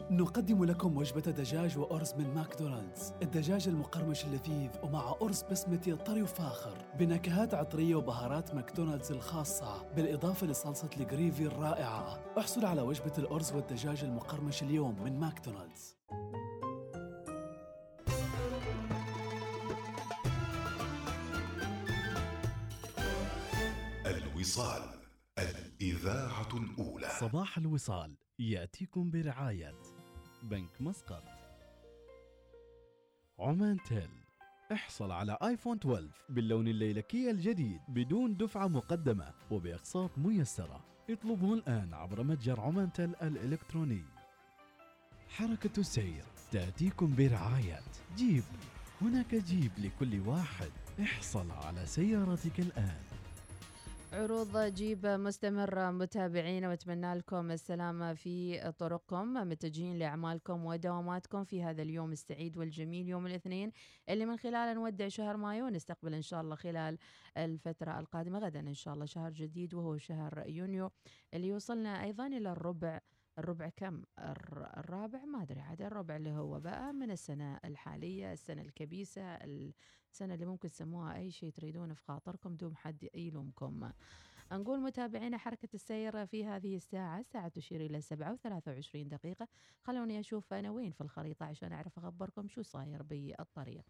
نقدم 0.00 0.64
لكم 0.64 0.96
وجبة 0.96 1.20
دجاج 1.20 1.78
وأرز 1.78 2.14
من 2.14 2.34
ماكدونالدز. 2.34 3.12
الدجاج 3.22 3.68
المقرمش 3.68 4.24
اللذيذ 4.24 4.70
ومع 4.82 5.14
أرز 5.22 5.42
بسمتي 5.42 5.96
طري 5.96 6.22
وفاخر. 6.22 6.76
بنكهات 6.98 7.54
عطرية 7.54 7.94
وبهارات 7.94 8.54
ماكدونالدز 8.54 9.12
الخاصة 9.12 9.82
بالإضافة 9.96 10.46
لصلصة 10.46 10.90
ال 10.96 11.05
gravy 11.05 11.46
الرائعة. 11.46 12.18
احصل 12.38 12.64
على 12.64 12.82
وجبة 12.82 13.12
الأرز 13.18 13.52
والدجاج 13.52 14.04
المقرمش 14.04 14.62
اليوم 14.62 15.02
من 15.04 15.20
ماكدونالدز. 15.20 15.96
الوصال. 24.06 25.03
الإذاعة 25.38 26.48
الأولى. 26.54 27.08
صباح 27.20 27.58
الوصال 27.58 28.14
يأتيكم 28.38 29.10
برعاية 29.10 29.74
بنك 30.42 30.80
مسقط. 30.80 31.24
عمان 33.38 33.78
تيل 33.82 34.10
احصل 34.72 35.10
على 35.10 35.38
آيفون 35.42 35.76
12 35.76 36.08
باللون 36.28 36.68
الليلكي 36.68 37.30
الجديد 37.30 37.80
بدون 37.88 38.36
دفعة 38.36 38.68
مقدمة 38.68 39.34
وبأقساط 39.50 40.18
ميسرة. 40.18 40.84
اطلبه 41.10 41.54
الآن 41.54 41.94
عبر 41.94 42.22
متجر 42.22 42.60
عمان 42.60 42.92
تيل 42.92 43.16
الإلكتروني. 43.22 44.04
حركة 45.28 45.80
السير 45.80 46.24
تأتيكم 46.50 47.14
برعاية. 47.14 47.80
جيب 48.16 48.44
هناك 49.02 49.34
جيب 49.34 49.72
لكل 49.78 50.20
واحد. 50.20 50.70
احصل 51.02 51.50
على 51.50 51.86
سيارتك 51.86 52.60
الآن. 52.60 53.13
عروض 54.14 54.56
جيب 54.58 55.06
مستمرة 55.06 55.90
متابعينا 55.90 56.68
وأتمنى 56.68 57.14
لكم 57.14 57.50
السلامة 57.50 58.14
في 58.14 58.72
طرقكم 58.78 59.32
متجهين 59.34 59.98
لأعمالكم 59.98 60.64
ودواماتكم 60.64 61.44
في 61.44 61.62
هذا 61.62 61.82
اليوم 61.82 62.12
السعيد 62.12 62.56
والجميل 62.56 63.08
يوم 63.08 63.26
الاثنين 63.26 63.72
اللي 64.08 64.26
من 64.26 64.36
خلاله 64.36 64.72
نودع 64.72 65.08
شهر 65.08 65.36
مايو 65.36 65.66
ونستقبل 65.66 66.14
إن 66.14 66.22
شاء 66.22 66.40
الله 66.40 66.56
خلال 66.56 66.98
الفترة 67.36 67.98
القادمة 68.00 68.38
غدا 68.38 68.60
إن 68.60 68.74
شاء 68.74 68.94
الله 68.94 69.04
شهر 69.06 69.30
جديد 69.30 69.74
وهو 69.74 69.96
شهر 69.96 70.44
يونيو 70.46 70.90
اللي 71.34 71.48
يوصلنا 71.48 72.02
أيضا 72.04 72.26
إلى 72.26 72.52
الربع 72.52 73.00
الربع 73.38 73.68
كم؟ 73.68 74.02
الر- 74.18 74.70
الرابع 74.76 75.24
ما 75.24 75.42
أدري 75.42 75.60
عاد 75.60 75.82
الربع 75.82 76.16
اللي 76.16 76.30
هو 76.30 76.60
بقى 76.60 76.92
من 76.92 77.10
السنة 77.10 77.60
الحالية 77.64 78.32
السنة 78.32 78.62
الكبيسة 78.62 79.22
السنة 79.34 80.34
اللي 80.34 80.46
ممكن 80.46 80.68
تسموها 80.70 81.16
أي 81.16 81.30
شيء 81.30 81.50
تريدون 81.52 81.94
في 81.94 82.02
خاطركم 82.02 82.54
دوم 82.54 82.74
حد 82.76 83.08
يلومكم. 83.14 83.90
نقول 84.52 84.80
متابعينا 84.80 85.38
حركة 85.38 85.68
السير 85.74 86.26
في 86.26 86.44
هذه 86.44 86.76
الساعة 86.76 87.20
الساعة 87.20 87.48
تشير 87.48 87.80
إلى 87.80 88.00
7 88.00 88.32
وثلاثة 88.32 88.72
وعشرين 88.72 89.08
دقيقة. 89.08 89.48
خلوني 89.82 90.20
أشوف 90.20 90.52
أنا 90.54 90.70
وين 90.70 90.90
في 90.90 91.00
الخريطة 91.00 91.46
عشان 91.46 91.72
أعرف 91.72 91.98
أخبركم 91.98 92.48
شو 92.48 92.62
صاير 92.62 93.02
بالطريق. 93.02 93.84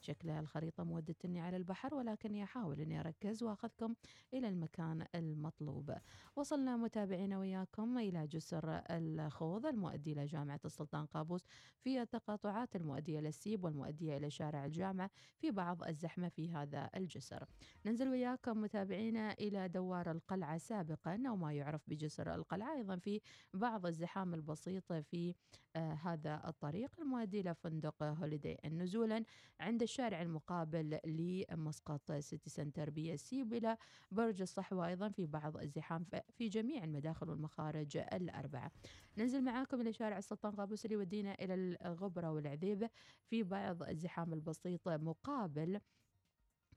شكلها 0.00 0.40
الخريطة 0.40 0.84
مودتني 0.84 1.40
على 1.40 1.56
البحر 1.56 1.94
ولكني 1.94 2.44
أحاول 2.44 2.80
أني 2.80 3.00
أركز 3.00 3.42
وأخذكم 3.42 3.94
إلى 4.34 4.48
المكان 4.48 5.06
المطلوب. 5.14 5.94
وصلنا 6.36 6.76
متابعينا 6.76 7.38
وياكم 7.38 7.98
إلى 7.98 8.26
جسر 8.26 8.82
الخوض 8.90 9.66
المؤدي 9.66 10.12
إلى 10.12 10.24
جامعة 10.24 10.60
السلطان 10.64 11.06
قابوس 11.06 11.44
في 11.80 12.02
التقاطعات 12.02 12.76
المؤدية 12.76 13.20
للسيب 13.20 13.64
والمؤدية 13.64 14.16
إلى 14.16 14.30
شارع 14.30 14.64
الجامعة 14.64 15.10
في 15.38 15.50
بعض 15.50 15.82
الزحمة 15.82 16.28
في 16.28 16.52
هذا 16.52 16.90
الجسر. 16.96 17.44
ننزل 17.86 18.08
وياكم 18.08 18.60
متابعينا 18.60 19.32
إلى 19.32 19.68
دوار 19.68 20.10
القلعة 20.10 20.58
سابقا 20.58 21.22
أو 21.28 21.36
ما 21.36 21.52
يعرف 21.52 21.82
بجسر 21.86 22.34
القلعة 22.34 22.76
أيضا 22.76 22.96
في 22.96 23.20
بعض 23.54 23.86
الزحام 23.86 24.34
البسيط 24.34 24.92
في 24.92 25.34
آه 25.76 25.92
هذا 25.92 26.42
الطريق 26.46 27.00
المؤدي 27.00 27.40
إلى 27.40 27.54
فندق 27.54 28.02
هوليدي 28.02 28.56
نزولا 28.64 29.24
عند 29.60 29.82
الشارع 29.86 30.22
المقابل 30.22 30.98
لمسقط 31.04 32.12
سيتي 32.12 32.50
سنتر 32.50 32.90
PSC 32.90 33.42
إلى 33.42 33.76
برج 34.10 34.40
الصحوة 34.42 34.86
أيضا 34.86 35.08
في 35.08 35.26
بعض 35.26 35.56
الزحام 35.56 36.06
في 36.38 36.48
جميع 36.48 36.84
المداخل 36.84 37.30
والمخارج 37.30 37.96
الأربعة. 37.96 38.70
ننزل 39.18 39.44
معاكم 39.44 39.80
إلى 39.80 39.92
شارع 39.92 40.18
السلطان 40.18 40.52
قابوس 40.52 40.84
اللي 40.84 40.96
إلى 41.34 41.54
الغبرة 41.84 42.32
والعذيبة 42.32 42.90
في 43.26 43.42
بعض 43.42 43.82
الزحام 43.82 44.32
البسيط 44.32 44.88
مقابل 44.88 45.80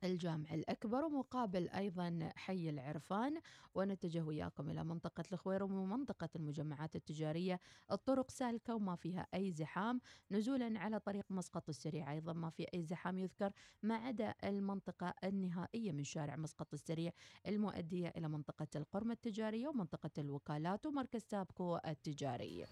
الجامع 0.04 0.54
الأكبر 0.54 1.06
ومقابل 1.06 1.70
أيضا 1.70 2.30
حي 2.36 2.70
العرفان 2.70 3.42
ونتجه 3.76 4.22
وياكم 4.22 4.70
إلى 4.70 4.84
منطقة 4.84 5.24
الخويرم 5.32 5.72
ومنطقة 5.72 6.30
المجمعات 6.36 6.96
التجارية 6.96 7.60
الطرق 7.92 8.32
سالكة 8.32 8.76
وما 8.76 8.96
فيها 8.96 9.28
أي 9.34 9.52
زحام. 9.52 10.02
نزولا 10.32 10.80
على 10.80 11.00
طريق 11.00 11.26
مسقط 11.30 11.70
السريع 11.70 12.12
أيضا 12.12 12.34
ما 12.34 12.50
في 12.50 12.66
أي 12.74 12.84
زحام 12.84 13.18
يذكر 13.18 13.52
ما 13.84 13.96
عدا 13.96 14.34
المنطقة 14.44 15.14
النهائية 15.24 15.92
من 15.92 16.04
شارع 16.04 16.36
مسقط 16.36 16.74
السريع 16.74 17.12
المؤدية 17.48 18.14
إلى 18.18 18.28
منطقة 18.28 18.68
القرمة 18.76 19.14
التجارية 19.14 19.68
ومنطقة 19.68 20.12
الوكالات 20.18 20.86
ومركز 20.86 21.26
تابكو 21.26 21.78
التجاري. 21.88 22.66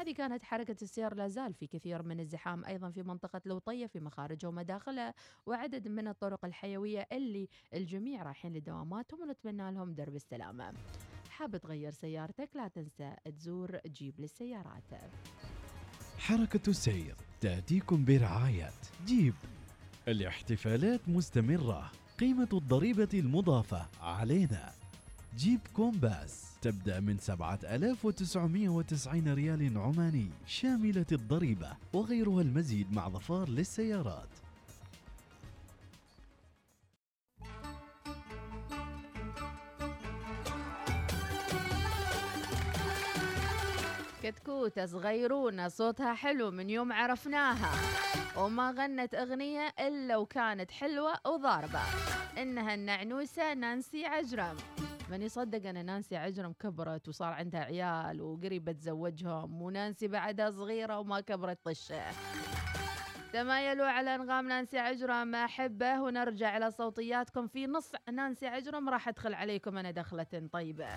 هذه 0.00 0.12
كانت 0.12 0.42
حركة 0.42 0.76
السير 0.82 1.14
لا 1.14 1.28
زال 1.28 1.54
في 1.54 1.66
كثير 1.66 2.02
من 2.02 2.20
الزحام 2.20 2.64
أيضا 2.64 2.90
في 2.90 3.02
منطقة 3.02 3.40
لوطية 3.46 3.86
في 3.86 4.00
مخارجها 4.00 4.48
ومداخلها 4.48 5.14
وعدد 5.46 5.88
من 5.88 6.08
الطرق 6.08 6.44
الحيوية 6.66 7.06
اللي 7.12 7.48
الجميع 7.74 8.22
رايحين 8.22 8.52
لدواماتهم 8.52 9.20
ونتمنى 9.20 9.72
لهم 9.72 9.94
درب 9.94 10.16
السلامة. 10.16 10.72
حاب 11.30 11.56
تغير 11.56 11.92
سيارتك 11.92 12.48
لا 12.54 12.68
تنسى 12.68 13.16
تزور 13.24 13.78
جيب 13.86 14.20
للسيارات. 14.20 14.82
حركة 16.18 16.70
السير 16.70 17.14
تأتيكم 17.40 18.04
برعاية 18.04 18.70
جيب. 19.06 19.34
الاحتفالات 20.08 21.08
مستمرة. 21.08 21.90
قيمة 22.20 22.48
الضريبة 22.52 23.08
المضافة 23.14 23.86
علينا. 24.00 24.72
جيب 25.36 25.60
كومباس. 25.74 26.58
تبدأ 26.62 27.00
من 27.00 27.18
7990 27.18 29.34
ريال 29.34 29.78
عماني. 29.78 30.30
شاملة 30.46 31.06
الضريبة 31.12 31.76
وغيرها 31.92 32.42
المزيد 32.42 32.92
مع 32.92 33.08
ظفار 33.08 33.48
للسيارات. 33.48 34.45
كتكوتة 44.26 44.86
صغيرونة 44.86 45.68
صوتها 45.68 46.14
حلو 46.14 46.50
من 46.50 46.70
يوم 46.70 46.92
عرفناها. 46.92 47.70
وما 48.36 48.70
غنت 48.70 49.14
أغنية 49.14 49.74
إلا 49.80 50.16
وكانت 50.16 50.70
حلوة 50.70 51.12
وضاربة. 51.26 51.80
إنها 52.38 52.74
النعنوسة 52.74 53.54
نانسي 53.54 54.06
عجرم. 54.06 54.56
من 55.10 55.22
يصدق 55.22 55.68
أن 55.68 55.86
نانسي 55.86 56.16
عجرم 56.16 56.52
كبرت 56.52 57.08
وصار 57.08 57.32
عندها 57.32 57.60
عيال 57.60 58.22
وقريبة 58.22 58.72
تزوجهم 58.72 59.62
ونانسي 59.62 60.08
بعدها 60.08 60.50
صغيرة 60.50 60.98
وما 60.98 61.20
كبرت 61.20 61.58
طشة. 61.64 62.02
تمايلوا 63.32 63.86
على 63.86 64.14
أنغام 64.14 64.48
نانسي 64.48 64.78
عجرم 64.78 65.34
أحبه 65.34 66.00
ونرجع 66.00 66.56
إلى 66.56 66.70
صوتياتكم 66.70 67.46
في 67.46 67.66
نص 67.66 67.92
نانسي 68.12 68.46
عجرم. 68.46 68.88
راح 68.88 69.08
أدخل 69.08 69.34
عليكم 69.34 69.78
أنا 69.78 69.90
دخلة 69.90 70.48
طيبة. 70.52 70.88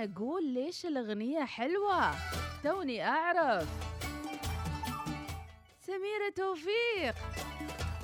وأنا 0.00 0.12
أقول 0.16 0.46
ليش 0.46 0.86
الأغنية 0.86 1.44
حلوة؟ 1.44 2.10
توني 2.64 3.04
أعرف. 3.08 3.68
سميرة 5.86 6.28
توفيق 6.36 7.14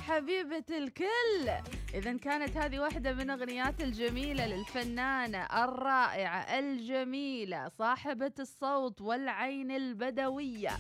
حبيبة 0.09 0.64
الكل. 0.70 1.50
اذا 1.94 2.16
كانت 2.16 2.56
هذه 2.56 2.78
واحدة 2.78 3.12
من 3.12 3.30
أغنيات 3.30 3.80
الجميلة 3.80 4.46
للفنانة 4.46 5.64
الرائعة 5.64 6.59
الجميلة 6.59 7.68
صاحبة 7.78 8.32
الصوت 8.38 9.00
والعين 9.00 9.70
البدوية 9.70 10.72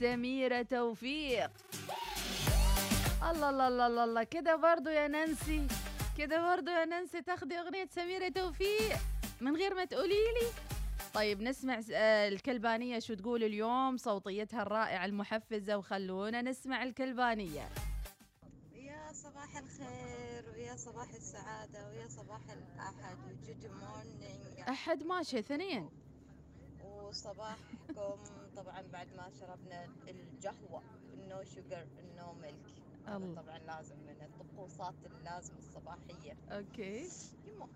سميرة 0.00 0.62
توفيق. 0.62 1.50
الله 3.22 3.50
الله 3.50 3.68
الله 3.68 3.86
الله, 3.86 4.04
الله. 4.04 4.22
كده 4.22 4.56
برضو 4.56 4.90
يا 4.90 5.08
نانسي 5.08 5.66
كده 6.18 6.54
برضو 6.54 6.70
يا 6.70 6.84
نانسي 6.84 7.22
تاخدي 7.22 7.58
أغنية 7.60 7.88
سميرة 7.90 8.28
توفيق. 8.28 8.96
من 9.44 9.56
غير 9.56 9.74
ما 9.74 9.84
تقولي 9.84 10.08
لي. 10.14 10.46
طيب 11.14 11.42
نسمع 11.42 11.80
آه، 11.92 12.28
الكلبانية 12.28 12.98
شو 12.98 13.14
تقول 13.14 13.44
اليوم 13.44 13.96
صوتيتها 13.96 14.62
الرائعة 14.62 15.04
المحفزة 15.04 15.76
وخلونا 15.78 16.42
نسمع 16.42 16.82
الكلبانية. 16.82 17.68
يا 18.74 19.12
صباح 19.12 19.56
الخير 19.56 20.44
ويا 20.54 20.76
صباح 20.76 21.08
السعادة 21.14 21.88
ويا 21.88 22.08
صباح 22.08 22.40
الأحد 22.50 23.16
و 23.26 23.35
good 23.35 23.70
morning 23.80 24.60
أحد 24.68 25.02
ماشي 25.02 25.38
اثنين. 25.38 25.88
وصباحكم 26.84 28.18
طبعا 28.56 28.82
بعد 28.92 29.08
ما 29.16 29.30
شربنا 29.40 29.84
القهوة 30.08 30.82
ال 31.14 31.24
no 31.24 31.44
sugar 31.44 31.86
ال 31.98 32.09
no 32.09 32.32
milk 32.32 32.74
هذا. 33.06 33.42
طبعا 33.42 33.58
لازم 33.58 33.96
من 33.96 34.16
الطقوسات 34.22 34.94
اللازم 35.06 35.54
الصباحية. 35.58 36.36
okay. 36.50 37.08
يما 37.46 37.66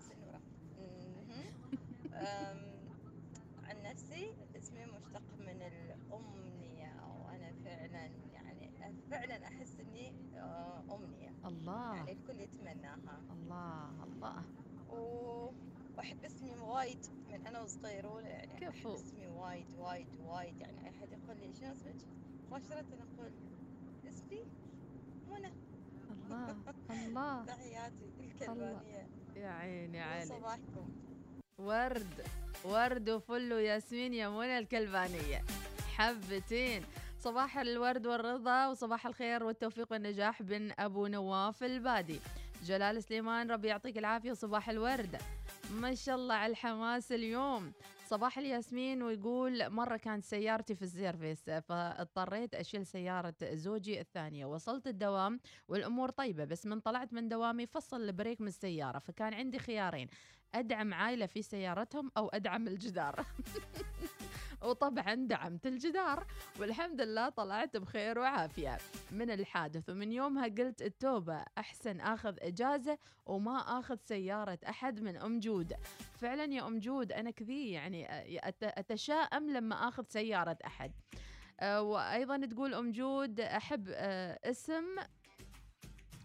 عن 3.65 3.83
نفسي 3.83 4.35
اسمي 4.57 4.85
مشتق 4.87 5.23
من 5.39 5.63
الأمنية 5.63 6.93
وأنا 7.25 7.53
فعلا 7.65 8.11
يعني 8.33 8.71
فعلا 9.11 9.47
أحس 9.47 9.81
إني 9.81 10.13
آه، 10.37 10.83
أمنية. 10.95 11.33
الله. 11.45 11.95
يعني 11.97 12.13
الكل 12.13 12.41
يتمناها. 12.41 13.21
الله 13.33 14.05
الله. 14.05 14.45
و... 14.91 15.51
واحب 15.97 16.25
اسمي 16.25 16.51
وايد 16.59 17.07
من 17.29 17.47
أنا 17.47 17.61
وصغيرونه 17.63 18.29
يعني 18.29 18.61
كفو. 18.61 18.95
اسمي 18.95 19.27
وايد 19.27 19.67
وايد 19.79 20.07
وايد. 20.27 20.61
يعني 20.61 20.87
اي 20.87 20.91
حد 20.93 21.13
يقول 21.13 21.37
لي 21.37 21.55
شنو 21.55 21.73
اسمك؟ 21.73 21.95
مباشرة 22.49 22.81
أقول 22.81 23.33
اسمي 24.09 24.45
منى. 25.31 25.53
الله 26.11 26.57
الله. 27.07 27.45
تحياتي 27.45 28.11
الكلبانية 28.21 29.09
يا 29.37 29.49
عيني 29.49 30.01
عليك. 30.01 30.25
صباحكم؟ 30.29 30.89
ورد 31.59 32.25
ورد 32.65 33.11
وفل 33.11 33.53
وياسمين 33.53 34.15
يا 34.15 34.29
منى 34.29 34.59
الكلبانية. 34.59 35.45
حبتين. 35.97 36.85
صباح 37.19 37.59
الورد 37.59 38.07
والرضا 38.07 38.67
وصباح 38.69 39.07
الخير 39.07 39.45
والتوفيق 39.45 39.93
والنجاح 39.93 40.43
بن 40.43 40.73
أبو 40.79 41.07
نواف 41.07 41.65
البادي. 41.65 42.21
جلال 42.65 43.03
سليمان 43.03 43.51
ربي 43.51 43.69
يعطيك 43.69 43.99
العافية 43.99 44.31
وصباح 44.31 44.71
الورد. 44.71 45.19
ما 45.71 45.95
شاء 45.95 46.17
الله 46.17 46.35
على 46.35 46.51
الحماس 46.51 47.13
اليوم. 47.13 47.73
صباح 48.07 48.39
الياسمين 48.39 49.03
ويقول 49.03 49.71
مرة 49.71 49.97
كانت 49.97 50.25
سيارتي 50.25 50.75
في 50.75 50.83
ال 50.83 50.91
service 50.91 51.51
فاضطريت 51.51 52.55
أشيل 52.55 52.87
سيارة 52.87 53.35
زوجي 53.43 54.01
الثانية. 54.01 54.47
وصلت 54.47 54.87
الدوام 54.87 55.41
والأمور 55.69 56.11
طيبة 56.11 56.45
بس 56.45 56.67
من 56.67 56.81
طلعت 56.81 57.13
من 57.13 57.29
دوامي 57.29 57.67
فصل 57.67 58.01
ال 58.01 58.07
brake 58.07 58.41
من 58.41 58.49
السيارة 58.49 58.99
فكان 58.99 59.35
عندي 59.35 59.59
خيارين. 59.59 60.09
أدعم 60.55 60.95
عائلة 60.95 61.27
في 61.27 61.43
سيارتهم 61.43 62.11
أو 62.17 62.29
أدعم 62.29 62.69
الجدار. 62.69 63.25
وطبعا 64.63 65.15
دعمت 65.15 65.67
الجدار 65.67 66.27
والحمد 66.61 67.01
لله 67.01 67.29
طلعت 67.29 67.77
بخير 67.77 68.19
وعافية. 68.19 68.79
من 69.11 69.31
الحادث 69.31 69.91
ومن 69.91 70.13
يومها 70.13 70.45
قلت 70.45 70.83
التوبة 70.83 71.45
أحسن 71.59 72.01
أخذ 72.01 72.37
إجازة 72.41 72.99
وما 73.27 73.57
أخذ 73.79 73.97
سيارة 74.05 74.59
أحد 74.69 75.01
من 75.01 75.17
أم 75.17 75.41
جود. 75.41 75.75
فعلا 76.21 76.45
يا 76.45 76.67
أم 76.67 76.79
جود 76.79 77.13
أنا 77.13 77.31
كذي 77.31 77.71
يعني 77.71 78.07
أت- 78.39 78.53
أتشائم 78.63 79.51
لما 79.51 79.89
أخذ 79.89 80.05
سيارة 80.09 80.59
أحد. 80.67 80.93
وأيضا 81.63 82.47
تقول 82.47 82.75
أم 82.75 82.93
جود 82.93 83.41
أحب 83.41 83.89
اسم 84.45 84.85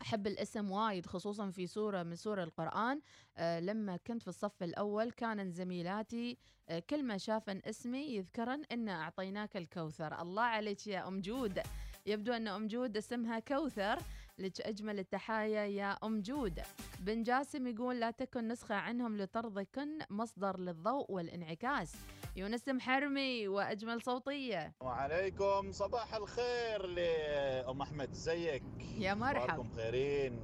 أحب 0.04 0.28
الاسم 0.28 0.72
وايد 0.72 1.06
خصوصا 1.06 1.50
في 1.50 1.68
سورة 1.68 2.04
من 2.04 2.16
سور 2.16 2.44
القرآن. 2.44 3.02
آه 3.38 3.60
لما 3.60 3.98
كنت 3.98 4.22
في 4.22 4.28
الصف 4.28 4.64
الأول 4.64 5.12
كان 5.12 5.52
زميلاتي 5.52 6.38
آه 6.70 6.80
كل 6.80 7.04
ما 7.04 7.18
شافن 7.18 7.62
اسمي 7.66 8.16
يذكرن 8.16 8.64
إن 8.72 8.90
أعطيناك 8.90 9.58
الكوثر. 9.58 10.22
الله 10.22 10.44
عليك 10.44 10.88
يا 10.88 11.08
أم 11.08 11.22
جود. 11.22 11.60
يبدو 12.06 12.34
أن 12.34 12.48
أم 12.48 12.68
جود 12.68 12.98
اسمها 12.98 13.40
كوثر. 13.40 14.00
لك 14.40 14.62
أجمل 14.62 15.00
التحايا 15.00 15.66
يا 15.66 15.92
أم 16.04 16.22
جود 16.22 16.60
بن 17.00 17.24
جاسم 17.24 17.68
يقول 17.68 18.00
لا 18.00 18.12
تكن 18.12 18.48
نسخة 18.48 18.76
عنهم 18.76 19.18
لترضكن 19.18 20.00
مصدر 20.10 20.60
للضوء 20.60 21.12
والانعكاس 21.12 21.96
يونس 22.36 22.68
محرمي 22.70 23.48
وأجمل 23.48 24.02
صوتية 24.02 24.74
وعليكم 24.82 25.72
صباح 25.72 26.14
الخير 26.16 26.86
لأم 26.86 27.82
أحمد 27.82 28.10
إزيك؟ 28.12 28.64
يا 28.98 29.14
مرحب. 29.14 29.36
أخباركم 29.50 29.70
خيرين؟ 29.76 30.40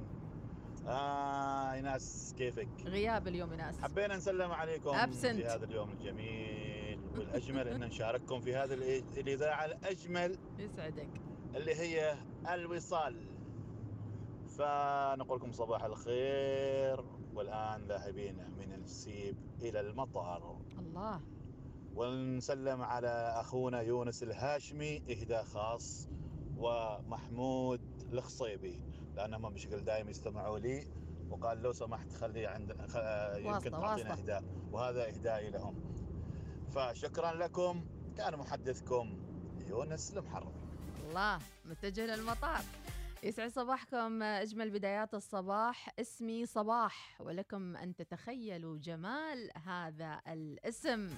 آه 0.86 1.72
ايناس 1.72 2.34
كيفك؟ 2.38 2.68
غياب 2.84 3.28
اليوم 3.28 3.54
ناس 3.54 3.78
حبينا 3.80 4.16
نسلم 4.16 4.50
عليكم 4.52 4.90
Absent. 4.92 5.36
في 5.36 5.44
هذا 5.46 5.64
اليوم 5.64 5.90
الجميل 5.90 7.00
والأجمل 7.16 7.68
أن 7.68 7.80
نشارككم 7.80 8.40
في 8.40 8.54
هذه 8.54 8.74
الإذاعة 9.16 9.64
الأجمل 9.64 10.38
يسعدك 10.58 11.08
اللي 11.54 11.74
هي 11.74 12.16
الوصال 12.54 13.39
فنقول 14.60 15.38
لكم 15.38 15.52
صباح 15.52 15.84
الخير. 15.84 17.04
والآن 17.34 17.86
ذاهبين 17.88 18.36
من 18.58 18.72
السيب 18.72 19.36
إلى 19.62 19.80
المطار. 19.80 20.60
الله. 20.78 21.20
ونسلم 21.94 22.82
على 22.82 23.34
أخونا 23.40 23.80
يونس 23.80 24.22
الهاشمي 24.22 25.02
إهداء 25.10 25.44
خاص 25.44 26.08
ومحمود 26.56 27.80
الخصيبي. 28.12 28.80
لأنهم 29.16 29.54
بشكل 29.54 29.84
دائم 29.84 30.08
يستمعوا 30.08 30.58
لي 30.58 30.86
وقال 31.30 31.62
لو 31.62 31.72
سمحت 31.72 32.12
خلي 32.12 32.46
عند 32.46 32.72
خ... 32.72 32.96
يمكن 33.36 33.70
تعطينا. 33.70 34.12
إهداء. 34.12 34.44
وهذا 34.72 35.08
إهدائي 35.08 35.50
لهم. 35.50 35.74
فشكرا 36.74 37.32
لكم. 37.32 37.84
كان 38.16 38.36
محدثكم 38.36 39.18
يونس 39.68 40.16
المحرمي 40.16 40.52
الله 41.08 41.38
متجه 41.64 42.06
للمطار. 42.06 42.60
يسعد 43.22 43.50
صباحكم 43.50 44.22
أجمل 44.22 44.70
بدايات 44.70 45.14
الصباح. 45.14 45.88
اسمي 46.00 46.46
صباح 46.46 47.20
ولكم 47.20 47.76
أن 47.76 47.94
تتخيلوا 47.94 48.78
جمال 48.78 49.50
هذا 49.66 50.20
الاسم 50.28 51.10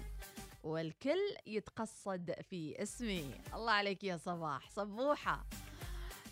والكل 0.65 1.21
يتقصد 1.47 2.35
في 2.51 2.83
اسمي. 2.83 3.35
الله 3.55 3.73
عليك 3.73 4.05
يا 4.05 4.17
صباح. 4.17 4.71
صبوحة. 4.71 5.47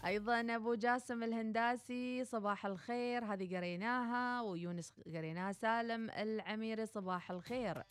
أيضا 0.06 0.40
أبو 0.40 0.74
جاسم 0.74 1.22
الهنداسي 1.22 2.24
صباح 2.24 2.66
الخير 2.66 3.24
هذه 3.24 3.56
قريناها 3.56 4.42
ويونس 4.42 4.92
قريناها 5.06 5.52
سالم 5.52 6.10
العميري 6.10 6.86
صباح 6.86 7.30
الخير. 7.30 7.82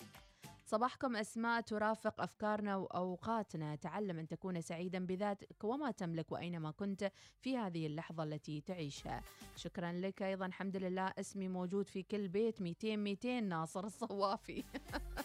صباحكم 0.69 1.15
أسماء 1.15 1.61
ترافق 1.61 2.21
أفكارنا 2.21 2.75
وأوقاتنا. 2.75 3.75
تعلم 3.75 4.19
أن 4.19 4.27
تكون 4.27 4.61
سعيدا 4.61 5.05
بذاتك 5.05 5.63
وما 5.63 5.91
تملك 5.91 6.31
وأينما 6.31 6.71
كنت 6.71 7.11
في 7.39 7.57
هذه 7.57 7.87
اللحظة 7.87 8.23
التي 8.23 8.61
تعيشها. 8.61 9.21
شكرا 9.55 9.91
لك 9.91 10.21
أيضا. 10.23 10.45
الحمد 10.45 10.77
لله 10.77 11.13
اسمي 11.19 11.47
موجود 11.47 11.89
في 11.89 12.03
كل 12.03 12.27
بيت. 12.27 12.61
200 12.61 12.95
200 12.95 13.39
ناصر 13.39 13.85
الصوافي. 13.85 14.63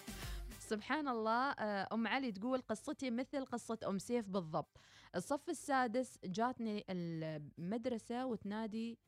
سبحان 0.70 1.08
الله. 1.08 1.50
آه، 1.50 1.88
أم 1.92 2.06
علي 2.06 2.32
تقول 2.32 2.60
قصتي 2.60 3.10
مثل 3.10 3.44
قصة 3.44 3.78
أم 3.88 3.98
سيف 3.98 4.28
بالضبط. 4.28 4.80
الصف 5.16 5.50
السادس 5.50 6.18
جاتني 6.24 6.84
المدرسة 6.90 8.26
وتنادي 8.26 8.98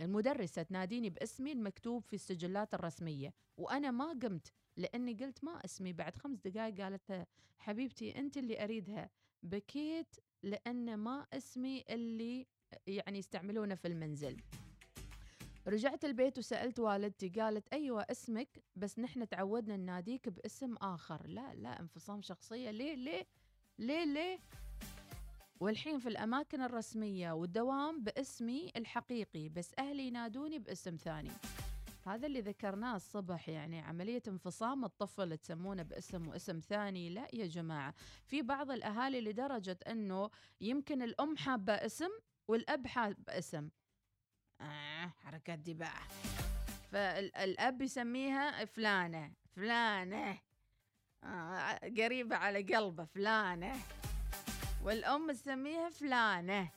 المدرسة 0.00 0.62
تناديني 0.62 1.10
باسمي 1.10 1.52
المكتوب 1.52 2.04
في 2.04 2.14
السجلات 2.14 2.74
الرسمية. 2.74 3.34
وأنا 3.56 3.90
ما 3.90 4.18
قمت. 4.22 4.52
لأني 4.80 5.14
قلت 5.14 5.44
ما 5.44 5.64
أسمي 5.64 5.92
بعد 5.92 6.16
خمس 6.16 6.38
دقائق 6.38 6.80
قالت 6.80 7.26
حبيبتي 7.58 8.18
أنت 8.18 8.36
اللي 8.36 8.64
أريدها. 8.64 9.10
بكيت 9.42 10.16
لأن 10.42 10.96
ما 10.96 11.26
أسمي 11.32 11.84
اللي 11.90 12.46
يعني 12.86 13.18
يستعملونه 13.18 13.74
في 13.74 13.88
المنزل. 13.88 14.36
رجعت 15.66 16.04
البيت 16.04 16.38
وسألت 16.38 16.80
والدتي 16.80 17.28
قالت 17.28 17.68
أيوة 17.72 18.06
اسمك 18.10 18.62
بس 18.76 18.98
نحن 18.98 19.28
تعودنا 19.28 19.76
نناديك 19.76 20.28
باسم 20.28 20.74
آخر. 20.76 21.26
لا 21.26 21.54
لا 21.54 21.80
انفصام 21.80 22.22
شخصية. 22.22 22.70
ليه 22.70 22.94
ليه 22.94 23.26
ليه 23.78 24.04
ليه؟ 24.04 24.38
والحين 25.60 25.98
في 25.98 26.08
الأماكن 26.08 26.62
الرسمية 26.62 27.32
والدوام 27.32 28.02
باسمي 28.02 28.72
الحقيقي 28.76 29.48
بس 29.48 29.74
أهلي 29.78 30.06
ينادوني 30.06 30.58
باسم 30.58 30.96
ثاني. 30.96 31.30
هذا 32.10 32.26
اللي 32.26 32.40
ذكرناه 32.40 32.96
الصبح 32.96 33.48
يعني 33.48 33.80
عملية 33.80 34.22
انفصام 34.28 34.84
الطفل 34.84 35.38
تسمونه 35.38 35.82
باسم 35.82 36.28
واسم 36.28 36.60
ثاني. 36.60 37.10
لا 37.10 37.28
يا 37.32 37.46
جماعة 37.46 37.94
في 38.26 38.42
بعض 38.42 38.70
الأهالي 38.70 39.20
لدرجة 39.20 39.78
أنه 39.86 40.30
يمكن 40.60 41.02
الأم 41.02 41.36
حابة 41.36 41.72
اسم 41.72 42.10
والأب 42.48 42.86
حاب 42.86 43.16
اسم. 43.28 43.68
آه 44.60 45.06
حركات 45.06 45.58
دي 45.58 45.78
فالأب 46.92 47.82
يسميها 47.82 48.64
فلانة 48.64 49.32
فلانة. 49.56 50.38
آه 51.24 51.78
قريبة 51.78 52.36
على 52.36 52.62
قلبه 52.62 53.04
فلانة. 53.04 53.76
والأم 54.82 55.32
تسميها 55.32 55.90
فلانة. 55.90 56.70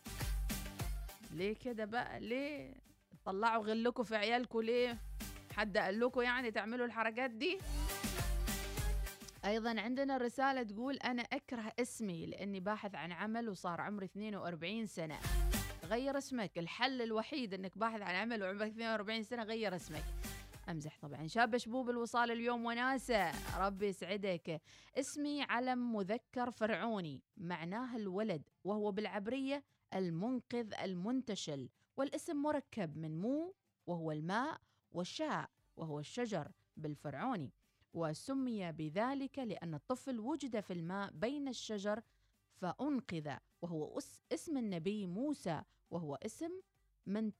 ليه 1.31 1.55
كده 1.55 1.85
بقى؟ 1.85 2.19
ليه؟ 2.19 2.73
طلعوا 3.25 3.63
غلكم 3.63 4.03
في 4.03 4.15
عيالكم 4.15 4.61
ليه؟ 4.61 4.97
حد 5.51 5.77
قال 5.77 5.99
لكم 5.99 6.21
يعني 6.21 6.51
تعملوا 6.51 6.85
الحركات 6.85 7.31
دي؟ 7.31 7.57
أيضا 9.45 9.81
عندنا 9.81 10.17
رسالة 10.17 10.63
تقول 10.63 10.97
أنا 10.97 11.21
أكره 11.21 11.73
اسمي 11.79 12.25
لأني 12.25 12.59
باحث 12.59 12.95
عن 12.95 13.11
عمل 13.11 13.49
وصار 13.49 13.81
عمري 13.81 14.05
42 14.05 14.85
سنة. 14.85 15.19
غير 15.83 16.17
اسمك 16.17 16.57
الحل 16.57 17.01
الوحيد 17.01 17.53
إنك 17.53 17.77
باحث 17.77 18.01
عن 18.01 18.15
عمل 18.15 18.43
وعمرك 18.43 18.67
42 18.71 19.23
سنة 19.23 19.43
غير 19.43 19.75
اسمك. 19.75 20.03
أمزح 20.69 20.97
طبعا. 21.01 21.27
شاب 21.27 21.57
شبوب 21.57 21.89
الوصال 21.89 22.31
اليوم 22.31 22.65
وناسة. 22.65 23.31
ربي 23.59 23.87
يسعدك. 23.87 24.61
اسمي 24.97 25.43
علم 25.43 25.95
مذكر 25.95 26.51
فرعوني. 26.51 27.21
معناه 27.37 27.95
الولد 27.95 28.49
وهو 28.63 28.91
بالعبرية 28.91 29.63
المنقذ 29.93 30.73
المنتشل. 30.83 31.69
والاسم 31.97 32.41
مركب 32.41 32.97
من 32.97 33.21
مو 33.21 33.55
وهو 33.87 34.11
الماء 34.11 34.61
والشاء 34.91 35.49
وهو 35.77 35.99
الشجر 35.99 36.51
بالفرعوني 36.77 37.51
وسمي 37.93 38.71
بذلك 38.71 39.39
لأن 39.39 39.73
الطفل 39.73 40.19
وجد 40.19 40.59
في 40.59 40.73
الماء 40.73 41.11
بين 41.11 41.47
الشجر 41.47 42.01
فأنقذ 42.55 43.35
وهو 43.61 43.99
اسم 44.31 44.57
النبي 44.57 45.07
موسى 45.07 45.61
وهو 45.91 46.15
اسم 46.15 46.51
من 47.05 47.31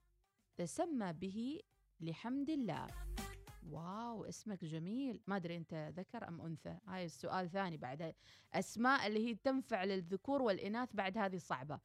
تسمى 0.56 1.12
به 1.12 1.60
لحمد 2.00 2.50
الله. 2.50 2.86
واو 3.70 4.24
اسمك 4.24 4.64
جميل. 4.64 5.20
ما 5.26 5.36
أدري 5.36 5.56
أنت 5.56 5.92
ذكر 5.96 6.28
أم 6.28 6.40
أنثى؟ 6.40 6.78
هاي 6.86 7.04
السؤال 7.04 7.50
ثاني 7.50 7.76
بعد 7.76 8.14
أسماء 8.52 9.06
اللي 9.06 9.26
هي 9.28 9.34
تنفع 9.34 9.84
للذكور 9.84 10.42
والإناث 10.42 10.88
بعد 10.94 11.18
هذه 11.18 11.36
صعبة. 11.36 11.80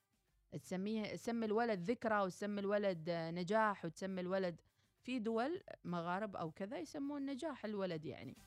تسميه 0.57 1.15
تسمي 1.15 1.45
الولد 1.45 1.91
ذكرى 1.91 2.21
وتسمي 2.21 2.59
الولد 2.61 3.09
نجاح 3.09 3.85
وتسمي 3.85 4.21
الولد 4.21 4.61
في 5.03 5.19
دول 5.19 5.63
مغارب 5.85 6.35
أو 6.35 6.51
كذا 6.51 6.77
يسمون 6.77 7.25
نجاح 7.25 7.65
الولد 7.65 8.05
يعني. 8.05 8.37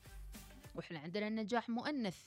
وإحنا 0.75 0.99
عندنا 0.99 1.27
النجاح 1.27 1.69
مؤنث. 1.69 2.25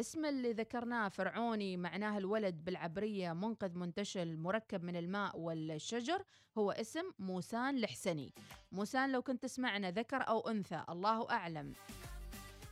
اسم 0.00 0.24
اللي 0.24 0.52
ذكرناه 0.52 1.08
فرعوني 1.08 1.76
معناه 1.76 2.18
الولد 2.18 2.64
بالعبرية 2.64 3.32
منقذ 3.32 3.78
منتشل 3.78 4.36
مركب 4.36 4.84
من 4.84 4.96
الماء 4.96 5.38
والشجر 5.38 6.22
هو 6.58 6.70
اسم 6.70 7.12
موسان 7.18 7.78
الحسني. 7.78 8.34
موسان 8.72 9.12
لو 9.12 9.22
كنت 9.22 9.42
تسمعنا 9.42 9.90
ذكر 9.90 10.28
أو 10.28 10.40
أنثى 10.40 10.84
الله 10.88 11.30
أعلم. 11.30 11.72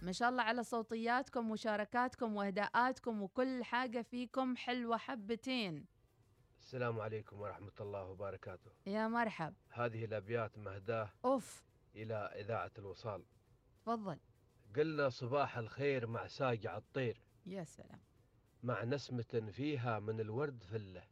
ما 0.03 0.13
شاء 0.13 0.29
الله 0.29 0.43
على 0.43 0.65
صوتياتكم 0.65 1.51
ومشاركاتكم 1.51 2.37
واهداءاتكم 2.37 3.23
وكل 3.23 3.65
حاجة 3.65 4.03
فيكم 4.03 4.57
حلوة 4.57 4.97
حبتين. 4.97 5.96
السلام 6.67 7.01
عليكم 7.01 7.41
ورحمة 7.41 7.73
الله 7.81 8.05
وبركاته. 8.05 8.71
يا 8.87 9.09
مرحب 9.09 9.55
هذه 9.71 10.05
الأبيات 10.05 10.59
مهداة 10.59 11.11
أوف. 11.25 11.65
إلى 11.95 12.15
إذاعة 12.15 12.71
الوصال. 12.79 13.25
تفضل. 13.83 14.19
قلنا 14.77 15.09
صباح 15.09 15.59
الخير 15.59 16.07
مع 16.07 16.27
ساقع 16.27 16.77
الطير 16.77 17.21
يا 17.47 17.65
سلام. 17.65 18.01
مع 18.63 18.85
نسمة 18.85 19.51
فيها 19.51 19.99
من 19.99 20.21
الورد 20.21 20.63
فلة. 20.63 21.03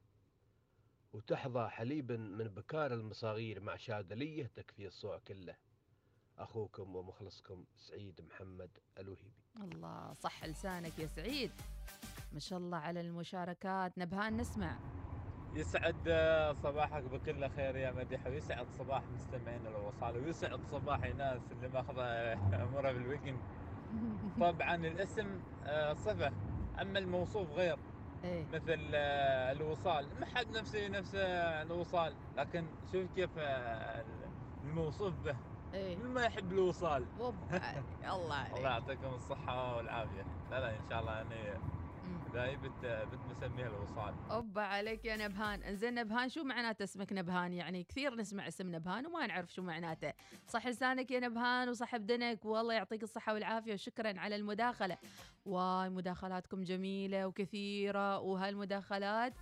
وتحظى 1.12 1.68
حليبا 1.68 2.16
من 2.16 2.48
بكار 2.48 2.94
المصاغير 2.94 3.60
مع 3.60 3.76
شادلية 3.76 4.46
تكفي 4.46 4.86
الصوع 4.86 5.18
كله. 5.18 5.56
أخوكم 6.38 6.96
ومخلصكم 6.96 7.64
سعيد 7.76 8.20
محمد 8.20 8.78
الوهيبي. 8.98 9.44
الله 9.56 10.12
صح 10.12 10.44
لسانك 10.44 10.98
يا 10.98 11.06
سعيد. 11.06 11.50
ما 12.32 12.38
شاء 12.38 12.58
الله 12.58 12.78
على 12.78 13.00
المشاركات. 13.00 13.98
نبهان 13.98 14.36
نسمع. 14.36 15.03
يسعد 15.54 15.96
صباحك 16.62 17.02
بكل 17.02 17.50
خير 17.50 17.76
يا 17.76 17.92
مديحة 17.92 18.30
ويسعد 18.30 18.66
صباح 18.78 19.02
مستمعين 19.14 19.66
الوصال 19.66 20.24
ويسعد 20.24 20.60
صباح 20.72 21.00
ناس 21.00 21.40
اللي 21.52 21.68
ماخذة 21.68 22.32
امورها 22.62 22.92
بالويكند. 22.92 23.38
طبعا 24.40 24.74
الاسم 24.74 25.40
صفة. 25.94 26.32
أما 26.80 26.98
الموصوف 26.98 27.50
غير 27.50 27.78
إيه؟ 28.24 28.44
مثل 28.52 28.78
الوصال. 29.54 30.06
ما 30.20 30.26
حد 30.26 30.56
نفسه 30.56 30.88
نفس 30.88 31.14
الوصال 31.14 32.14
لكن 32.36 32.64
شوف 32.92 33.06
كيف 33.14 33.30
الموصوف 34.64 35.14
به. 35.24 35.36
إيه؟ 35.74 35.96
من 35.96 36.10
ما 36.14 36.24
يحب 36.24 36.52
الوصال؟ 36.52 37.04
الله 38.14 38.56
الله 38.56 38.70
يعطيكم 38.70 39.14
الصحة 39.14 39.76
والعافية. 39.76 40.24
لا 40.50 40.60
لا 40.60 40.70
إن 40.70 40.88
شاء 40.90 41.00
الله 41.00 41.12
يعني 41.12 41.58
ذاي 42.34 42.56
بت 42.56 42.84
بت 42.86 43.18
مسميها 43.30 43.66
الوصال. 43.68 44.14
أوبا 44.30 44.60
عليك 44.62 45.04
يا 45.04 45.16
نبهان. 45.16 45.62
إنزين 45.62 45.94
نبهان 45.94 46.28
شو 46.28 46.44
معناته 46.44 46.82
اسمك 46.82 47.12
نبهان؟ 47.12 47.52
يعني 47.52 47.84
كثير 47.84 48.14
نسمع 48.14 48.48
اسم 48.48 48.74
نبهان 48.74 49.06
وما 49.06 49.26
نعرف 49.26 49.54
شو 49.54 49.62
معناته. 49.62 50.12
صح 50.48 50.66
لسانك 50.66 51.10
يا 51.10 51.20
نبهان 51.20 51.68
وصح 51.68 51.96
بدنك. 51.96 52.44
والله 52.44 52.74
يعطيك 52.74 53.02
الصحة 53.02 53.34
والعافية 53.34 53.72
وشكرا 53.72 54.20
على 54.20 54.36
المداخلة. 54.36 54.98
واي 55.44 55.90
مداخلاتكم 55.90 56.64
جميلة 56.64 57.26
وكثيرة 57.26 58.18
وهالمداخلات 58.18 59.34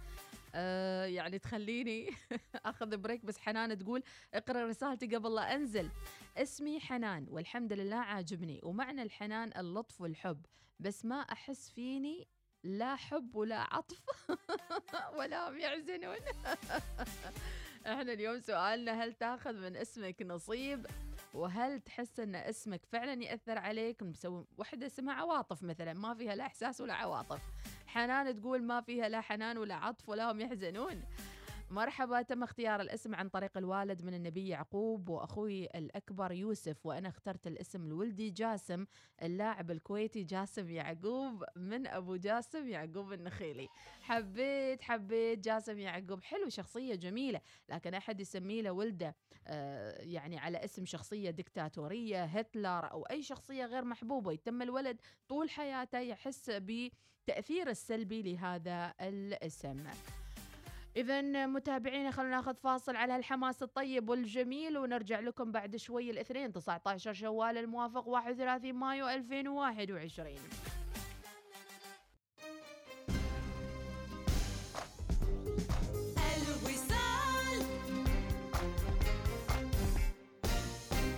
آه 0.55 1.05
يعني 1.05 1.39
تخليني 1.39 2.11
أخذ 2.65 2.97
بريك. 2.97 3.25
بس 3.25 3.39
حنان 3.39 3.79
تقول 3.79 4.03
اقرأ 4.35 4.67
رسالتي 4.67 5.07
قبل 5.17 5.35
لا 5.35 5.55
أنزل. 5.55 5.89
اسمي 6.37 6.81
حنان 6.81 7.27
والحمد 7.31 7.73
لله 7.73 7.97
عاجبني. 7.97 8.61
ومعنى 8.63 9.03
الحنان 9.03 9.51
اللطف 9.57 10.01
والحب. 10.01 10.47
بس 10.81 11.05
ما 11.05 11.17
أحس 11.21 11.71
فيني 11.71 12.29
لا 12.65 12.97
حب 12.97 13.37
ولا 13.37 13.75
عطف 13.75 14.03
ولا 15.19 15.49
هم 15.49 15.59
يحزنون 15.59 16.17
إحنا 17.87 18.13
اليوم 18.13 18.41
سؤالنا 18.41 19.05
هل 19.05 19.13
تاخذ 19.13 19.53
من 19.53 19.77
اسمك 19.77 20.23
نصيب؟ 20.23 20.87
وهل 21.35 21.81
تحس 21.81 22.21
ان 22.21 22.35
اسمك 22.35 22.81
فعلا 22.87 23.23
يأثر 23.25 23.59
عليك؟ 23.59 24.03
مسوي 24.03 24.47
وحدة 24.59 24.87
اسمها 24.87 25.15
عواطف 25.15 25.63
مثلا 25.63 25.93
ما 25.93 26.15
فيها 26.15 26.35
لا 26.35 26.47
إحساس 26.47 26.81
ولا 26.81 26.95
عواطف. 26.95 27.41
حنان 27.87 28.41
تقول 28.41 28.63
ما 28.63 28.81
فيها 28.81 29.09
لا 29.09 29.21
حنان 29.21 29.59
ولا 29.59 29.75
عطف 29.75 30.09
ولا 30.09 30.31
هم 30.33 30.41
يحزنون. 30.41 31.03
مرحبا 31.73 32.23
تم 32.23 32.43
اختيار 32.43 32.81
الاسم 32.81 33.15
عن 33.15 33.29
طريق 33.29 33.59
الوالد 33.59 34.05
من 34.05 34.15
النبي 34.15 34.49
يعقوب 34.49 35.09
وأخوي 35.09 35.65
الأكبر 35.65 36.33
يوسف 36.33 36.87
وأنا 36.87 37.09
اخترت 37.09 37.47
الاسم 37.47 37.89
لولدي 37.89 38.31
جاسم 38.31 38.87
اللاعب 39.23 39.71
الكويتي 39.71 40.23
جاسم 40.23 40.71
يعقوب 40.71 41.45
من 41.57 41.87
أبو 41.87 42.17
جاسم 42.17 42.69
يعقوب 42.69 43.13
النخيلي. 43.13 43.69
حبيت 44.03 44.83
حبيت 44.83 45.39
جاسم 45.39 45.79
يعقوب 45.79 46.23
حلو 46.23 46.49
شخصية 46.49 46.95
جميلة 46.95 47.41
لكن 47.69 47.95
أحد 47.95 48.21
يسميه 48.21 48.63
له 48.63 48.73
ولده 48.73 49.17
آه 49.47 50.03
يعني 50.03 50.39
على 50.39 50.65
اسم 50.65 50.85
شخصية 50.85 51.31
دكتاتورية 51.31 52.25
هتلر 52.25 52.93
أو 52.93 53.03
أي 53.03 53.23
شخصية 53.23 53.65
غير 53.65 53.85
محبوبة. 53.85 54.33
يتم 54.33 54.63
الولد 54.63 55.01
طول 55.29 55.51
حياته 55.51 55.99
يحس 55.99 56.51
بتأثير 56.51 57.69
السلبي 57.71 58.23
لهذا 58.23 58.95
الاسم. 59.01 59.85
إذا 60.97 61.47
متابعينا 61.47 62.11
خلونا 62.11 62.37
ناخذ 62.37 62.55
فاصل 62.55 62.97
على 62.97 63.17
الحماس 63.17 63.63
الطيب 63.63 64.09
والجميل 64.09 64.79
ونرجع 64.79 65.21
لكم 65.21 65.53
بعد 65.53 65.77
شوي 65.77 66.11
الاثنين 66.11 66.53
19 66.53 67.13
شوال 67.13 67.59
الموافق 67.59 68.09
31 68.09 68.73
مايو 68.73 69.09
2021 69.09 70.37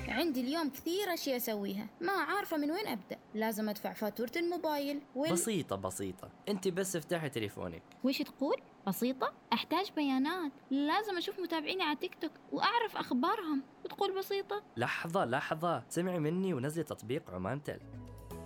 عندي 0.08 0.40
اليوم 0.40 0.70
كثير 0.70 1.14
أشياء 1.14 1.36
أسويها 1.36 1.88
ما 2.00 2.12
عارفة 2.12 2.56
من 2.56 2.70
وين 2.70 2.86
أبدأ. 2.86 3.18
لازم 3.34 3.68
أدفع 3.68 3.92
فاتورة 3.92 4.32
الموبايل 4.36 5.00
وال... 5.14 5.32
بسيطة 5.32 5.76
بسيطة. 5.76 6.30
أنت 6.48 6.68
بس 6.68 6.96
افتحي 6.96 7.28
تليفونك. 7.28 7.82
وش 8.04 8.22
تقول؟ 8.22 8.56
بسيطة؟ 8.86 9.32
أحتاج 9.52 9.90
بيانات. 9.96 10.52
لازم 10.70 11.16
أشوف 11.16 11.40
متابعيني 11.40 11.82
على 11.82 11.96
تيك 11.96 12.14
توك 12.20 12.30
وأعرف 12.52 12.96
أخبارهم. 12.96 13.62
وتقول 13.84 14.18
بسيطة؟ 14.18 14.62
لحظة 14.76 15.24
لحظة. 15.24 15.82
سمعي 15.88 16.18
مني 16.18 16.54
ونزلي 16.54 16.84
تطبيق 16.84 17.30
عمان 17.30 17.62
تل 17.62 17.80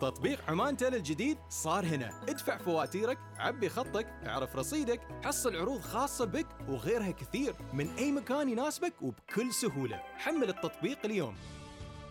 تطبيق 0.00 0.50
عمان 0.50 0.76
تل 0.76 0.94
الجديد 0.94 1.38
صار 1.48 1.84
هنا. 1.84 2.22
ادفع 2.28 2.58
فواتيرك 2.58 3.18
عبي 3.38 3.68
خطك 3.68 4.06
اعرف 4.26 4.56
رصيدك 4.56 5.00
حصل 5.24 5.56
عروض 5.56 5.80
خاصة 5.80 6.24
بك 6.24 6.46
وغيرها 6.68 7.10
كثير. 7.10 7.54
من 7.72 7.88
أي 7.90 8.12
مكان 8.12 8.48
يناسبك 8.48 9.02
وبكل 9.02 9.52
سهولة. 9.52 10.02
حمل 10.16 10.48
التطبيق 10.48 10.98
اليوم. 11.04 11.34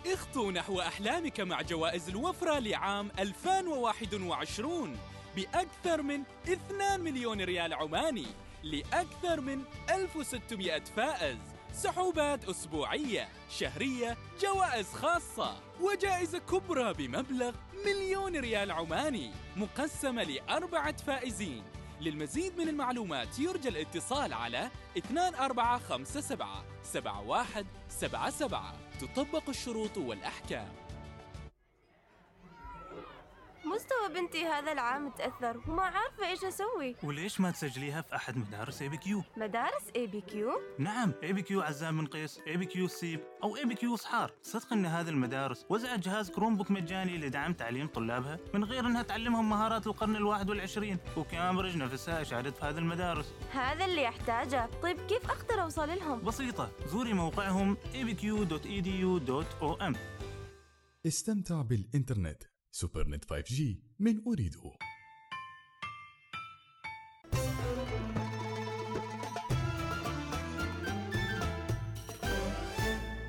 اخطو 0.05 0.51
نحو 0.51 0.79
أحلامك 0.79 1.39
مع 1.39 1.61
جوائز 1.61 2.09
الوفرة 2.09 2.59
لعام 2.59 3.11
2021 3.19 4.97
بأكثر 5.37 6.01
من 6.01 6.23
2 6.47 6.99
مليون 6.99 7.41
ريال 7.41 7.73
عماني 7.73 8.25
لأكثر 8.63 9.41
من 9.41 9.63
1600 9.89 10.79
فائز. 10.79 11.37
سحوبات 11.73 12.45
أسبوعية 12.45 13.29
شهرية 13.49 14.17
جوائز 14.41 14.93
خاصة 14.93 15.59
وجائزة 15.81 16.39
كبرى 16.39 16.93
بمبلغ 16.93 17.55
مليون 17.85 18.35
ريال 18.35 18.71
عماني 18.71 19.31
مقسمة 19.55 20.23
لأربعة 20.23 20.97
فائزين. 20.97 21.63
للمزيد 22.01 22.57
من 22.57 22.69
المعلومات 22.69 23.39
يرجى 23.39 23.69
الاتصال 23.69 24.33
على 24.33 24.69
2457 24.97 26.63
7177 26.83 28.73
تطبق 29.01 29.49
الشروط 29.49 29.97
والأحكام. 29.97 30.86
مستوى 33.75 34.21
بنتي 34.21 34.45
هذا 34.45 34.71
العام 34.71 35.09
تأثر 35.09 35.61
وما 35.67 35.83
عارفة 35.83 36.29
إيش 36.29 36.43
أسوي. 36.43 36.95
وليش 37.03 37.39
ما 37.39 37.51
تسجليها 37.51 38.01
في 38.01 38.15
أحد 38.15 38.37
مدارس 38.37 38.81
ABQ؟ 38.81 39.23
مدارس 39.37 39.83
ABQ 39.95 40.51
نعم 40.79 41.13
اي 41.23 41.33
بي 41.33 41.41
كيو 41.41 41.61
عزام 41.61 41.97
بن 41.97 42.05
قيس 42.05 42.39
اي 42.47 42.57
بي 42.57 42.65
كيو 42.65 42.87
سيب 42.87 43.19
أو 43.43 43.57
اي 43.57 43.65
بي 43.65 43.75
كيو 43.75 43.95
صحار. 43.95 44.31
صدق 44.43 44.73
إن 44.73 44.85
هذه 44.85 45.09
المدارس 45.09 45.65
وزعت 45.69 45.99
جهاز 45.99 46.31
Chromebook 46.31 46.71
مجاني 46.71 47.17
لدعم 47.17 47.53
تعليم 47.53 47.87
طلابها 47.87 48.39
من 48.53 48.63
غير 48.63 48.85
إنها 48.85 49.03
تعلمهم 49.03 49.49
مهارات 49.49 49.87
القرن 49.87 50.15
الواحد 50.15 50.49
والعشرين. 50.49 50.97
وكامبريدج 51.17 51.77
نفسها 51.77 52.21
اشادت 52.21 52.57
في 52.57 52.65
هذه 52.65 52.77
المدارس. 52.77 53.33
هذا 53.51 53.85
اللي 53.85 54.07
أحتاجه. 54.07 54.69
طيب 54.83 54.97
كيف 54.97 55.31
أقدر 55.31 55.61
أوصل 55.61 55.89
لهم؟ 55.89 56.21
بسيطة 56.21 56.71
زوري 56.85 57.13
موقعهم 57.13 57.77
abq.edu.om 57.93 59.97
استمتع 61.07 61.61
بالإنترنت. 61.61 62.43
سوبرنت 62.71 63.25
5G 63.25 63.61
من 63.99 64.21
أريدو 64.27 64.71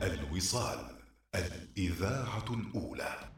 الوصال 0.03 0.99
الإذاعة 1.35 2.45
الأولى. 2.51 3.31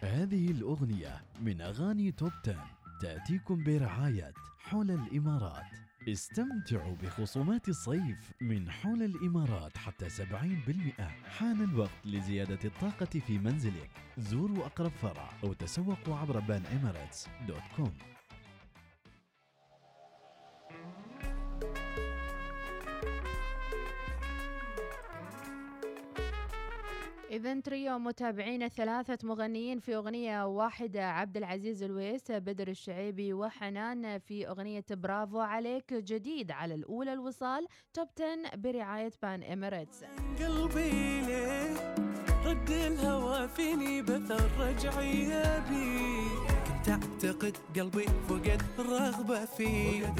هذه 0.00 0.50
الأغنية 0.50 1.24
من 1.40 1.60
أغاني 1.60 2.12
توب 2.12 2.32
10 2.44 2.70
تأتيكم 3.00 3.64
برعاية 3.64 4.34
حول 4.58 4.90
الإمارات. 4.90 5.83
استمتعوا 6.08 6.96
بخصومات 6.96 7.68
الصيف 7.68 8.32
من 8.40 8.70
حول 8.70 9.02
الإمارات 9.02 9.76
حتى 9.76 10.08
70% 10.08 11.02
حان 11.28 11.64
الوقت 11.64 12.06
لزيادة 12.06 12.58
الطاقة 12.64 13.20
في 13.20 13.38
منزلك. 13.38 13.90
زوروا 14.18 14.66
أقرب 14.66 14.90
فرع 14.90 15.30
أو 15.44 15.52
تسوقوا 15.52 16.16
عبر 16.16 16.40
بان 16.40 16.62
dot 17.48 17.62
com. 17.76 18.13
إذا 27.30 27.60
تريو 27.60 27.98
متابعين 27.98 28.68
ثلاثة 28.68 29.18
مغنيين 29.28 29.78
في 29.78 29.96
أغنية 29.96 30.46
واحدة 30.46 31.10
عبد 31.10 31.36
العزيز 31.36 31.82
الويس 31.82 32.30
بدر 32.30 32.68
الشعيبي 32.68 33.32
وحنان 33.32 34.18
في 34.18 34.48
أغنية 34.48 34.84
برافو 34.90 35.40
عليك 35.40 35.94
جديد 35.94 36.50
على 36.50 36.74
الأولى 36.74 37.12
الوصال 37.12 37.66
توب 37.94 38.08
10 38.20 38.56
برعاية 38.56 39.12
بان 39.22 39.42
إميريتس. 39.42 40.04
قلبي 40.40 41.20
ليه 41.20 41.94
رد 42.46 42.70
الهوى 42.70 43.48
فيني 43.48 44.02
بثر 44.02 44.50
رجعي 44.58 45.26
بيه 45.70 46.54
كنت 46.66 46.88
أعتقد 46.88 47.56
قلبي 47.76 48.06
فقد 48.28 48.62
الرغبة 48.78 49.44
فيه. 49.44 50.14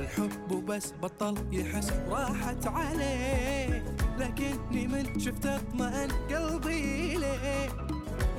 الحب 0.00 0.52
وبس 0.52 0.92
بطل 1.02 1.34
يحس 1.52 1.92
راحت 1.92 2.66
عليه. 2.66 3.84
لكني 4.18 4.86
من 4.86 5.20
شفت 5.20 5.46
اطمئن 5.46 6.08
قلبي 6.30 7.16
ليه؟ 7.16 7.68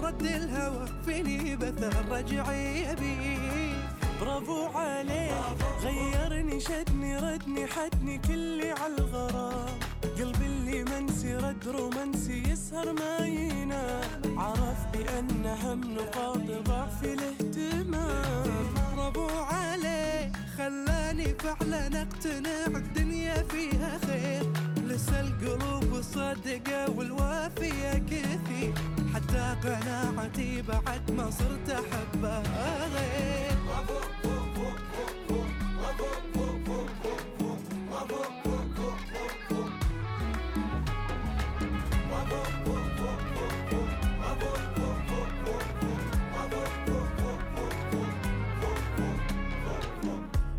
رد 0.03 0.21
الهوى 0.21 0.85
فيني 1.05 1.55
بثر 1.55 2.05
رجعي 2.11 2.95
بيه 2.95 3.73
برافو 4.21 4.65
عليه 4.77 5.41
غيرني 5.81 6.59
شدني 6.59 7.17
ردني 7.17 7.67
حدني 7.67 8.17
كلي 8.17 8.71
على 8.71 8.93
الغرام. 8.97 9.79
قلبي 10.19 10.45
اللي 10.45 10.83
منسي 10.83 11.35
رد 11.35 11.67
رومانسي 11.67 12.43
يسهر 12.49 12.93
ما 12.93 13.25
ينام. 13.25 14.39
عرف 14.39 14.77
بأن 14.93 15.45
هم 15.45 15.93
نقاط 15.93 16.67
ضعف 16.67 17.03
الاهتمام. 17.03 18.73
برافو 18.95 19.27
عليه 19.29 20.31
خلاني 20.57 21.35
فعلا 21.39 22.01
أقتنع 22.01 22.65
الدنيا 22.65 23.43
فيها 23.43 23.99
خير. 24.07 24.43
لسه 24.87 25.19
صادقة 26.33 26.91
والوافية 26.97 27.91
كثير 27.93 28.73
حتى 29.13 29.55
قناعتي 29.63 30.61
بعد 30.61 31.11
ما 31.11 31.29
صرت 31.29 31.69
أحبها 31.69 32.87
غير 32.87 33.53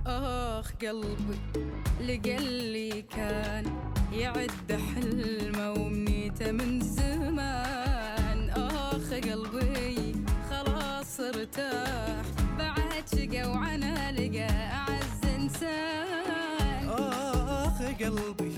آخ 0.06 0.72
قلبي 0.82 1.38
لقلي 2.00 3.02
كان 3.02 3.83
يعد 4.14 4.70
حلمه 4.72 5.72
ومنيته 5.72 6.52
من 6.52 6.80
زمان. 6.80 8.50
آخ 8.50 9.10
قلبي 9.10 10.14
خلاص 10.50 11.20
ارتاح. 11.20 12.24
بعد 12.58 13.04
شقى 13.12 13.44
وعنا 13.50 14.12
لقى 14.12 14.50
أعز 14.80 15.20
إنسان. 15.36 16.88
آخ 16.88 17.78
قلبي 18.00 18.53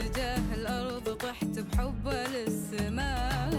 عكس 0.00 0.06
اتجاه 0.06 0.54
الأرض 0.54 1.16
طحت 1.16 1.58
بحبه 1.58 2.26
للسماء 2.26 3.50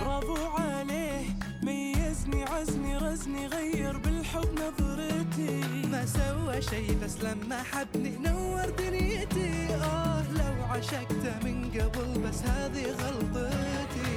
برافو 0.00 0.46
عليه 0.56 1.26
ميزني 1.62 2.44
عزني 2.44 2.96
رزني 2.96 3.46
غير 3.46 3.98
بالحب 3.98 4.48
نظرتي. 4.54 5.60
ما 5.92 6.06
سوى 6.06 6.62
شي 6.62 6.94
بس 7.04 7.24
لما 7.24 7.62
حبني 7.62 8.18
نور 8.18 8.70
دنيتي. 8.78 9.74
آه 9.74 10.24
لو 10.32 10.64
عشقته 10.64 11.38
من 11.44 11.70
قبل 11.70 12.20
بس 12.20 12.42
هذه 12.42 12.84
غلطتي. 12.84 14.10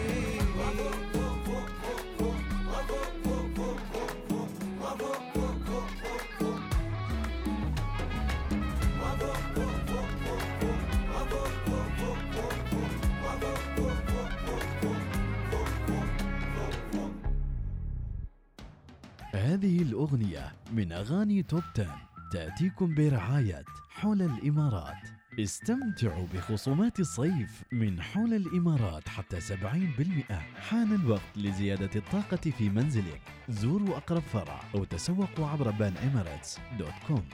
هذه 19.34 19.82
الأغنية 19.82 20.54
من 20.72 20.92
أغاني 20.92 21.44
top 21.44 21.64
10 21.76 22.02
تأتيكم 22.32 22.96
برعاية 22.96 23.66
حول 23.90 24.22
الإمارات. 24.22 25.10
استمتعوا 25.40 26.28
بخصومات 26.34 27.00
الصيف 27.00 27.64
من 27.72 28.02
حول 28.02 28.34
الإمارات 28.34 29.10
حتى 29.10 29.40
70% 29.42 30.34
حان 30.56 30.96
الوقت 30.96 31.38
لزيادة 31.38 31.90
الطاقة 31.96 32.52
في 32.52 32.70
منزلك. 32.70 33.22
زوروا 33.50 33.98
أقرب 33.98 34.22
فرع 34.22 34.62
أو 34.76 34.84
تسوقوا 34.84 35.48
عبر 35.48 35.72
Pan 35.72 35.98
Emirates 35.98 36.60
dot 36.80 36.94
com. 37.08 37.30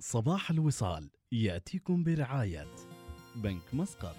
صباح 0.00 0.50
الوصال 0.50 1.10
يأتيكم 1.32 2.04
برعاية. 2.04 2.66
بنك 3.36 3.74
مسقط. 3.74 4.16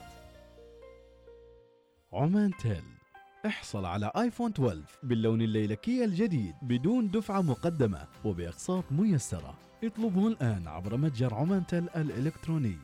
عمان 2.14 2.51
تيل. 2.58 2.97
احصل 3.46 3.86
على 3.86 4.12
آيفون 4.16 4.52
12 4.52 4.82
باللون 5.04 5.42
الليلكي 5.42 6.06
الجديد 6.06 6.56
بدون 6.62 7.12
دفعة 7.12 7.42
مقدمة 7.42 8.08
وبأقساط 8.26 8.84
ميسرة. 8.92 9.54
اطلبه 9.84 10.28
الآن 10.28 10.68
عبر 10.68 10.98
متجر 10.98 11.34
عمانتل 11.34 11.90
الإلكتروني. 11.96 12.78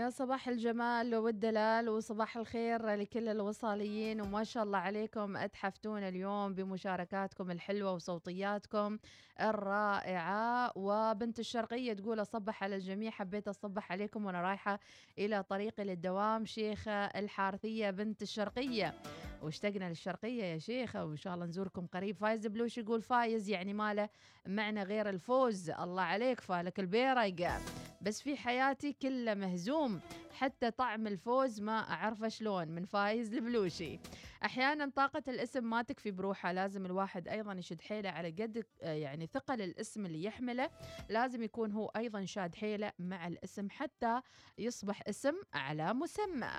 ويا 0.00 0.10
صباح 0.10 0.48
الجمال 0.48 1.14
والدلال 1.14 1.88
وصباح 1.88 2.36
الخير 2.36 2.86
لكل 2.86 3.28
الوصاليين 3.28 4.20
وما 4.20 4.44
شاء 4.44 4.62
الله 4.62 4.78
عليكم 4.78 5.36
أتحفتونا 5.36 6.08
اليوم 6.08 6.54
بمشاركاتكم 6.54 7.50
الحلوة 7.50 7.92
وصوتياتكم 7.92 8.98
الرائعة. 9.40 10.72
وبنت 10.76 11.38
الشرقية 11.38 11.92
تقول 11.92 12.20
أصبح 12.22 12.64
على 12.64 12.76
الجميع 12.76 13.10
حبيت 13.10 13.48
أصبح 13.48 13.92
عليكم 13.92 14.26
وأنا 14.26 14.40
رايحة 14.42 14.80
إلى 15.18 15.42
طريقي 15.42 15.84
للدوام 15.84 16.44
شيخة 16.44 16.92
الحارثية 16.92 17.90
بنت 17.90 18.22
الشرقية. 18.22 18.94
واشتقنا 19.42 19.88
للشرقية 19.88 20.44
يا 20.44 20.58
شيخة 20.58 21.04
وإن 21.04 21.16
شاء 21.16 21.34
الله 21.34 21.46
نزوركم 21.46 21.86
قريب. 21.86 22.16
فايز 22.16 22.46
بلوش 22.46 22.78
يقول 22.78 23.02
فايز؟ 23.02 23.48
يعني 23.48 23.74
ماله 23.74 24.08
معنى 24.46 24.82
غير 24.82 25.08
الفوز. 25.08 25.70
الله 25.70 26.02
عليك 26.02 26.40
فالك 26.40 26.80
البيرق. 26.80 27.60
بس 28.02 28.22
في 28.22 28.36
حياتي 28.36 28.92
كله 28.92 29.34
مهزوم. 29.34 30.00
حتى 30.32 30.70
طعم 30.70 31.06
الفوز 31.06 31.60
ما 31.60 31.78
أعرفه 31.90 32.28
شلون 32.28 32.68
من 32.68 32.84
فايز 32.84 33.34
البلوشي 33.34 33.98
أحيانا 34.44 34.92
طاقة 34.96 35.22
الاسم 35.28 35.64
ما 35.64 35.82
تكفي 35.82 36.10
بروحها 36.10 36.52
لازم 36.52 36.86
الواحد 36.86 37.28
أيضا 37.28 37.52
يشد 37.52 37.80
حيله 37.80 38.10
على 38.10 38.30
قد 38.30 38.64
يعني 38.82 39.26
ثقل 39.26 39.62
الاسم 39.62 40.06
اللي 40.06 40.24
يحمله. 40.24 40.70
لازم 41.08 41.42
يكون 41.42 41.72
هو 41.72 41.86
أيضا 41.96 42.24
شاد 42.24 42.54
حيله 42.54 42.92
مع 42.98 43.26
الاسم 43.26 43.70
حتى 43.70 44.20
يصبح 44.58 45.02
اسم 45.08 45.34
على 45.54 45.94
مسمى. 45.94 46.52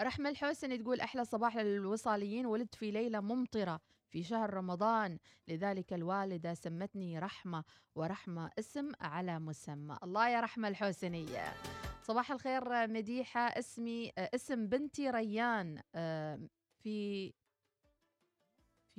رحمة 0.00 0.30
الحسني 0.30 0.78
تقول 0.78 1.00
أحلى 1.00 1.24
صباح 1.24 1.56
للوصاليين 1.56 2.46
ولدت 2.46 2.74
في 2.74 2.90
ليلة 2.90 3.20
ممطرة 3.20 3.80
في 4.08 4.22
شهر 4.22 4.54
رمضان. 4.54 5.18
لذلك 5.48 5.92
الوالدة 5.92 6.54
سمتني 6.54 7.18
رحمة 7.18 7.64
ورحمة 7.94 8.50
اسم 8.58 8.92
على 9.00 9.38
مسمى. 9.38 9.98
الله 10.02 10.28
يا 10.28 10.40
رحمة 10.40 10.68
الحسنية 10.68 11.52
صباح 12.02 12.32
الخير 12.32 12.88
مديحة 12.88 13.40
اسمي 13.40 14.12
آه، 14.18 14.30
اسم 14.34 14.66
بنتي 14.66 15.10
ريان 15.10 15.82
آه، 15.94 16.40
في 16.82 17.32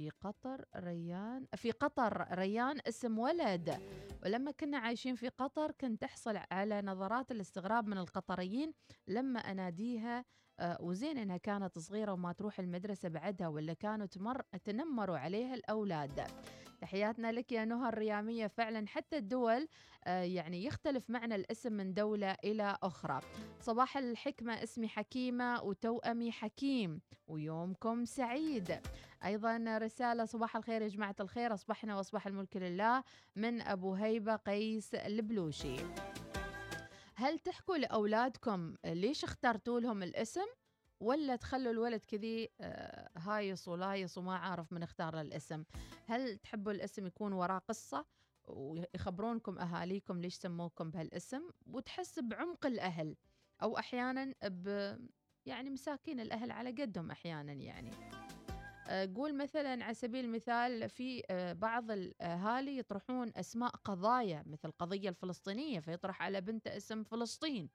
في 0.02 0.10
قطر 0.10 0.66
ريان 0.76 1.46
في 1.56 1.72
قطر 1.72 2.28
ريان 2.32 2.78
اسم 2.88 3.20
ولد. 3.20 3.80
ولما 4.26 4.52
كنا 4.52 4.78
عايشين 4.78 5.16
في 5.16 5.30
قطر 5.30 5.72
كنت 5.72 6.02
تحصل 6.02 6.40
على 6.52 6.82
نظرات 6.82 7.32
الاستغراب 7.32 7.88
من 7.88 7.98
القطريين 7.98 8.74
لما 9.08 9.40
أناديها 9.40 10.26
آه، 10.60 10.78
وزين 10.82 11.18
إنها 11.18 11.38
كانت 11.38 11.80
صغيرة 11.80 12.14
وما 12.14 12.32
تروح 12.32 12.60
المدرسة 12.60 13.10
بعدها 13.10 13.48
ولا 13.48 13.74
كانوا 13.74 14.06
تمر 14.06 14.42
تنمروا 14.64 15.18
عليها 15.18 15.54
الأولاد. 15.54 16.22
تحياتنا 16.82 17.32
لك 17.32 17.52
يا 17.52 17.66
نهى 17.66 17.90
الرياميه 17.90 18.48
فعلا 18.48 18.88
حتى 18.88 19.18
الدول 19.18 19.68
آه، 20.06 20.22
يعني 20.22 20.66
يختلف 20.66 21.10
معنى 21.10 21.36
الاسم 21.36 21.74
من 21.74 21.94
دولة 21.94 22.32
إلى 22.44 22.78
أخرى. 22.84 23.20
صباح 23.60 23.98
الحكمة 23.98 24.64
اسمي 24.64 24.88
حكيمة 24.88 25.62
وتوأمي 25.64 26.32
حكيم 26.32 27.02
ويومكم 27.28 28.06
سعيد. 28.06 28.80
أيضا 29.26 29.78
رسالة 29.78 30.26
صباح 30.26 30.56
الخير 30.56 30.82
يا 30.82 30.88
جماعة 30.88 31.16
الخير 31.20 31.54
أصبحنا 31.54 31.98
وأصبح 31.98 32.28
الملك 32.28 32.58
لله 32.58 33.04
من 33.36 33.62
أبو 33.62 33.94
هيبة 33.94 34.36
قيس 34.36 34.96
البلوشي. 34.96 35.76
هل 37.16 37.40
تحكوا 37.40 37.78
لأولادكم 37.78 38.76
ليش 38.86 39.24
اخترتوا 39.24 39.80
لهم 39.80 40.04
الاسم 40.04 40.46
ولا 41.00 41.36
تخلوا 41.36 41.72
الولد 41.72 42.02
كذي 42.08 42.50
آه، 42.62 43.10
هايص 43.18 43.68
ولايص 43.68 44.18
وما 44.18 44.36
عارف 44.36 44.74
من 44.74 44.84
اختار 44.84 45.22
الاسم؟ 45.22 45.64
هل 46.08 46.38
تحبوا 46.38 46.72
الاسم 46.72 47.06
يكون 47.06 47.34
وراه 47.34 47.58
قصة 47.58 48.06
ويخبرونكم 48.48 49.60
أهاليكم 49.60 50.22
ليش 50.22 50.36
سموكم 50.36 50.92
بهالاسم 50.92 51.42
وتحس 51.68 52.20
بعمق 52.20 52.66
الأهل 52.66 53.16
أو 53.64 53.78
أحيانا 53.78 54.34
ب 54.44 54.96
يعني 55.46 55.70
مساكين 55.70 56.20
الأهل 56.20 56.52
على 56.52 56.72
قدهم 56.72 57.12
أحيانا 57.12 57.54
يعني؟ 57.54 57.92
قول 58.92 59.38
مثلا 59.38 59.84
على 59.84 59.94
سبيل 59.94 60.26
المثال 60.26 60.90
في 60.90 61.24
آه، 61.30 61.54
بعض 61.54 61.92
الأهالي 61.92 62.78
يطرحون 62.78 63.32
أسماء 63.36 63.70
قضايا 63.70 64.44
مثل 64.48 64.70
القضية 64.70 65.10
الفلسطينية 65.10 65.80
فيطرح 65.80 66.22
على 66.22 66.42
بنته 66.42 66.78
اسم 66.78 67.04
فلسطين 67.04 67.70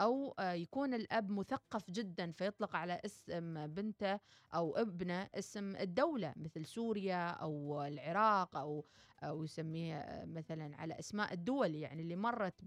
أو 0.00 0.34
آه، 0.38 0.52
يكون 0.52 0.94
الأب 0.94 1.30
مثقف 1.30 1.90
جدا 1.90 2.32
فيطلق 2.32 2.76
على 2.76 3.00
اسم 3.04 3.66
بنته 3.66 4.20
أو 4.54 4.76
ابنه 4.76 5.28
اسم 5.34 5.76
الدولة 5.76 6.34
مثل 6.36 6.66
سوريا 6.66 7.28
أو 7.28 7.82
العراق 7.82 8.56
أو 8.56 8.86
أو 9.22 9.44
يسميه 9.44 10.24
مثلا 10.26 10.76
على 10.76 10.98
أسماء 10.98 11.32
الدول 11.32 11.74
يعني 11.74 12.02
اللي 12.02 12.16
مرت 12.16 12.60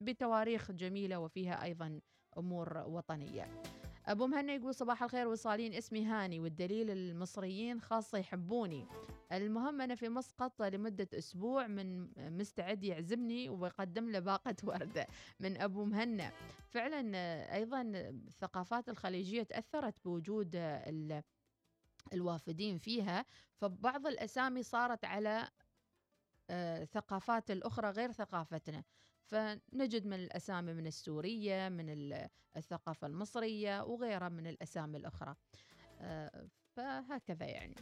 بتواريخ 0.00 0.72
جميلة 0.72 1.18
وفيها 1.18 1.62
أيضا 1.62 2.00
أمور 2.38 2.78
وطنية. 2.78 3.62
أبو 4.06 4.26
مهنا 4.26 4.52
يقول 4.52 4.74
صباح 4.74 5.02
الخير 5.02 5.28
وصالين 5.28 5.74
اسمي 5.74 6.04
هاني 6.04 6.40
والدليل 6.40 6.90
المصريين 6.90 7.80
خاصة 7.80 8.18
يحبوني. 8.18 8.86
المهم 9.32 9.80
أنا 9.80 9.94
في 9.94 10.08
مسقط 10.08 10.62
لمدة 10.62 11.08
أسبوع 11.14 11.66
من 11.66 12.08
مستعد 12.38 12.84
يعزمني 12.84 13.48
وبقدم 13.48 14.10
له 14.10 14.18
باقة 14.18 14.56
وردة 14.64 15.06
من 15.40 15.60
أبو 15.60 15.84
مهنا. 15.84 16.32
فعلا 16.68 17.00
أيضا 17.54 17.82
الثقافات 17.94 18.88
الخليجية 18.88 19.42
تأثرت 19.42 19.94
بوجود 20.04 20.50
ال- 20.56 21.22
الوافدين 22.12 22.78
فيها 22.78 23.24
فبعض 23.56 24.06
الأسامي 24.06 24.62
صارت 24.62 25.04
على 25.04 25.48
آه، 26.50 26.84
ثقافات 26.84 27.50
الأخرى 27.50 27.90
غير 27.90 28.12
ثقافتنا. 28.12 28.84
فنجد 29.26 30.06
من 30.06 30.14
الأسامي 30.14 30.72
من 30.72 30.86
السورية 30.86 31.68
من 31.68 31.90
ال- 31.90 32.28
الثقافة 32.56 33.06
المصرية 33.06 33.82
وغيرها 33.84 34.28
من 34.28 34.46
الأسامي 34.46 34.96
الأخرى. 34.98 35.34
آه، 36.00 36.48
فهكذا 36.76 37.46
يعني. 37.46 37.74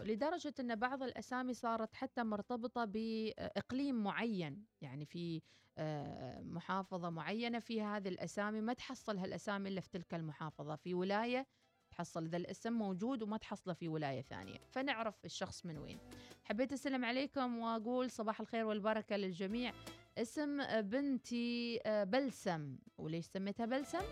لدرجة 0.00 0.54
أن 0.60 0.74
بعض 0.76 1.02
الأسامي 1.02 1.54
صارت 1.54 1.94
حتى 1.94 2.22
مرتبطة 2.22 2.84
بإقليم 2.84 4.02
معين. 4.04 4.64
يعني 4.80 5.04
في 5.04 5.42
آه، 5.78 6.42
محافظة 6.42 7.10
معينة 7.10 7.58
فيها 7.58 7.96
هذه 7.96 8.08
الأسامي 8.08 8.60
ما 8.60 8.72
تحصل 8.72 9.18
هالأسامي 9.18 9.68
إلا 9.68 9.80
في 9.80 9.88
تلك 9.88 10.14
المحافظة. 10.14 10.76
في 10.76 10.94
ولاية 10.94 11.46
تحصل 11.90 12.26
ذا 12.28 12.36
الاسم 12.36 12.72
موجود 12.72 13.22
وما 13.22 13.36
تحصله 13.36 13.74
في 13.74 13.88
ولاية 13.88 14.22
ثانية. 14.22 14.58
فنعرف 14.70 15.24
الشخص 15.24 15.66
من 15.66 15.78
وين. 15.78 15.98
حبيت 16.44 16.72
أسلم 16.72 17.04
عليكم 17.04 17.58
وأقول 17.58 18.10
صباح 18.10 18.40
الخير 18.40 18.64
والبركة 18.66 19.16
للجميع. 19.16 19.72
اسم 20.18 20.80
بنتي 20.80 21.80
آه، 21.86 22.04
بلسم. 22.04 22.76
وليش 22.98 23.26
سميتها 23.26 23.66
بلسم؟ 23.66 24.02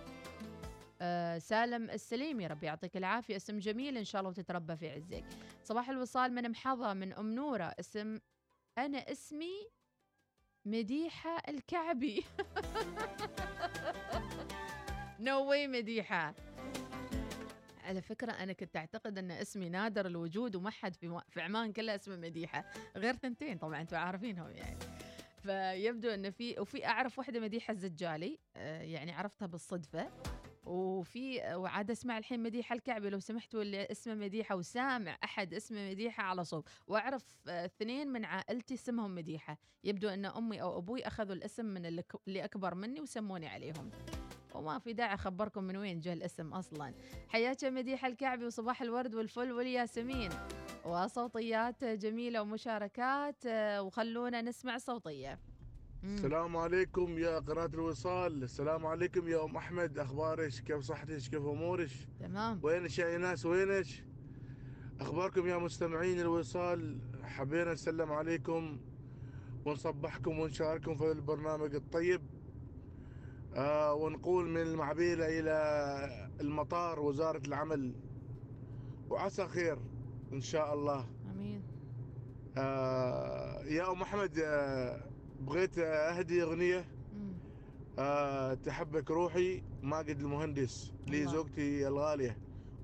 آه، 1.03 1.39
سالم 1.39 1.91
السليمي 1.91 2.47
ربي 2.47 2.67
يعطيك 2.67 2.97
العافية. 2.97 3.37
اسم 3.37 3.59
جميل 3.59 3.97
إن 3.97 4.05
شاء 4.05 4.21
الله 4.21 4.31
وتتربى 4.31 4.77
في 4.77 4.91
عزك. 4.91 5.25
صباح 5.65 5.91
الوصال 5.91 6.33
من 6.35 6.51
محظة 6.51 6.95
من 6.95 7.13
أم 7.13 7.35
نورة. 7.35 7.75
اسم 7.81 8.19
أنا 8.79 8.99
اسمي 8.99 9.67
مديحة 10.65 11.37
الكعبي. 11.49 12.25
no 15.21 15.45
way 15.51 15.69
مديحة. 15.69 16.35
على 17.85 18.03
فكرة 18.03 18.33
أنا 18.33 18.53
كنت 18.53 18.77
أعتقد 18.77 19.19
أن 19.19 19.31
اسمي 19.31 19.69
نادر 19.69 20.07
الوجود 20.07 20.57
وما 20.57 20.71
حد 20.71 20.97
في, 20.97 21.21
عمان 21.37 21.73
كلها 21.73 21.95
اسمه 21.95 22.17
مديحة. 22.17 22.65
غير 22.97 23.17
ثنتين 23.17 23.59
طبعا 23.59 23.81
أنتم 23.81 23.97
عارفينهم 23.97 24.51
يعني. 24.51 24.79
فيبدو 25.43 26.09
أن 26.11 26.31
في 26.31 26.61
وفي 26.61 26.87
أعرف 26.87 27.19
واحدة 27.19 27.41
مديحة 27.41 27.73
الزجالي 27.73 28.39
آه، 28.57 28.83
يعني 28.83 29.13
عرفتها 29.13 29.47
بالصدفة. 29.47 30.11
وفي 30.65 31.55
وعاد 31.55 31.91
أسمع 31.91 32.19
الحين 32.19 32.43
مديحة 32.43 32.75
الكعبي 32.75 33.11
لو 33.11 33.19
سمحتوا 33.21 33.63
اللي 33.63 33.89
اسمه 33.91 34.15
مديحة 34.15 34.57
وسامع 34.57 35.19
أحد 35.25 35.55
اسمه 35.55 35.91
مديحة 35.91 36.23
على 36.23 36.45
صوب 36.45 36.65
وأعرف 36.87 37.25
آه، 37.49 37.65
اثنين 37.65 38.09
من 38.09 38.25
عائلتي 38.25 38.75
اسمهم 38.75 39.15
مديحة. 39.15 39.59
يبدو 39.85 40.09
إن 40.09 40.25
أمي 40.25 40.63
أو 40.63 40.79
أبوي 40.79 41.07
أخذوا 41.07 41.35
الاسم 41.35 41.65
من 41.65 41.87
اللي 41.87 42.45
أكبر 42.45 42.75
مني 42.75 43.01
وسموني 43.01 43.49
عليهم. 43.49 43.91
وما 44.55 44.79
في 44.79 44.93
داعي 44.93 45.15
أخبركم 45.15 45.65
من 45.65 45.77
وين 45.77 46.01
جاء 46.01 46.15
الاسم 46.15 46.55
أصلا. 46.55 46.95
حياك 47.29 47.63
يا 47.63 47.71
مديحة 47.71 48.09
الكعبي 48.09 48.47
وصباح 48.47 48.83
الورد 48.83 49.15
والفل 49.15 49.53
والياسمين. 49.53 50.31
وصوتيات 50.85 51.85
جميلة 51.85 52.43
ومشاركات 52.43 53.47
آه، 53.47 53.83
وخلونا 53.83 54.43
نسمع 54.43 54.79
صوتية. 54.79 55.39
مم. 56.03 56.15
السلام 56.15 56.57
عليكم 56.57 57.19
يا 57.19 57.39
قناة 57.39 57.71
الوصال. 57.75 58.43
السلام 58.43 58.87
عليكم 58.87 59.29
يا 59.29 59.45
أم 59.45 59.57
أحمد. 59.57 59.99
أخبارك؟ 59.99 60.51
كيف 60.51 60.81
صحتك؟ 60.81 61.17
كيف 61.17 61.35
أمورك؟ 61.35 61.91
تمام. 62.21 62.61
وينك 62.63 62.99
يا 62.99 63.07
إيناس 63.07 63.47
وينك؟ 63.47 63.87
أخباركم 65.01 65.47
يا 65.47 65.57
مستمعين 65.57 66.21
الوصال. 66.21 66.99
حبينا 67.23 67.73
نسلم 67.73 68.13
عليكم 68.13 68.81
ونصبحكم 69.65 70.39
ونشارككم 70.39 70.95
في 70.95 71.13
البرنامج 71.13 71.75
الطيب 71.75 72.23
آه 73.55 73.95
ونقول 73.95 74.49
من 74.49 74.61
المعبيلة 74.63 75.41
إلى 75.41 76.31
المطار 76.41 77.01
وزارة 77.01 77.43
العمل. 77.47 77.95
وعسى 79.11 79.47
خير. 79.47 79.79
إن 80.33 80.41
شاء 80.41 80.75
الله. 80.75 81.07
آمين. 81.31 81.63
آه 82.59 83.63
يا 83.65 83.93
أم 83.93 84.03
أحمد 84.03 84.39
آه 84.39 85.11
بغيت 85.41 85.79
أهدي 85.79 86.43
أغنية. 86.43 86.85
آه 87.99 88.55
تحبك 88.55 89.11
روحي 89.11 89.63
ماجد 89.83 90.21
المهندس 90.21 90.93
لي. 91.07 91.27
زوجتي 91.27 91.89
الغالية 91.89 92.39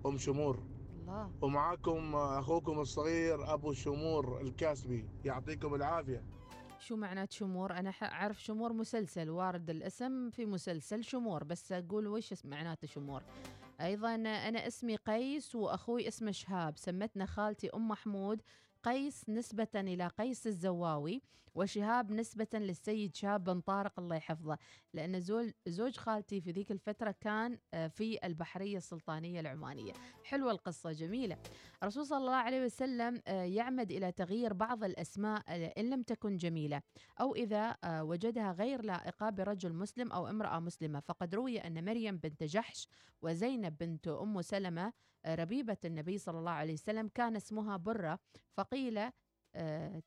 أم 0.07 0.18
شمور. 0.18 0.62
الله. 1.01 1.30
ومعاكم 1.42 2.14
أخوكم 2.14 2.80
الصغير 2.80 3.55
أبو 3.55 3.72
شمور 3.72 4.40
الكاسبي 4.40 5.09
يعطيكم 5.24 5.74
العافية. 5.74 6.22
شو 6.78 6.97
معنات 6.97 7.32
شمور؟ 7.32 7.72
أنا 7.72 7.90
أعرف 7.90 8.44
شمور 8.44 8.72
مسلسل 8.72 9.30
وارد 9.30 9.70
الاسم 9.70 10.30
في 10.30 10.47
مسلسل 10.47 11.05
شمور 11.05 11.44
بس 11.44 11.72
أقول 11.72 12.07
وش 12.07 12.34
معناته 12.44 12.86
شمور؟ 12.88 13.22
أيضا 13.80 14.14
أنا 14.14 14.66
اسمي 14.66 14.96
قيس 14.96 15.54
وأخوي 15.54 16.08
اسمه 16.08 16.30
شهاب 16.30 16.76
سمتنا 16.78 17.26
خالتي 17.26 17.70
أم 17.74 17.88
محمود 17.88 18.42
قيس 18.82 19.28
نسبة 19.28 19.68
إلى 19.74 20.06
قيس 20.06 20.46
الزواوي. 20.46 21.22
وشهاب 21.57 22.12
نسبة 22.12 22.46
للسيد 22.54 23.14
شهاب 23.14 23.44
بن 23.44 23.61
طارق 23.61 23.98
الله 23.98 24.16
يحفظه 24.16 24.59
لأن 24.94 25.20
زوج 25.66 25.96
خالتي 25.96 26.40
في 26.40 26.50
ذيك 26.50 26.72
الفترة 26.72 27.14
كان 27.20 27.59
آه، 27.74 27.86
في 27.86 28.26
البحرية 28.26 28.76
السلطانية 28.76 29.40
العمانية. 29.40 29.92
حلوة 30.24 30.50
القصة 30.50 30.92
جميلة. 30.92 31.36
الرسول 31.82 32.07
صلى 32.07 32.18
الله 32.18 32.34
عليه 32.34 32.64
وسلم 32.64 33.22
آه، 33.26 33.42
يعمد 33.42 33.92
إلى 33.92 34.12
تغيير 34.12 34.52
بعض 34.52 34.84
الأسماء 34.84 35.42
آه، 35.48 35.72
إن 35.78 35.90
لم 35.90 36.02
تكن 36.02 36.36
جميلة 36.36 36.82
أو 37.20 37.34
إذا 37.34 37.76
وجدها 37.86 38.52
غير 38.52 38.82
لائقة 38.82 39.30
برجل 39.30 39.72
مسلم 39.72 40.12
أو 40.12 40.28
امرأة 40.28 40.59
مسلمة. 40.59 41.00
فقد 41.00 41.34
روي 41.34 41.59
أن 41.59 41.84
مريم 41.84 42.16
بنت 42.16 42.44
جحش 42.44 42.88
وزينب 43.22 43.78
بنت 43.78 44.09
أم 44.09 44.42
سلمة 44.42 44.92
ربيبة 45.26 45.76
النبي 45.84 46.18
صلى 46.18 46.38
الله 46.38 46.50
عليه 46.50 46.72
وسلم 46.72 47.09
كان 47.09 47.36
اسمها 47.36 47.76
برة 47.76 48.18
فقيل 48.52 49.11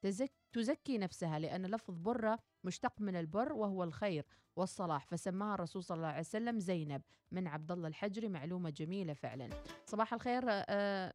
تزك 0.01 0.31
تزكي 0.51 0.97
نفسها 0.97 1.39
لأن 1.39 1.65
لفظ 1.65 1.97
برة 1.99 2.39
مشتق 2.63 3.01
من 3.01 3.15
البر 3.15 3.53
وهو 3.53 3.83
الخير 3.83 4.25
والصلاح 4.55 5.05
فسماها 5.05 5.53
الرسول 5.53 5.83
صلى 5.83 5.95
الله 5.95 6.07
عليه 6.07 6.19
وسلم 6.19 6.59
زينب 6.59 7.01
من 7.31 7.47
عبد 7.47 7.71
الله 7.71 7.87
الحجري 7.87 8.29
معلومة 8.29 8.69
جميلة 8.69 9.13
فعلا. 9.13 9.49
صباح 9.85 10.13
الخير 10.13 10.43
آه، 10.47 11.13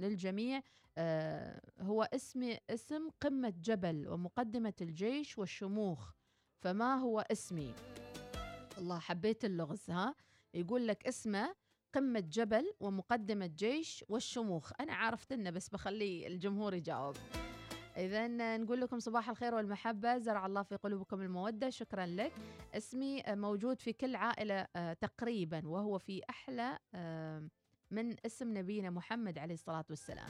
للجميع. 0.00 0.60
آه، 0.98 1.60
هو 1.80 2.02
اسم 2.02 2.56
اسم 2.70 3.08
قمة 3.20 3.52
جبل 3.62 4.08
ومقدمة 4.08 4.74
الجيش 4.80 5.38
والشموخ 5.38 6.12
فما 6.58 6.94
هو 6.94 7.20
اسمي؟ 7.20 7.74
الله 8.78 8.98
حبيت 8.98 9.44
اللغز 9.44 9.90
ها؟ 9.90 10.14
يقول 10.54 10.86
لك 10.88 11.06
اسمه 11.06 11.54
قمة 11.94 12.20
جبل 12.20 12.72
ومقدمة 12.80 13.46
جيش 13.46 14.04
والشموخ. 14.08 14.72
أنا 14.80 14.94
عرفت 14.94 15.32
إنه 15.32 15.50
بس 15.50 15.68
بخلي 15.68 16.26
الجمهور 16.26 16.74
يجاوب. 16.74 17.16
إذا 17.96 18.28
نقول 18.56 18.80
لكم 18.80 18.98
صباح 18.98 19.28
الخير 19.28 19.54
والمحبة 19.54 20.18
زرع 20.18 20.46
الله 20.46 20.62
في 20.62 20.76
قلوبكم 20.76 21.20
المودة. 21.20 21.70
شكرا 21.70 22.06
لك. 22.06 22.32
اسمي 22.74 23.22
موجود 23.28 23.80
في 23.80 23.92
كل 23.92 24.16
عائلة 24.16 24.66
آه، 24.76 24.92
تقريبا 24.92 25.68
وهو 25.68 25.98
في 25.98 26.22
أحلى 26.30 26.78
آه، 26.94 27.48
من 27.90 28.16
اسم 28.26 28.58
نبينا 28.58 28.90
محمد 28.90 29.38
عليه 29.38 29.54
الصلاة 29.54 29.84
والسلام. 29.90 30.28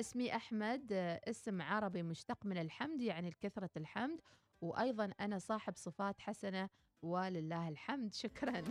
اسمي 0.00 0.36
أحمد 0.36 0.92
آه، 0.92 1.20
اسم 1.28 1.62
عربي 1.62 2.02
مشتق 2.02 2.46
من 2.46 2.58
الحمد 2.58 3.00
يعني 3.00 3.28
الكثرة 3.28 3.70
الحمد. 3.76 4.20
وأيضا 4.60 5.10
أنا 5.20 5.38
صاحب 5.38 5.76
صفات 5.76 6.20
حسنة 6.20 6.68
ولله 7.02 7.68
الحمد. 7.68 8.14
شكرا. 8.24 8.62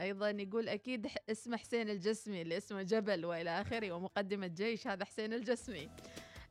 أيضا 0.00 0.30
يقول 0.30 0.68
أكيد 0.68 1.08
اسمه 1.30 1.56
حسين 1.56 1.90
الجسمي 1.90 2.42
اللي 2.42 2.56
اسمه 2.56 2.82
جبل 2.82 3.24
وإلى 3.24 3.50
آخره 3.50 3.92
ومقدمة 3.92 4.46
جيش 4.46 4.86
هذا 4.86 5.04
حسين 5.04 5.32
الجسمي. 5.32 5.88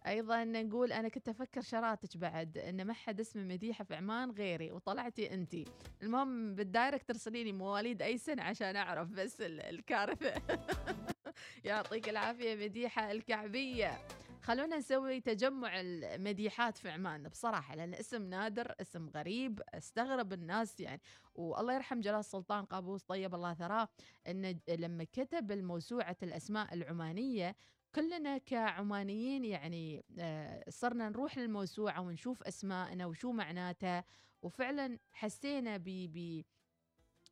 أيضا 0.07 0.43
نقول 0.43 0.91
أنا 0.91 1.09
كنت 1.09 1.29
أفكر 1.29 1.61
شراتك 1.61 2.17
بعد 2.17 2.57
إن 2.57 2.85
ما 2.87 2.93
حد 2.93 3.19
اسمه 3.19 3.43
مديحة 3.43 3.83
في 3.83 3.95
عمان 3.95 4.31
غيري 4.31 4.71
وطلعتي 4.71 5.33
أنتي. 5.33 5.65
المهم 6.03 6.55
بالدايركت 6.55 7.07
ترسلي 7.07 7.43
لي 7.43 7.51
مواليد 7.51 8.01
أي 8.01 8.17
سنة 8.17 8.43
عشان 8.43 8.75
أعرف 8.75 9.09
بس 9.09 9.41
ال- 9.41 9.61
الكارثة. 9.61 10.33
يعطيك 11.65 12.09
العافية 12.09 12.55
مديحة 12.55 13.11
الكعبية. 13.11 13.97
خلونا 14.41 14.77
نسوي 14.77 15.19
تجمع 15.21 15.79
المديحات 15.81 16.77
في 16.77 16.89
عمان. 16.89 17.23
بصراحة 17.29 17.75
لأن 17.75 17.93
اسم 17.93 18.23
نادر 18.23 18.75
اسم 18.81 19.09
غريب 19.09 19.61
أستغرب 19.73 20.33
الناس 20.33 20.79
يعني. 20.79 21.01
والله 21.35 21.73
يرحم 21.73 21.99
جلال 21.99 22.19
السلطان 22.19 22.65
قابوس 22.65 23.03
طيب 23.03 23.35
الله 23.35 23.53
ثراه 23.53 23.87
أن 24.27 24.59
لما 24.69 25.03
كتب 25.03 25.51
الموسوعة 25.51 26.17
الأسماء 26.23 26.73
العمانية 26.73 27.55
كلنا 27.95 28.37
كعمانيين 28.37 29.45
يعني 29.45 30.05
آه، 30.19 30.63
صرنا 30.69 31.09
نروح 31.09 31.37
للموسوعة 31.37 32.01
ونشوف 32.01 32.43
أسماءنا 32.43 33.05
وشو 33.05 33.31
معناتها. 33.31 34.03
وفعلا 34.41 34.99
حسينا 35.11 35.77
ب 35.77 35.83
ب 35.85 36.43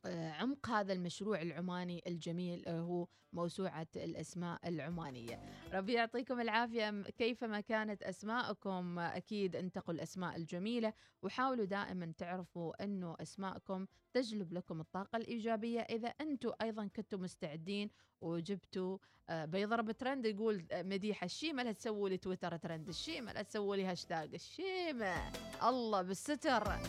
عمق 0.06 0.70
هذا 0.70 0.94
المشروع 0.94 1.42
العماني 1.42 2.04
الجميل 2.08 2.66
آه، 2.68 2.80
هو 2.80 3.08
موسوعة 3.34 3.88
الأسماء 3.96 4.60
العمانية. 4.70 5.40
ربي 5.74 5.94
يعطيكم 5.94 6.42
العافية. 6.42 7.02
كيفما 7.02 7.60
كانت 7.60 8.04
أسماءكم؟ 8.04 9.00
آه، 9.00 9.18
أكيد 9.18 9.56
انتقوا 9.56 9.94
الأسماء 9.94 10.36
الجميلة 10.36 10.94
وحاولوا 11.22 11.66
دائما 11.66 12.14
تعرفوا 12.18 12.84
أنه 12.84 13.16
أسماءكم 13.22 13.86
تجلب 14.14 14.54
لكم 14.54 14.82
الطاقة 14.82 15.18
الإيجابية. 15.18 15.80
إذا 15.80 16.08
أنتم 16.08 16.52
أيضا 16.62 16.88
كنتم 16.88 17.22
مستعدين 17.22 17.90
وجبتوا 18.22 18.98
آه، 19.30 19.46
بيضرب 19.46 19.92
ترند 19.92 20.26
يقول 20.26 20.66
آه، 20.72 20.84
مديحة 20.84 21.26
الشيمة 21.26 21.64
لا 21.64 21.72
تسووا 21.72 22.10
لي 22.10 22.18
Twitter 22.18 22.58
trend 22.58 22.88
الشيمة 22.88 23.34
لا 23.34 23.42
تسووا 23.42 23.76
لي 23.76 23.86
هاشتاج 23.86 24.34
الشيمة. 24.34 25.32
الله 25.64 26.02
بالستر. 26.02 26.80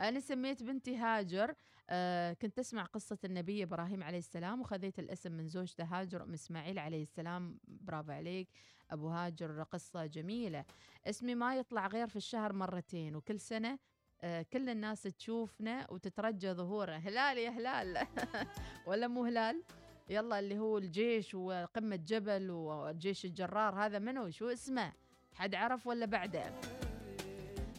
أنا 0.00 0.20
سميت 0.20 0.62
بنتي 0.62 0.96
هاجر. 0.96 1.54
آه 1.90 2.32
كنت 2.32 2.58
أسمع 2.58 2.84
قصة 2.84 3.18
النبي 3.24 3.62
إبراهيم 3.62 4.02
عليه 4.02 4.18
السلام 4.18 4.60
وخذيت 4.60 4.98
الاسم 4.98 5.32
من 5.32 5.48
زوجته 5.48 5.84
هاجر 5.84 6.22
أم 6.22 6.32
إسماعيل 6.32 6.78
عليه 6.78 7.02
السلام. 7.02 7.58
برافو 7.66 8.12
عليك 8.12 8.48
أبو 8.90 9.08
هاجر 9.08 9.62
قصة 9.62 10.06
جميلة. 10.06 10.64
اسمي 11.06 11.34
ما 11.34 11.56
يطلع 11.56 11.86
غير 11.86 12.06
في 12.06 12.16
الشهر 12.16 12.52
مرتين 12.52 13.16
وكل 13.16 13.40
سنة 13.40 13.78
آه 14.22 14.42
كل 14.42 14.68
الناس 14.68 15.02
تشوفنا 15.02 15.86
وتترجى 15.90 16.52
ظهوره. 16.52 16.92
هلال 16.92 17.38
يا 17.38 17.50
هلال! 17.50 18.06
ولا 18.86 19.08
مو 19.08 19.24
هلال؟ 19.24 19.62
يلا 20.08 20.38
اللي 20.38 20.58
هو 20.58 20.78
الجيش 20.78 21.34
وقمة 21.34 21.96
جبل 21.96 22.50
والجيش 22.50 23.24
الجرار 23.24 23.74
هذا 23.74 23.98
منو؟ 23.98 24.30
شو 24.30 24.48
اسمه؟ 24.48 24.92
حد 25.34 25.54
عرف 25.54 25.86
ولا 25.86 26.06
بعده؟ 26.06 26.52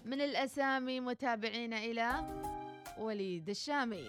من 0.06 0.22
الأسامي 0.22 1.00
متابعينا 1.00 1.78
إلى 1.78 2.04
وليد 2.98 3.50
الشامي 3.50 4.08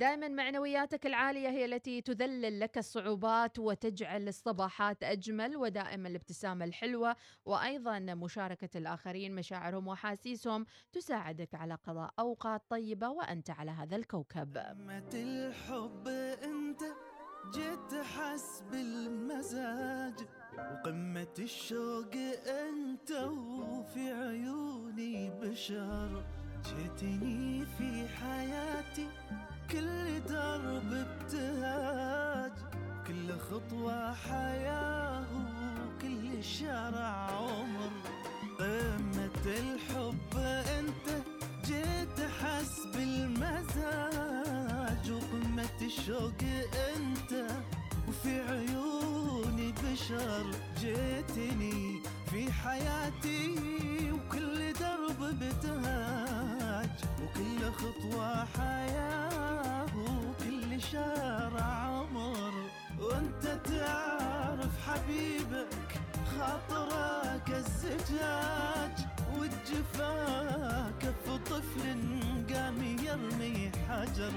دائما 0.00 0.28
معنوياتك 0.28 1.06
العالية 1.06 1.48
هي 1.48 1.64
التي 1.64 2.00
تذلل 2.00 2.60
لك 2.60 2.78
الصعوبات 2.78 3.58
وتجعل 3.58 4.28
الصباحات 4.28 5.04
أجمل 5.04 5.56
ودائما 5.56 6.08
الابتسامة 6.08 6.64
الحلوة 6.64 7.16
وأيضا 7.44 7.98
مشاركة 7.98 8.78
الآخرين 8.78 9.34
مشاعرهم 9.34 9.86
وأحاسيسهم 9.86 10.66
تساعدك 10.92 11.54
على 11.54 11.74
قضاء 11.74 12.10
أوقات 12.18 12.62
طيبة 12.70 13.08
وأنت 13.08 13.50
على 13.50 13.70
هذا 13.70 13.96
الكوكب. 13.96 14.56
الحب 15.14 16.08
أنت 16.44 16.80
جيت 17.54 17.94
حسب 17.94 18.74
المزاج 18.74 20.14
وقمة 20.58 21.34
الشوق 21.38 22.14
أنت 22.46 23.10
وفي 23.10 24.12
عيوني 24.12 25.30
بشر 25.30 26.24
جيتني 26.64 27.66
في 27.78 28.08
حياتي 28.08 29.08
كل 29.70 30.20
درب 30.28 30.92
ابتهاج 30.92 32.52
كل 33.06 33.38
خطوة 33.38 34.14
حياة 34.14 35.24
وكل 35.32 36.44
شارع 36.44 37.30
عمر. 37.30 37.90
قمة 38.58 39.44
الحب 39.46 40.36
أنت 40.78 41.08
جيت 41.64 42.18
حسب 42.42 42.94
المزاج 42.96 44.30
وقمة 45.12 45.78
الشوق 45.82 46.40
أنت 46.96 47.32
وفي 48.10 48.40
عيوني 48.40 49.72
بشر 49.72 50.46
جيتني 50.80 52.02
في 52.30 52.52
حياتي 52.52 53.54
وكل 54.12 54.72
درب 54.72 55.38
بتهاج 55.40 56.90
وكل 57.22 57.72
خطوة 57.72 58.44
حياة 58.44 59.86
وكل 59.96 60.82
شارع 60.82 61.62
عمر. 61.62 62.52
وأنت 63.00 63.44
تعرف 63.64 64.72
حبيبك 64.86 66.00
خاطرك 66.38 67.50
الزجاج 67.50 69.06
والجفا 69.38 70.92
كف 71.00 71.30
طفل 71.50 72.00
قام 72.54 72.82
يرمي 72.82 73.70
حجر. 73.88 74.32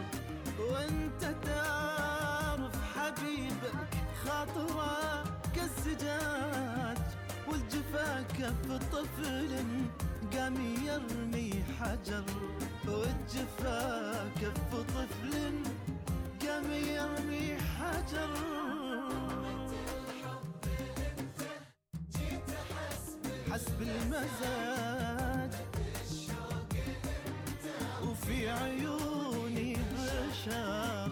وأنت 0.59 1.35
تعرف 1.45 2.52
حبيبك 3.03 3.89
خاطرة 4.25 5.23
كالزجاج 5.55 6.97
والجفا 7.47 8.21
كف 8.21 8.71
طفل 8.91 9.49
قام 10.33 10.55
يرمي 10.85 11.63
حجر 11.79 12.23
والجفا 12.87 14.29
كف 14.41 14.75
طفل 14.75 15.33
قام 16.47 16.71
يرمي 16.71 17.57
حجر. 17.57 18.33
حسب 23.51 23.81
المزاج 23.81 25.51
وفي 28.03 28.49
عيوني 28.49 29.73
بشر 29.93 31.02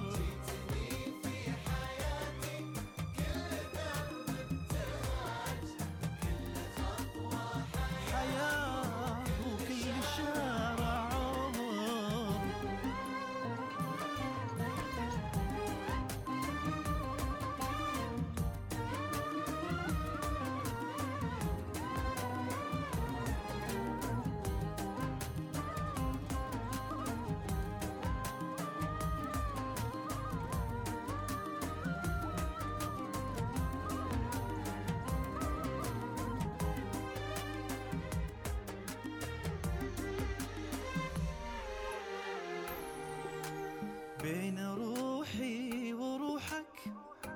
بين 44.24 44.60
روحي 44.60 45.94
وروحك 45.94 46.76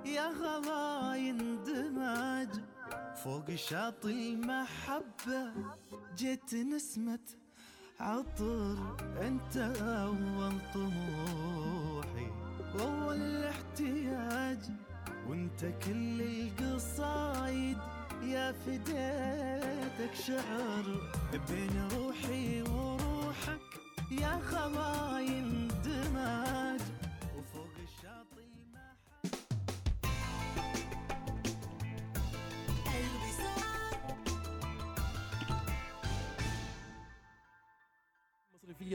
يا 0.06 0.28
غلا 0.30 1.16
يندمج 1.16 2.50
فوق 3.24 3.56
شاطئ 3.56 4.10
المحبة 4.10 5.54
جيت 6.18 6.54
نسمة 6.54 7.20
عطر 8.00 8.98
أنت 9.22 9.58
أول 9.82 10.54
طموحي. 10.74 12.28
واول 12.76 13.44
احتياج 13.44 14.60
وأنت 15.28 15.66
كل 15.86 16.22
القصايد 16.22 17.78
يا 18.24 18.52
فديتك 18.52 20.16
شعر. 20.28 20.86
بين 21.50 21.88
روحي 21.96 22.62
وروحك 22.62 23.62
يا 24.12 24.40
خلا 24.40 25.20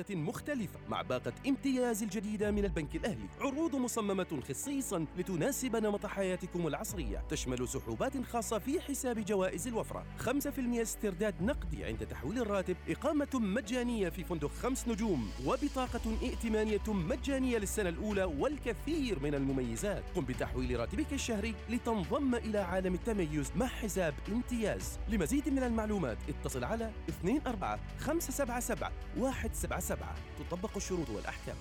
مصرفية 0.00 0.16
مختلفة 0.16 0.80
مع 0.88 1.02
باقة 1.02 1.32
امتياز 1.48 2.02
الجديدة 2.02 2.50
من 2.50 2.64
البنك 2.64 2.96
الأهلي. 2.96 3.28
عروض 3.40 3.76
مصممة 3.76 4.40
خصيصا 4.48 5.06
لتناسب 5.18 5.76
نمط 5.76 6.06
حياتكم 6.06 6.66
العصرية. 6.66 7.22
تشمل 7.28 7.68
سحوبات 7.68 8.22
خاصة 8.22 8.58
في 8.58 8.80
حساب 8.80 9.18
جوائز 9.18 9.66
الوفرة. 9.66 10.04
5% 10.18 10.82
استرداد 10.82 11.42
نقدي 11.42 11.84
عند 11.84 12.06
تحويل 12.06 12.38
الراتب. 12.38 12.76
إقامة 12.88 13.28
مجانية 13.34 14.08
في 14.08 14.24
فندق 14.24 14.50
خمس 14.50 14.88
نجوم. 14.88 15.30
وبطاقة 15.46 16.16
ائتمانية 16.22 16.80
مجانية 16.88 17.58
للسنة 17.58 17.88
الأولى 17.88 18.24
والكثير 18.24 19.20
من 19.22 19.34
المميزات. 19.34 20.04
قم 20.16 20.24
بتحويل 20.24 20.80
راتبك 20.80 21.12
الشهري 21.12 21.54
لتنضم 21.70 22.34
إلى 22.34 22.58
عالم 22.58 22.94
التميز 22.94 23.52
مع 23.56 23.66
حساب 23.66 24.14
امتياز. 24.28 24.98
لمزيد 25.08 25.48
من 25.48 25.62
المعلومات 25.62 26.18
اتصل 26.28 26.64
على 26.64 26.90
24 27.24 27.80
577 27.98 28.92
177 29.16 29.89
تطبق 30.38 30.70
الشروط 30.76 31.10
والأحكام. 31.10 31.56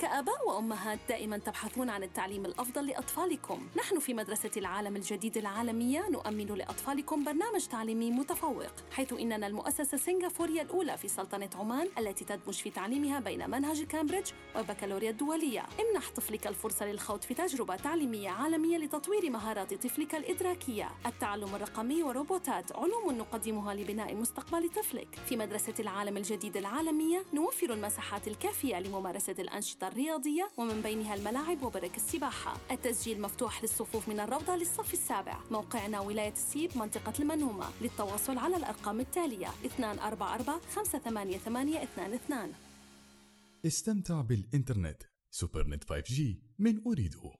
كآباء 0.00 0.48
وأمهات 0.48 0.98
دائما 1.08 1.38
تبحثون 1.38 1.90
عن 1.90 2.02
التعليم 2.02 2.46
الأفضل 2.46 2.86
لأطفالكم. 2.86 3.66
نحن 3.76 3.98
في 3.98 4.14
مدرسة 4.14 4.50
العالم 4.56 4.96
الجديد 4.96 5.36
العالمية 5.36 6.08
نؤمن 6.08 6.46
لأطفالكم 6.46 7.24
برنامج 7.24 7.66
تعليمي 7.66 8.10
متفوق 8.10 8.72
حيث 8.92 9.12
إننا 9.12 9.46
المؤسسة 9.46 9.94
السنغافورية 9.94 10.62
الأولى 10.62 10.96
في 10.96 11.08
سلطنة 11.08 11.50
عمان 11.54 11.88
التي 11.98 12.24
تدمج 12.24 12.54
في 12.54 12.70
تعليمها 12.70 13.20
بين 13.20 13.50
منهج 13.50 13.82
كامبريدج 13.82 14.30
والبكالوريا 14.56 15.10
الدولية. 15.10 15.66
امنح 15.80 16.10
طفلك 16.10 16.46
الفرصة 16.46 16.86
للخوض 16.86 17.22
في 17.22 17.34
تجربة 17.34 17.76
تعليمية 17.76 18.30
عالمية 18.30 18.78
لتطوير 18.78 19.30
مهارات 19.30 19.74
طفلك 19.74 20.14
الإدراكية. 20.14 20.90
التعلم 21.06 21.54
الرقمي 21.54 22.02
وروبوتات 22.02 22.72
علوم 22.72 23.12
نقدمها 23.18 23.74
لبناء 23.74 24.14
مستقبل 24.14 24.68
طفلك. 24.68 25.18
في 25.26 25.36
مدرسة 25.36 25.74
العالم 25.80 26.16
الجديد 26.16 26.56
العالمية 26.56 27.24
نوفر 27.34 27.72
المساحات 27.72 28.28
الكافية 28.28 28.80
لممارسة 28.80 29.34
الأنشطة 29.38 29.83
الرياضية 29.88 30.50
ومن 30.56 30.80
بينها 30.82 31.14
الملاعب 31.14 31.62
وبرك 31.62 31.96
السباحة. 31.96 32.56
التسجيل 32.70 33.20
مفتوح 33.20 33.62
للصفوف 33.62 34.08
من 34.08 34.20
الروضة 34.20 34.56
للصف 34.56 34.92
السابع. 34.92 35.40
موقعنا 35.50 36.00
ولاية 36.00 36.32
السيب 36.32 36.78
منطقة 36.78 37.12
المنهومة. 37.20 37.66
للتواصل 37.80 38.38
على 38.38 38.56
الأرقام 38.56 39.00
التالية 39.00 39.48
244 39.64 40.60
588 40.60 41.76
22 41.76 42.52
استمتع 43.66 44.20
بالإنترنت. 44.20 45.02
سوبرنت 45.30 45.84
5G 45.84 46.20
من 46.58 46.82
أوريدو 46.86 47.32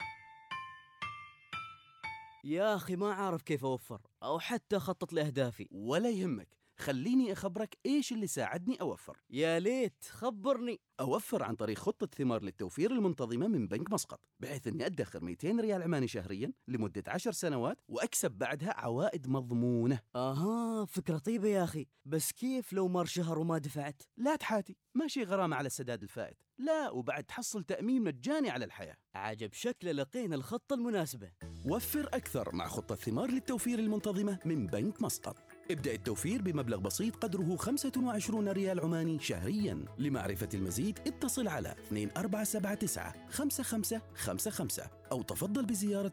يا 2.45 2.77
أخي 2.77 2.97
ما 2.97 3.13
أعرف 3.13 3.43
كيف 3.43 3.65
أوفر 3.65 4.01
أو 4.23 4.39
حتى 4.39 4.77
أخطط 4.77 5.13
لأهدافي. 5.13 5.69
ولا 5.71 6.11
يهمك. 6.11 6.49
خليني 6.79 7.33
أخبرك 7.33 7.79
إيش 7.87 8.12
اللي 8.12 8.27
ساعدني 8.27 8.81
أوفر. 8.81 9.16
يا 9.31 9.61
ليت 9.61 10.05
خبرني. 10.11 10.81
أوفر 11.01 11.43
عن 11.43 11.55
طريق 11.55 11.79
خطة 11.79 12.07
ثمار 12.07 12.43
للتوفير 12.43 12.91
المنتظمة 12.91 13.49
من 13.49 13.68
بنك 13.68 13.93
مسقط 13.93 14.20
بحيث 14.41 14.66
أني 14.66 14.87
أدخر 14.87 15.25
200 15.25 15.61
ريال 15.61 15.83
عماني 15.83 16.09
شهريا 16.09 16.53
لمدة 16.68 17.03
10 17.07 17.33
سنوات 17.33 17.79
وأكسب 17.89 18.31
بعدها 18.31 18.75
عوائد 18.77 19.29
مضمونة. 19.29 20.01
آها 20.16 20.85
فكرة 20.85 21.18
طيبة 21.18 21.49
يا 21.49 21.64
أخي. 21.64 21.87
بس 22.05 22.33
كيف 22.33 22.72
لو 22.72 22.89
مر 22.89 23.05
شهر 23.05 23.39
وما 23.39 23.59
دفعت؟ 23.59 24.03
لا 24.16 24.37
تحاتي 24.37 24.77
ماشي 24.95 25.22
غرامة 25.22 25.57
على 25.57 25.66
السداد 25.66 26.03
الفائت. 26.03 26.37
لا 26.59 26.91
وبعد 26.91 27.25
تحصل 27.25 27.64
تأمين 27.64 28.03
مجاني 28.03 28.51
على 28.51 28.64
الحياة. 28.64 28.97
عجب 29.14 29.53
شكله 29.53 29.93
لقينا 29.93 30.37
الخطة 30.37 30.75
المناسبة. 30.75 31.33
وفر 31.66 32.09
أكثر 32.12 32.55
مع 32.55 32.68
خطة 32.68 32.95
ثمار 32.95 33.31
للتوفير 33.31 33.79
المنتظمة 33.79 34.39
من 34.45 34.66
بنك 34.66 35.03
مسقط. 35.03 35.54
ابدأ 35.71 35.93
التوفير 35.93 36.43
بمبلغ 36.43 36.79
بسيط 36.79 37.17
قدره 37.17 37.57
25 37.57 38.49
ريال 38.49 38.81
عماني 38.81 39.19
شهريا. 39.19 39.85
لمعرفة 39.99 40.49
المزيد 40.55 40.99
اتصل 41.07 41.49
على 41.49 41.75
2479 41.93 43.12
5555 43.31 44.87
أو 45.12 45.23
تفضل 45.23 45.67
بزيارة 45.67 46.12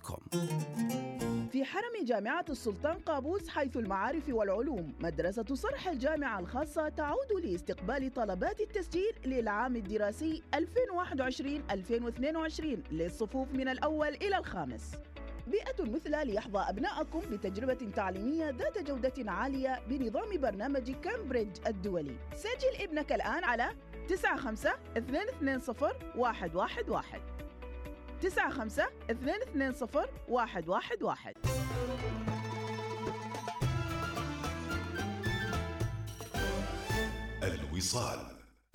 com. 0.00 0.18
في 1.52 1.64
حرم 1.64 2.04
جامعة 2.04 2.44
السلطان 2.50 2.98
قابوس 2.98 3.48
حيث 3.48 3.76
المعارف 3.76 4.28
والعلوم 4.28 4.92
مدرسة 5.00 5.54
صرح 5.54 5.88
الجامعة 5.88 6.40
الخاصة 6.40 6.88
تعود 6.88 7.32
لاستقبال 7.44 8.14
طلبات 8.14 8.60
التسجيل 8.60 9.12
للعام 9.26 9.76
الدراسي 9.76 10.42
2021-2022 10.56 10.62
للصفوف 12.92 13.52
من 13.52 13.68
الأول 13.68 14.08
إلى 14.08 14.38
الخامس. 14.38 14.92
بيئة 15.46 15.84
مثلى 15.84 16.24
ليحظى 16.24 16.58
أبنائكم 16.58 17.20
بتجربة 17.20 17.90
تعليمية 17.96 18.50
ذات 18.50 18.78
جودة 18.78 19.32
عالية 19.32 19.82
بنظام 19.88 20.40
برنامج 20.40 20.90
كامبريدج 20.90 21.66
الدولي. 21.66 22.16
سجل 22.34 22.82
ابنك 22.82 23.12
الآن 23.12 23.44
على 23.44 23.76
95 24.08 24.72
220 25.40 25.92
111 26.16 26.84
95 28.50 28.86
220 29.54 30.06
111 30.28 31.32
الوصال 37.42 38.18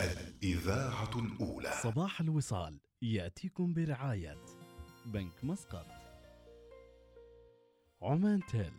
الإذاعة 0.01 1.11
الأولى. 1.15 1.71
صباح 1.83 2.21
الوصال 2.21 2.79
يأتيكم 3.01 3.73
برعاية 3.73 4.37
بنك 5.05 5.43
مسقط. 5.43 6.00
عمان 8.03 8.39
تيل. 8.45 8.73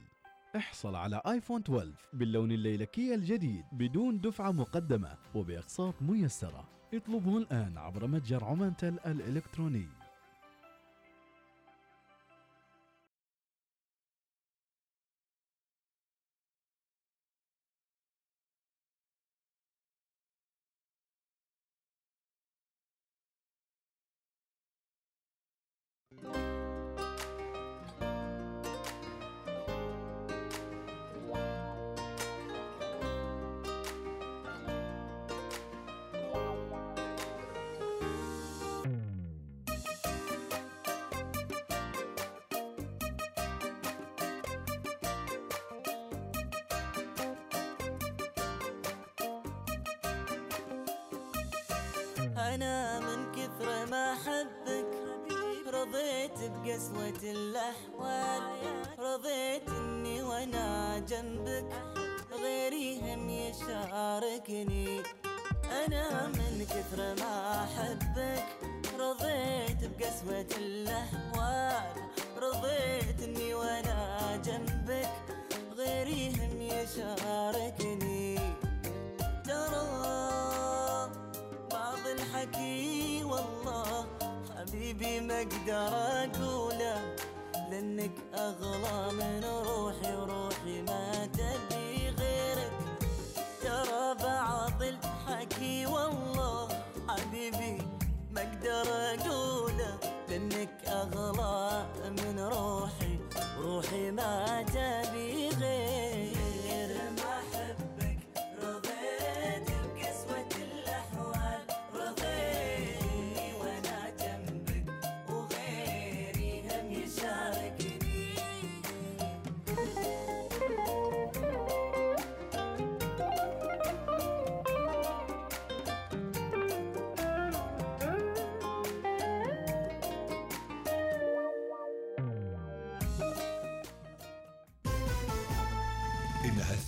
احصل 0.56 0.94
على 0.94 1.22
آيفون 1.26 1.60
12 1.60 1.92
باللون 2.12 2.52
الليلكي 2.52 3.14
الجديد 3.14 3.64
بدون 3.72 4.20
دفعة 4.20 4.50
مقدمة 4.52 5.16
وبأقساط 5.34 5.94
ميسرة. 6.02 6.68
اطلبه 6.94 7.38
الآن 7.38 7.78
عبر 7.78 8.06
متجر 8.06 8.44
عمانتل 8.44 8.98
الإلكتروني. 9.06 9.88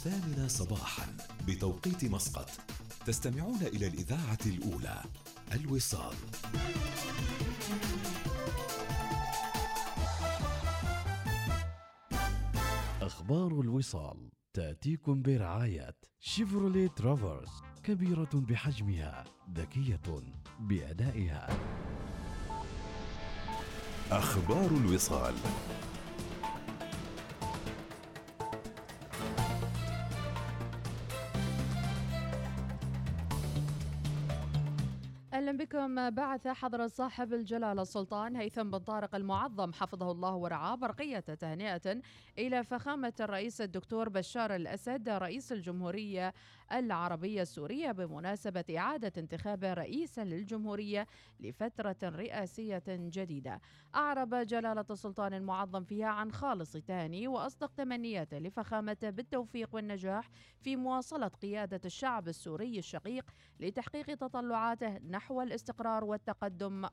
الثامنة 0.06 0.48
صباحا 0.48 1.06
بتوقيت 1.46 2.04
مسقط. 2.04 2.50
تستمعون 3.06 3.62
إلى 3.62 3.86
الإذاعة 3.86 4.38
الأولى 4.46 5.02
الوصال. 5.52 6.14
أخبار 13.02 13.60
الوصال 13.60 14.30
تأتيكم 14.54 15.22
برعاية 15.22 15.96
شيفروليه 16.20 16.88
ترافرس 16.88 17.62
كبيرة 17.84 18.30
بحجمها 18.34 19.24
ذكية 19.54 20.22
بأدائها. 20.60 21.48
أخبار 24.10 24.70
الوصال. 24.70 25.34
بكم 35.94 36.10
بعث 36.10 36.48
حضرة 36.48 36.86
صاحب 36.86 37.34
الجلالة 37.34 37.82
السلطان 37.82 38.36
هيثم 38.36 38.70
بن 38.70 38.78
طارق 38.78 39.14
المعظم 39.14 39.72
حفظه 39.72 40.10
الله 40.10 40.34
ورعاه 40.34 40.74
برقية 40.74 41.18
تهنئة 41.18 42.00
إلى 42.38 42.64
فخامة 42.64 43.12
الرئيس 43.20 43.60
الدكتور 43.60 44.08
بشار 44.08 44.54
الأسد 44.54 45.08
رئيس 45.08 45.52
الجمهورية 45.52 46.34
العربية 46.72 47.42
السورية 47.42 47.92
بمناسبة 47.92 48.64
إعادة 48.78 49.12
انتخابه 49.18 49.74
رئيسا 49.74 50.24
للجمهورية 50.24 51.06
لفترة 51.40 51.96
رئاسية 52.04 52.82
جديدة. 52.88 53.60
أعرب 53.94 54.34
جلالة 54.34 54.84
السلطان 54.90 55.34
المعظم 55.34 55.84
فيها 55.84 56.06
عن 56.06 56.32
خالص 56.32 56.72
تهاني 56.72 57.28
وأصدق 57.28 57.72
تمنياته 57.76 58.38
لفخامته 58.38 59.10
بالتوفيق 59.10 59.74
والنجاح 59.74 60.30
في 60.60 60.76
مواصلة 60.76 61.28
قيادة 61.28 61.80
الشعب 61.84 62.28
السوري 62.28 62.78
الشقيق 62.78 63.24
لتحقيق 63.60 64.06
تطلعاته 64.14 64.98
نحو 64.98 65.42
الاستقرار 65.42 66.04
والتقدم 66.04 66.86